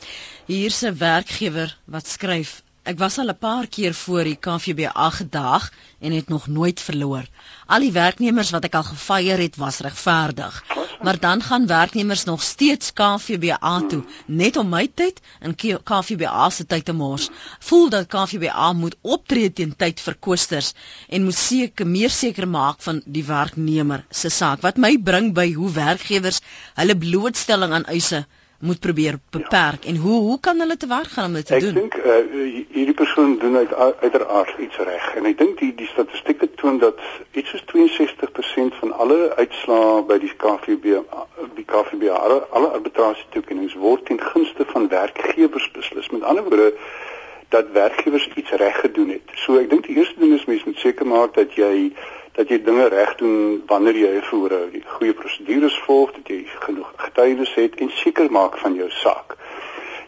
Hier's 0.45 0.81
'n 0.83 0.97
werkgewer 0.97 1.77
wat 1.85 2.07
skryf 2.07 2.61
Ek 2.87 2.99
was 3.03 3.17
al 3.21 3.27
'n 3.31 3.37
paar 3.37 3.65
keer 3.75 3.93
voor 3.93 4.23
die 4.23 4.37
KVBA 4.45 5.09
gedag 5.15 5.63
en 5.99 6.11
het 6.11 6.27
nog 6.33 6.45
nooit 6.47 6.81
verloor. 6.81 7.25
Al 7.65 7.83
die 7.85 7.91
werknemers 7.91 8.51
wat 8.55 8.63
ek 8.67 8.77
al 8.79 8.85
gefeier 8.89 9.41
het, 9.43 9.57
was 9.63 9.79
regverdig. 9.87 10.63
Maar 11.01 11.19
dan 11.19 11.43
gaan 11.43 11.67
werknemers 11.67 12.23
nog 12.23 12.41
steeds 12.41 12.93
KVBA 12.93 13.81
toe 13.89 14.03
net 14.25 14.57
om 14.57 14.69
my 14.69 14.85
tyd 15.01 15.19
en 15.39 15.55
KVBA 15.83 16.49
se 16.49 16.65
tyd 16.65 16.85
te 16.85 16.93
mors. 16.93 17.27
Voel 17.59 17.89
dat 17.89 18.07
KVBA 18.07 18.71
moet 18.73 18.95
optree 19.01 19.53
teen 19.53 19.75
tyd 19.75 19.99
vir 19.99 20.15
koesters 20.15 20.73
en 21.09 21.23
moet 21.23 21.41
seker 21.43 21.87
meer 21.87 22.09
seker 22.09 22.47
maak 22.47 22.81
van 22.81 23.01
die 23.05 23.25
werknemer 23.25 24.05
se 24.09 24.29
saak. 24.29 24.61
Wat 24.61 24.77
my 24.77 24.95
bring 24.97 25.33
by 25.33 25.51
hoe 25.53 25.71
werkgewers 25.71 26.39
hulle 26.73 26.97
blootstelling 26.97 27.73
aan 27.73 27.85
eise 27.85 28.25
moet 28.59 28.79
probeer 28.79 29.19
beperk 29.29 29.83
ja. 29.83 29.89
en 29.89 29.95
hoe 29.95 30.19
hoe 30.21 30.39
kan 30.39 30.59
hulle 30.59 30.77
te 30.77 30.87
werk 30.87 31.11
gaan 31.15 31.25
om 31.25 31.33
dit 31.33 31.45
te 31.45 31.55
ek 31.55 31.61
doen? 31.61 31.75
Ek 31.75 31.81
dink 31.81 31.95
uh, 31.95 32.63
hierdie 32.73 32.93
persoon 32.93 33.37
doen 33.39 33.57
uit 33.57 33.73
uiteraard 33.73 34.59
iets 34.59 34.77
reg 34.77 35.09
en 35.15 35.29
ek 35.29 35.37
dink 35.37 35.59
die 35.59 35.73
die 35.77 35.89
statistieke 35.91 36.49
toon 36.61 36.79
dat 36.81 37.01
iets 37.31 37.53
soos 37.53 37.65
62% 37.73 38.79
van 38.81 38.93
alle 38.97 39.19
uitslae 39.37 40.01
by 40.09 40.17
die 40.23 40.33
KVB 40.43 41.01
die 41.59 41.65
KVB 41.65 42.09
alle, 42.09 42.41
alle 42.49 42.73
arbitrasie 42.79 43.27
toekennings 43.35 43.77
word 43.77 44.05
ten 44.05 44.21
gunste 44.21 44.65
van 44.73 44.87
werkgewers 44.89 45.69
beslis. 45.77 46.09
Met 46.09 46.23
ander 46.23 46.43
woorde 46.43 46.73
dat 47.49 47.71
werkgewers 47.71 48.29
iets 48.35 48.51
reg 48.51 48.79
gedoen 48.79 49.09
het. 49.09 49.35
So 49.45 49.61
ek 49.61 49.69
dink 49.69 49.85
die 49.87 49.95
eerste 49.97 50.19
ding 50.19 50.33
is 50.35 50.45
mens 50.49 50.65
moet 50.67 50.81
seker 50.81 51.07
maak 51.07 51.37
dat 51.37 51.53
jy 51.55 51.91
dat 52.37 52.51
jy 52.53 52.61
dinge 52.63 52.87
reg 52.93 53.15
doen 53.17 53.63
wanneer 53.65 53.97
jy 53.97 54.11
'n 54.17 54.29
voorhou, 54.29 54.65
die 54.71 54.83
goeie 54.85 55.13
prosedures 55.13 55.77
volg, 55.85 56.11
dat 56.11 56.27
jy 56.27 56.43
genoeg 56.65 56.93
getuienis 56.95 57.53
het 57.55 57.75
en 57.81 57.89
seker 57.89 58.31
maak 58.31 58.57
van 58.57 58.75
jou 58.75 58.89
saak. 58.89 59.37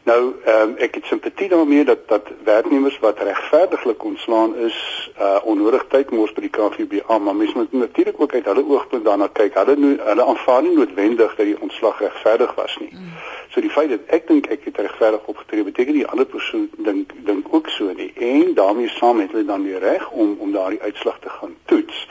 Nou, 0.03 0.33
ehm 0.45 0.69
um, 0.69 0.75
ek 0.77 0.95
het 0.95 1.05
simpatie 1.05 1.49
daarmee 1.49 1.83
dat 1.85 2.07
dat 2.07 2.27
werknemers 2.43 2.99
wat 2.99 3.19
regverdiglik 3.19 4.03
ontslaan 4.03 4.55
is, 4.55 4.77
uh 5.19 5.39
onnodig 5.43 5.85
tyd 5.89 6.09
mors 6.09 6.33
by 6.33 6.41
die 6.41 6.49
KVBA, 6.49 7.17
maar 7.17 7.35
mens 7.35 7.53
moet 7.53 7.71
natuurlik 7.71 8.21
ook 8.21 8.33
uit 8.33 8.45
hulle 8.45 8.65
oogpunt 8.69 9.05
daarna 9.05 9.27
kyk. 9.27 9.53
Hulle 9.53 9.75
nou 9.75 9.97
hulle 9.97 10.23
aanvaar 10.23 10.61
nie 10.61 10.75
noodwendig 10.75 11.35
dat 11.35 11.45
die 11.45 11.59
ontslag 11.61 11.99
regverdig 11.99 12.55
was 12.55 12.77
nie. 12.79 12.89
Mm. 12.93 13.11
So 13.49 13.61
die 13.61 13.69
feit 13.69 13.89
dat 13.89 13.99
ek 14.07 14.27
dink 14.27 14.47
ek 14.47 14.65
het 14.69 14.77
regverdig 14.77 15.25
opgetree, 15.25 15.63
beteken 15.63 15.93
die 15.93 16.07
ander 16.07 16.25
persoon 16.25 16.69
dink 16.77 17.13
dink 17.25 17.53
ook 17.53 17.69
so 17.69 17.91
nie. 17.95 18.13
En 18.15 18.53
daarmee 18.53 18.89
saam 18.89 19.19
het 19.19 19.31
hulle 19.31 19.45
dan 19.45 19.63
weer 19.63 19.79
reg 19.79 20.09
om 20.09 20.35
om 20.39 20.51
daardie 20.51 20.81
uitslag 20.81 21.19
te 21.19 21.29
gaan 21.29 21.55
toets. 21.65 22.07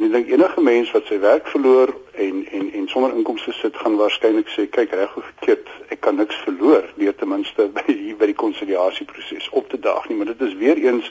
En 0.00 0.06
ek 0.06 0.12
dink 0.12 0.30
enige 0.32 0.62
mens 0.64 0.90
wat 0.96 1.08
sy 1.10 1.18
werk 1.20 1.48
verloor 1.52 1.90
en 2.12 2.36
en 2.58 2.68
en 2.72 2.86
sonder 2.88 3.12
inkomste 3.12 3.52
sit 3.52 3.76
gaan 3.76 3.98
waarskynlik 4.00 4.48
sê 4.48 4.64
kyk 4.76 4.94
reg 4.96 5.10
hoe 5.12 5.24
verkeerd 5.26 5.68
ek 5.92 6.00
kan 6.06 6.16
niks 6.16 6.38
verloor 6.46 6.86
deur 6.96 7.16
ten 7.20 7.28
minste 7.28 7.66
by 7.76 7.84
die 7.86 8.14
by 8.16 8.30
die 8.30 8.38
konsiliasieproses 8.44 9.50
op 9.60 9.68
te 9.68 9.80
daag 9.88 10.08
nie 10.08 10.16
maar 10.16 10.30
dit 10.32 10.46
is 10.48 10.56
weer 10.62 10.80
eens 10.80 11.10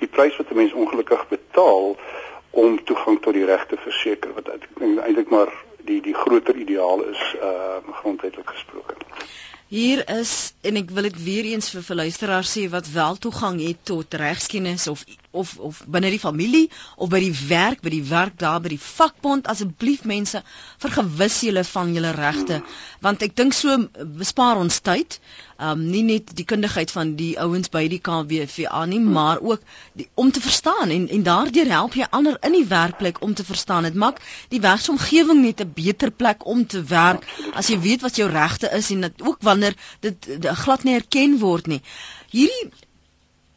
die 0.00 0.08
prys 0.08 0.38
wat 0.40 0.48
'n 0.48 0.60
mens 0.62 0.72
ongelukkig 0.72 1.28
betaal 1.28 1.92
om 2.64 2.80
toegang 2.84 3.20
tot 3.20 3.36
die 3.36 3.44
regte 3.52 3.76
verseker 3.84 4.32
wat 4.40 4.48
ek 4.56 4.64
dink 4.80 5.04
eintlik 5.04 5.28
maar 5.28 5.52
die 5.84 6.00
die 6.00 6.16
groter 6.24 6.56
ideaal 6.56 7.04
is 7.12 7.22
uh 7.36 7.78
grondwetlik 8.00 8.48
gesproke. 8.48 8.96
Hier 9.72 10.02
is 10.12 10.52
en 10.68 10.76
ek 10.76 10.90
wil 10.92 11.06
dit 11.08 11.14
weer 11.24 11.46
eens 11.54 11.70
vir 11.72 11.84
vir 11.86 11.96
luisteraars 12.02 12.50
sê 12.58 12.66
wat 12.74 12.90
wel 12.92 13.14
toegang 13.24 13.56
het 13.64 13.78
tot 13.88 14.16
regskennis 14.20 14.84
of 14.92 15.04
of 15.40 15.54
of 15.68 15.78
binne 15.94 16.10
die 16.12 16.20
familie 16.20 16.66
of 16.96 17.08
by 17.14 17.20
die 17.24 17.32
werk, 17.48 17.80
by 17.80 17.88
die 17.94 18.02
werk 18.10 18.36
daar 18.42 18.60
by 18.60 18.74
die 18.74 18.82
vakbond 18.88 19.48
asseblief 19.48 20.04
mense 20.12 20.42
vergewis 20.84 21.38
julle 21.46 21.64
van 21.70 21.94
julle 21.96 22.12
regte 22.18 22.60
want 23.06 23.24
ek 23.24 23.32
dink 23.40 23.56
so 23.56 23.78
bespaar 24.20 24.60
ons 24.60 24.82
tyd. 24.90 25.16
Um 25.62 25.82
nie 25.90 26.02
net 26.02 26.32
die 26.38 26.46
kundigheid 26.48 26.90
van 26.90 27.14
die 27.18 27.32
ouens 27.38 27.70
by 27.74 27.84
die 27.92 28.00
KWVA 28.08 28.84
nie, 28.90 29.00
maar 29.00 29.40
ook 29.40 29.60
die, 29.98 30.08
om 30.14 30.32
te 30.34 30.40
verstaan 30.40 30.90
en 30.90 31.08
en 31.08 31.22
daardeur 31.28 31.70
help 31.70 31.94
jy 31.94 32.08
ander 32.10 32.38
in 32.48 32.56
die 32.56 32.66
werkplek 32.66 33.20
om 33.22 33.34
te 33.34 33.44
verstaan. 33.44 33.86
Dit 33.88 33.98
maak 34.04 34.18
die 34.54 34.60
werksomgewing 34.60 35.42
net 35.44 35.60
'n 35.60 35.72
beter 35.76 36.10
plek 36.10 36.46
om 36.46 36.66
te 36.66 36.82
werk 36.94 37.28
as 37.54 37.68
jy 37.68 37.78
weet 37.80 38.02
wat 38.02 38.16
jou 38.16 38.30
regte 38.30 38.72
is 38.80 38.90
en 38.90 39.00
dit 39.08 39.22
ook 39.22 39.38
wanneer 39.40 39.74
dit 40.00 40.28
glad 40.64 40.84
nie 40.84 40.94
erken 40.94 41.38
word 41.38 41.66
nie. 41.66 41.82
Hierdie 42.30 42.70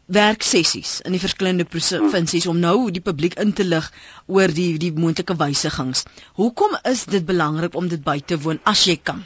werksessies 0.06 0.99
in 1.01 1.16
die 1.16 1.22
verskillende 1.22 1.66
provinsies 1.66 2.45
om 2.47 2.60
nou 2.62 2.91
die 2.93 3.01
publiek 3.01 3.39
in 3.41 3.53
te 3.53 3.66
lig 3.66 3.91
oor 4.28 4.53
die 4.53 4.78
die 4.78 4.91
moontlike 4.93 5.38
wysigings. 5.39 6.06
Hoekom 6.38 6.78
is 6.84 7.06
dit 7.06 7.26
belangrik 7.26 7.76
om 7.76 7.88
dit 7.88 8.03
by 8.03 8.20
te 8.20 8.38
woon 8.38 8.62
as 8.64 8.86
jy 8.86 8.99
kan? 9.01 9.26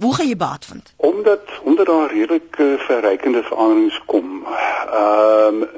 Hoe 0.00 0.14
gaan 0.14 0.28
jy 0.28 0.36
baat 0.36 0.64
vind? 0.64 0.92
Omdat 0.96 1.40
onder 1.62 1.84
daar 1.84 2.12
redelike 2.12 2.74
verrykende 2.78 3.42
veranderings 3.42 4.02
kom. 4.06 4.46
Ehm 4.92 5.62
um, 5.62 5.68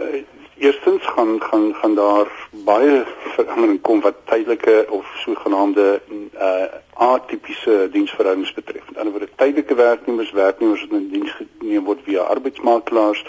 eerstens 0.58 1.06
gaan 1.06 1.40
gaan 1.40 1.74
gaan 1.74 1.94
daar 1.94 2.48
baie 2.50 3.04
verandering 3.34 3.80
kom 3.80 4.00
wat 4.00 4.14
tydelike 4.24 4.86
of 4.88 5.06
sogenaamde 5.24 6.00
uh 6.34 6.64
atipiese 7.00 7.88
diensverhoudings 7.92 8.52
betref. 8.52 8.82
Aan 8.86 8.92
die 8.92 8.98
ander 8.98 9.12
word 9.12 9.30
tydelike 9.36 9.74
werknemers, 9.74 10.32
werknemers 10.32 10.86
wat 10.88 10.98
in 10.98 11.08
diens 11.12 11.36
geneem 11.38 11.84
word 11.84 12.00
via 12.04 12.20
arbeidsmakelaars 12.20 13.24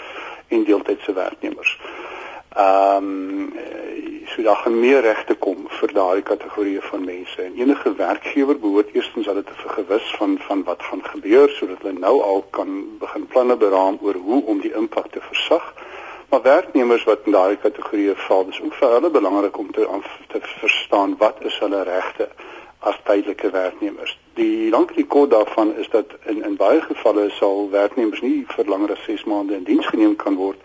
en 0.48 0.64
deeltydse 0.64 1.12
werknemers. 1.12 1.78
Ehm 2.56 2.96
um, 2.96 3.52
so 4.32 4.42
daar 4.42 4.56
gaan 4.56 4.80
meer 4.80 5.00
regte 5.00 5.34
kom 5.34 5.66
vir 5.68 5.92
daardie 5.92 6.24
kategorieë 6.24 6.80
van 6.82 7.04
mense. 7.04 7.42
En 7.42 7.56
enige 7.56 7.94
werkgewer 7.96 8.58
behoort 8.58 8.92
eerstens 8.92 9.26
hulle 9.26 9.44
te 9.44 9.56
vergewis 9.56 10.14
van 10.18 10.38
van 10.46 10.62
wat 10.64 10.82
gaan 10.82 11.04
gebeur 11.04 11.48
sodat 11.48 11.82
hulle 11.82 11.98
nou 11.98 12.22
al 12.22 12.44
kan 12.50 12.70
begin 12.98 13.26
planne 13.26 13.56
beraam 13.56 13.98
oor 14.00 14.14
hoe 14.14 14.42
om 14.44 14.60
die 14.60 14.72
impak 14.74 15.10
te 15.12 15.20
versag. 15.20 15.74
Maar 16.28 16.42
werknemers 16.42 17.04
wat 17.04 17.18
in 17.24 17.32
daardie 17.32 17.60
kategorieë 17.64 18.16
val, 18.16 18.46
dis 18.46 18.60
ook 18.60 18.74
vir 18.74 18.94
hulle 18.96 19.10
belangrik 19.10 19.58
om 19.58 19.72
te 19.72 19.88
te 20.28 20.40
verstaan 20.60 21.16
wat 21.18 21.44
is 21.44 21.58
hulle 21.58 21.82
regte 21.82 22.28
as 22.78 22.96
tydelike 23.04 23.50
werknemers. 23.50 24.18
Die 24.34 24.70
lankie 24.70 25.06
kort 25.06 25.30
daarvan 25.30 25.76
is 25.76 25.88
dat 25.88 26.16
in 26.26 26.44
in 26.44 26.56
baie 26.56 26.80
gevalle 26.80 27.30
sal 27.30 27.68
werknemers 27.70 28.20
nie 28.20 28.44
vir 28.48 28.64
langer 28.64 28.96
as 28.96 29.04
6 29.04 29.24
maande 29.24 29.54
in 29.54 29.64
diens 29.64 29.86
geneem 29.86 30.16
kan 30.16 30.34
word 30.34 30.58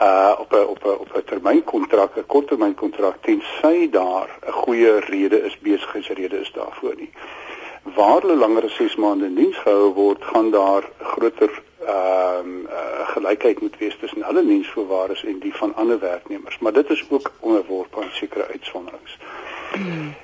uh 0.00 0.34
op 0.38 0.52
'n 0.52 0.66
op 0.74 0.84
'n 0.84 0.88
op 0.88 1.10
'n 1.16 1.24
termynkontrak, 1.24 2.16
'n 2.16 2.26
korttermynkontrak 2.26 3.16
tensy 3.20 3.90
daar 3.90 4.28
'n 4.46 4.52
goeie 4.52 4.98
rede 4.98 5.42
is, 5.42 5.58
besigheidsrede 5.58 6.40
is 6.40 6.52
daarvoor 6.52 6.94
nie. 6.96 7.10
Waar 7.82 8.20
hulle 8.20 8.36
langer 8.36 8.64
as 8.64 8.74
6 8.74 8.96
maande 8.96 9.24
in 9.24 9.34
diens 9.34 9.58
gehou 9.58 9.92
word, 9.92 10.24
gaan 10.24 10.50
daar 10.50 10.82
groter 11.02 11.62
ehm 11.86 12.38
um, 12.38 12.66
uh, 12.66 13.08
gelykheid 13.08 13.60
moet 13.60 13.78
wees 13.78 13.96
tussen 13.98 14.22
hulle 14.22 14.46
diensvoorwaardes 14.46 15.24
en 15.24 15.38
die 15.38 15.54
van 15.54 15.74
ander 15.74 15.98
werknemers, 15.98 16.58
maar 16.58 16.72
dit 16.72 16.90
is 16.90 17.04
ook 17.10 17.30
onderworpe 17.40 18.02
aan 18.02 18.10
sekere 18.10 18.46
uitsonderings. 18.46 19.18
Hmm 19.72 20.14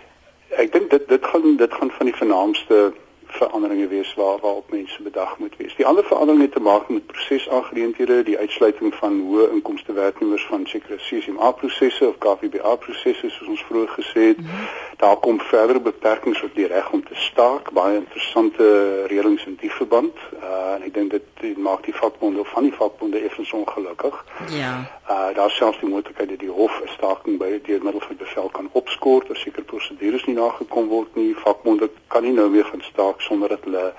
ek 0.59 0.73
dink 0.73 0.91
dit 0.91 1.09
dit 1.09 1.27
gaan 1.33 1.57
dit 1.57 1.73
gaan 1.73 1.91
van 1.91 2.07
die 2.11 2.17
vernaamste 2.17 2.93
veranderinge 3.29 3.87
wees 3.87 4.15
waar 4.15 4.39
waarop 4.41 4.71
mense 4.71 5.03
bedag 5.03 5.39
moet 5.39 5.57
wees. 5.57 5.77
Die 5.77 5.87
ander 5.87 6.05
verandering 6.05 6.43
het 6.43 6.53
te 6.53 6.61
maak 6.61 6.89
met 6.89 7.07
prosesaangeleenthede, 7.07 8.23
die 8.23 8.39
uitsluiting 8.39 8.95
van 8.95 9.21
hoë 9.21 9.51
inkomste 9.53 9.93
werknemers 9.93 10.47
van 10.47 10.67
sekere 10.67 10.97
CCMA 10.97 11.51
prosesse 11.51 12.09
of 12.09 12.19
KVBA 12.19 12.75
prosesse 12.77 13.31
soos 13.31 13.49
ons 13.49 13.65
vroeër 13.69 13.89
gesê 13.89 14.21
het. 14.33 14.39
Mm 14.39 14.45
-hmm. 14.45 14.69
Daar 14.97 15.17
kom 15.17 15.41
verdere 15.41 15.81
beperkings 15.81 16.43
op 16.43 16.55
die 16.55 16.67
reg 16.67 16.91
om 16.91 17.05
te 17.05 17.15
staak, 17.15 17.71
baie 17.73 17.97
interessante 17.97 18.65
reëlings 19.07 19.45
in 19.47 19.57
die 19.61 19.73
verband. 19.73 20.17
Uh 20.43 20.57
en 20.79 20.83
ek 20.87 20.95
dink 20.95 21.11
dit, 21.11 21.23
dit 21.41 21.57
maak 21.59 21.85
die 21.85 21.95
vakbonde 21.95 22.41
of 22.41 22.49
van 22.49 22.63
die 22.63 22.75
vakbonde 22.75 23.19
effens 23.19 23.53
ongelukkig. 23.53 24.25
Ja. 24.51 24.73
Uh 25.11 25.35
daar 25.35 25.51
selfs 25.51 25.81
die 25.81 25.89
moontlikheid 25.89 26.29
dat 26.29 26.39
die 26.39 26.51
hof 26.51 26.81
'n 26.83 26.89
staking 26.89 27.39
by 27.39 27.61
deur 27.63 27.83
middel 27.83 28.01
van 28.01 28.17
bevel 28.17 28.49
kan 28.49 28.69
opskort 28.73 29.31
as 29.31 29.41
sekere 29.41 29.65
prosedures 29.65 30.25
nie 30.25 30.35
nagekom 30.35 30.89
word 30.89 31.15
nie. 31.15 31.37
Vakbonde 31.37 31.91
kan 32.07 32.23
nie 32.23 32.33
nou 32.33 32.51
weer 32.51 32.65
gaan 32.65 32.83
staak 32.83 33.18
sonder 33.21 33.49
dat 33.49 33.65
hulle 33.65 33.93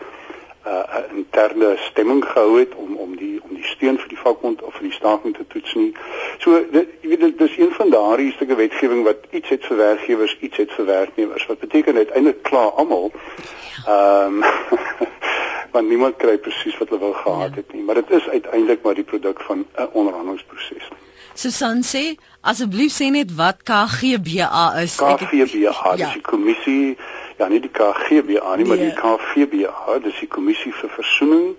'n 0.65 0.69
uh, 0.69 1.17
interne 1.17 1.77
stemming 1.77 2.25
gehou 2.25 2.59
het 2.59 2.75
om 2.75 2.95
om 2.95 3.15
die 3.15 3.39
om 3.43 3.55
die 3.55 3.63
steun 3.63 3.97
vir 3.97 4.07
die 4.07 4.17
vakbond 4.17 4.61
of 4.61 4.73
vir 4.73 4.83
die 4.83 4.97
staking 4.97 5.35
te 5.35 5.45
toets 5.47 5.73
nie. 5.73 5.93
So 6.37 6.59
dit 6.71 6.87
jy 7.01 7.09
weet 7.09 7.19
dit 7.19 7.41
is 7.49 7.57
een 7.57 7.71
van 7.71 7.89
daardie 7.89 8.31
stukke 8.31 8.55
wetgewing 8.55 9.03
wat 9.03 9.17
iets 9.31 9.49
het 9.49 9.65
vir 9.65 9.77
werkgewers, 9.77 10.37
iets 10.39 10.57
het 10.57 10.71
vir 10.71 10.85
werknemers. 10.85 11.45
Wat 11.45 11.59
beteken 11.59 11.95
uiteindelik 11.95 12.43
klaar 12.43 12.71
almal. 12.71 13.11
Ehm 13.87 14.43
um, 14.43 14.43
want 15.73 15.87
niemand 15.87 16.17
kry 16.17 16.37
presies 16.37 16.77
wat 16.77 16.89
hulle 16.89 17.01
wou 17.01 17.13
gehad 17.13 17.55
het 17.55 17.73
nie, 17.73 17.83
maar 17.83 17.95
dit 17.95 18.09
is 18.09 18.27
uiteindelik 18.27 18.81
maar 18.83 18.97
die 18.97 19.03
produk 19.03 19.41
van 19.41 19.65
'n 19.75 19.89
onderhandelingsproses. 19.91 20.89
Susan 21.33 21.83
sê 21.83 22.17
asseblief 22.41 22.91
sê 22.91 23.09
net 23.11 23.35
wat 23.35 23.63
KGBA 23.63 24.65
is. 24.81 24.95
KGBA, 24.95 25.71
ja. 25.71 25.95
dis 25.95 26.13
die 26.13 26.21
kommissie 26.21 26.97
ja 27.39 27.47
nie 27.47 27.61
die 27.63 27.71
KGBA 27.71 28.55
nie, 28.55 28.65
nee. 28.65 28.67
maar 28.67 28.77
die 28.77 28.93
KVBA, 28.93 29.99
dis 30.03 30.19
die 30.19 30.27
kommissie 30.27 30.73
vir 30.75 30.89
versoening, 30.91 31.55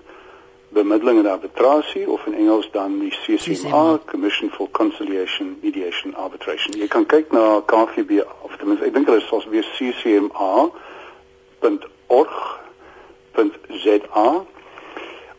bemiddeling 0.76 1.18
en 1.22 1.30
arbitrasie 1.32 2.10
of 2.10 2.26
in 2.26 2.34
Engels 2.34 2.68
dan 2.74 2.98
die 3.00 3.10
CCMA, 3.24 3.98
Commission 4.06 4.50
for 4.50 4.68
Conciliation, 4.70 5.58
Mediation, 5.62 6.14
Arbitration. 6.14 6.76
Jy 6.78 6.86
kan 6.92 7.06
kyk 7.10 7.32
na 7.34 7.60
KVBA 7.66 8.26
of 8.46 8.56
ten 8.60 8.68
minste 8.68 8.86
ek 8.86 8.94
dink 8.94 9.06
hulle 9.08 9.22
is 9.22 9.28
soos 9.32 9.46
weer 9.50 9.66
ccma.org.za 9.74 10.70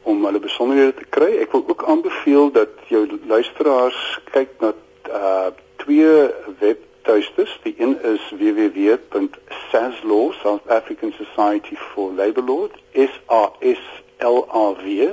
om 0.03 0.25
hulle 0.25 0.41
besonderhede 0.41 0.93
te 0.97 1.05
kry. 1.13 1.31
Ek 1.45 1.53
wil 1.53 1.63
ook 1.69 1.83
aanbeveel 1.85 2.51
dat 2.57 2.69
jou 2.89 3.05
luisteraars 3.29 4.19
kyk 4.33 4.49
na 4.63 4.73
uh 5.11 5.49
twee 5.81 6.29
web 6.59 6.79
tuistes. 7.01 7.59
Die 7.63 7.75
een 7.77 8.03
is 8.03 8.33
www.saslaw, 8.39 10.31
South 10.31 10.67
African 10.67 11.11
Society 11.11 11.75
for 11.75 12.13
Labour 12.13 12.45
Law, 12.45 12.69
S 12.93 13.19
A 13.27 13.51
S 13.59 13.79
L 14.17 14.47
A 14.49 14.73
W 14.73 15.09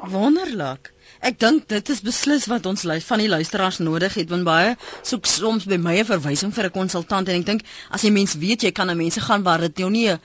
Hmm. 0.00 0.12
Wonderlik. 0.12 0.92
Ek 1.20 1.38
dink 1.40 1.68
dit 1.68 1.88
is 1.88 2.02
beslis 2.04 2.46
wat 2.46 2.66
ons 2.66 2.84
van 3.08 3.18
die 3.18 3.28
luisteraars 3.28 3.78
nodig 3.78 4.14
het 4.14 4.28
want 4.30 4.44
baie 4.44 4.76
soek 5.02 5.26
soms 5.26 5.64
by 5.64 5.76
my 5.76 5.98
'n 5.98 6.04
verwysing 6.04 6.52
vir 6.54 6.66
'n 6.66 6.70
konsultant 6.70 7.28
en 7.28 7.40
ek 7.40 7.46
dink 7.46 7.62
as 7.90 8.02
jy 8.02 8.10
mens 8.10 8.34
weet 8.34 8.62
jy 8.62 8.72
kan 8.72 8.86
na 8.86 8.94
mense 8.94 9.20
gaan 9.20 9.42
waar 9.42 9.60
dit 9.60 9.78
jou 9.78 9.90
nie 9.90 10.10
'n 10.10 10.20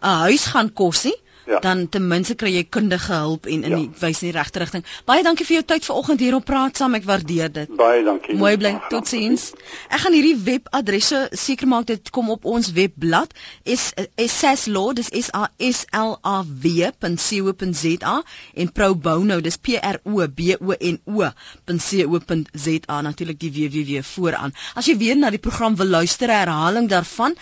huis 0.00 0.44
gaan 0.46 0.72
kos 0.72 1.04
nie 1.04 1.18
Ja. 1.46 1.58
dan 1.62 1.88
ten 1.88 2.06
minste 2.08 2.34
kry 2.34 2.50
jy 2.56 2.64
kundige 2.64 3.12
hulp 3.12 3.46
en 3.46 3.62
in 3.64 3.70
Ja. 3.70 3.76
die 3.76 3.90
wys 4.00 4.22
in 4.22 4.30
die 4.32 4.38
regte 4.38 4.58
rigting. 4.58 4.84
Baie 5.04 5.22
dankie 5.22 5.46
vir 5.46 5.54
jou 5.60 5.64
tyd 5.64 5.84
vanoggend 5.84 6.20
hier 6.20 6.34
op 6.34 6.44
praat 6.44 6.76
saam. 6.76 6.94
Ek 6.94 7.04
waardeer 7.04 7.52
dit. 7.52 7.76
Baie 7.76 8.02
dankie. 8.04 8.34
Mooi 8.36 8.56
bly. 8.56 8.80
Totsiens. 8.90 9.52
Ek 9.88 10.00
gaan 10.00 10.12
hierdie 10.12 10.36
webadresse 10.44 11.28
seker 11.32 11.66
maak 11.68 11.86
dit 11.86 12.10
kom 12.10 12.30
op 12.30 12.44
ons 12.44 12.72
webblad. 12.72 13.32
is 13.64 13.92
saslaw 14.16 14.92
dis 14.94 15.06
s 15.12 15.30
a 15.34 15.48
s 15.58 15.84
l 15.92 16.18
a 16.24 16.42
w.co.za 16.42 18.22
en 18.54 18.72
pro 18.72 18.94
bono 18.94 19.40
dis 19.40 19.56
p 19.56 19.76
r 19.80 20.00
o 20.04 20.26
b 20.28 20.40
o 20.60 20.72
n 20.80 20.98
o.co.za 21.04 23.00
natuurlik 23.02 23.38
die 23.40 23.50
www 23.52 24.02
vooraan. 24.02 24.52
As 24.74 24.86
jy 24.86 24.96
weer 24.98 25.16
na 25.16 25.30
die 25.30 25.38
program 25.42 25.76
wil 25.76 25.86
luister, 25.86 26.28
herhaling 26.30 26.88
daarvan, 26.88 27.34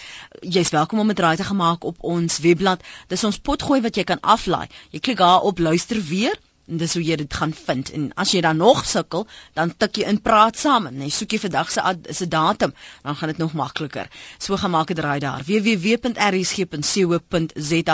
jy's 0.43 0.71
welkom 0.75 0.99
om 0.99 1.09
dit 1.13 1.19
raai 1.19 1.37
te 1.37 1.45
gemaak 1.45 1.85
op 1.85 1.97
ons 2.01 2.39
webblad. 2.45 2.83
Dis 3.09 3.25
ons 3.25 3.39
potgooi 3.39 3.81
wat 3.85 3.94
jy 3.97 4.05
kan 4.05 4.21
aflaai. 4.21 4.69
Jy 4.93 5.01
klik 5.01 5.19
daar 5.23 5.41
op 5.51 5.59
luister 5.59 6.01
weer 6.11 6.37
dis 6.67 6.95
hoe 6.95 7.03
jy 7.05 7.17
dit 7.17 7.35
gaan 7.35 7.53
vind. 7.55 7.91
En 7.93 8.13
as 8.17 8.31
jy 8.33 8.41
dan 8.41 8.57
nog 8.57 8.85
sukkel, 8.89 9.27
dan 9.55 9.77
tik 9.77 9.97
jy 10.01 10.05
in 10.09 10.21
praat 10.23 10.57
saam 10.59 10.87
en 10.91 11.01
jy 11.05 11.11
soek 11.13 11.31
jy 11.37 11.39
vandag 11.47 11.71
se 11.71 11.81
se 12.11 12.29
datum, 12.29 12.75
dan 13.03 13.17
gaan 13.17 13.29
dit 13.29 13.39
nog 13.39 13.53
makliker. 13.53 14.09
So 14.39 14.57
gaan 14.57 14.71
maak 14.71 14.87
dit 14.89 14.99
raai 14.99 15.21
daar. 15.21 15.43
www.rsg.co.za 15.45 16.73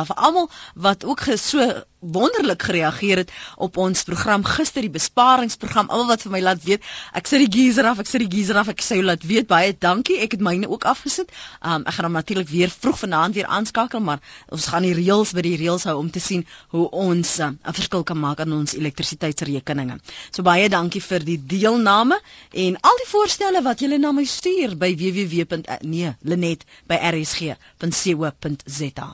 vir 0.04 0.16
almal 0.16 0.50
wat 0.74 1.04
ook 1.04 1.20
so 1.36 1.84
wonderlik 2.00 2.62
gereageer 2.62 3.16
het 3.16 3.32
op 3.56 3.76
ons 3.76 4.02
program 4.08 4.44
gister 4.44 4.80
die 4.80 4.90
besparingsprogram. 4.90 5.90
Almal 5.90 6.06
wat 6.14 6.22
vir 6.24 6.32
my 6.32 6.40
laat 6.40 6.62
weet, 6.64 6.84
ek 7.12 7.28
sit 7.28 7.44
die 7.44 7.52
geyser 7.52 7.90
af, 7.90 7.98
ek 8.00 8.08
sit 8.08 8.24
die 8.24 8.30
geyser 8.32 8.56
af, 8.56 8.70
ek 8.72 8.80
sê 8.84 8.96
jou 9.00 9.04
laat 9.04 9.26
weet 9.26 9.46
baie 9.50 9.74
dankie. 9.76 10.16
Ek 10.24 10.32
het 10.36 10.40
myne 10.44 10.68
ook 10.70 10.84
afgesit. 10.88 11.28
Um 11.60 11.84
ek 11.84 11.98
gaan 11.98 12.08
hom 12.08 12.16
natuurlik 12.16 12.48
weer 12.48 12.72
vroeg 12.72 12.98
vanaand 13.04 13.36
weer 13.36 13.46
aanskakel, 13.46 14.00
maar 14.00 14.20
ons 14.48 14.66
gaan 14.72 14.86
die 14.86 14.94
reëls 14.96 15.34
by 15.36 15.44
die 15.44 15.56
reëls 15.60 15.84
hou 15.90 15.98
om 16.00 16.10
te 16.10 16.22
sien 16.24 16.46
hoe 16.72 16.88
ons 16.90 17.38
uh, 17.38 17.52
'n 17.52 17.76
verskil 17.76 18.02
kan 18.02 18.18
maak 18.18 18.40
aan 18.40 18.59
elektrisiteitsrekeninge. 18.66 19.98
So 20.30 20.42
baie 20.42 20.68
dankie 20.68 21.02
vir 21.04 21.24
die 21.24 21.38
deelname 21.54 22.20
en 22.66 22.78
al 22.80 22.96
die 23.02 23.08
voorstelle 23.10 23.62
wat 23.62 23.80
julle 23.80 23.98
na 23.98 24.12
my 24.12 24.24
stuur 24.24 24.76
by 24.76 24.94
www. 24.96 25.62
nee, 25.82 26.14
Lenet 26.22 26.64
by 26.88 26.96
rsg.co.za. 27.14 29.10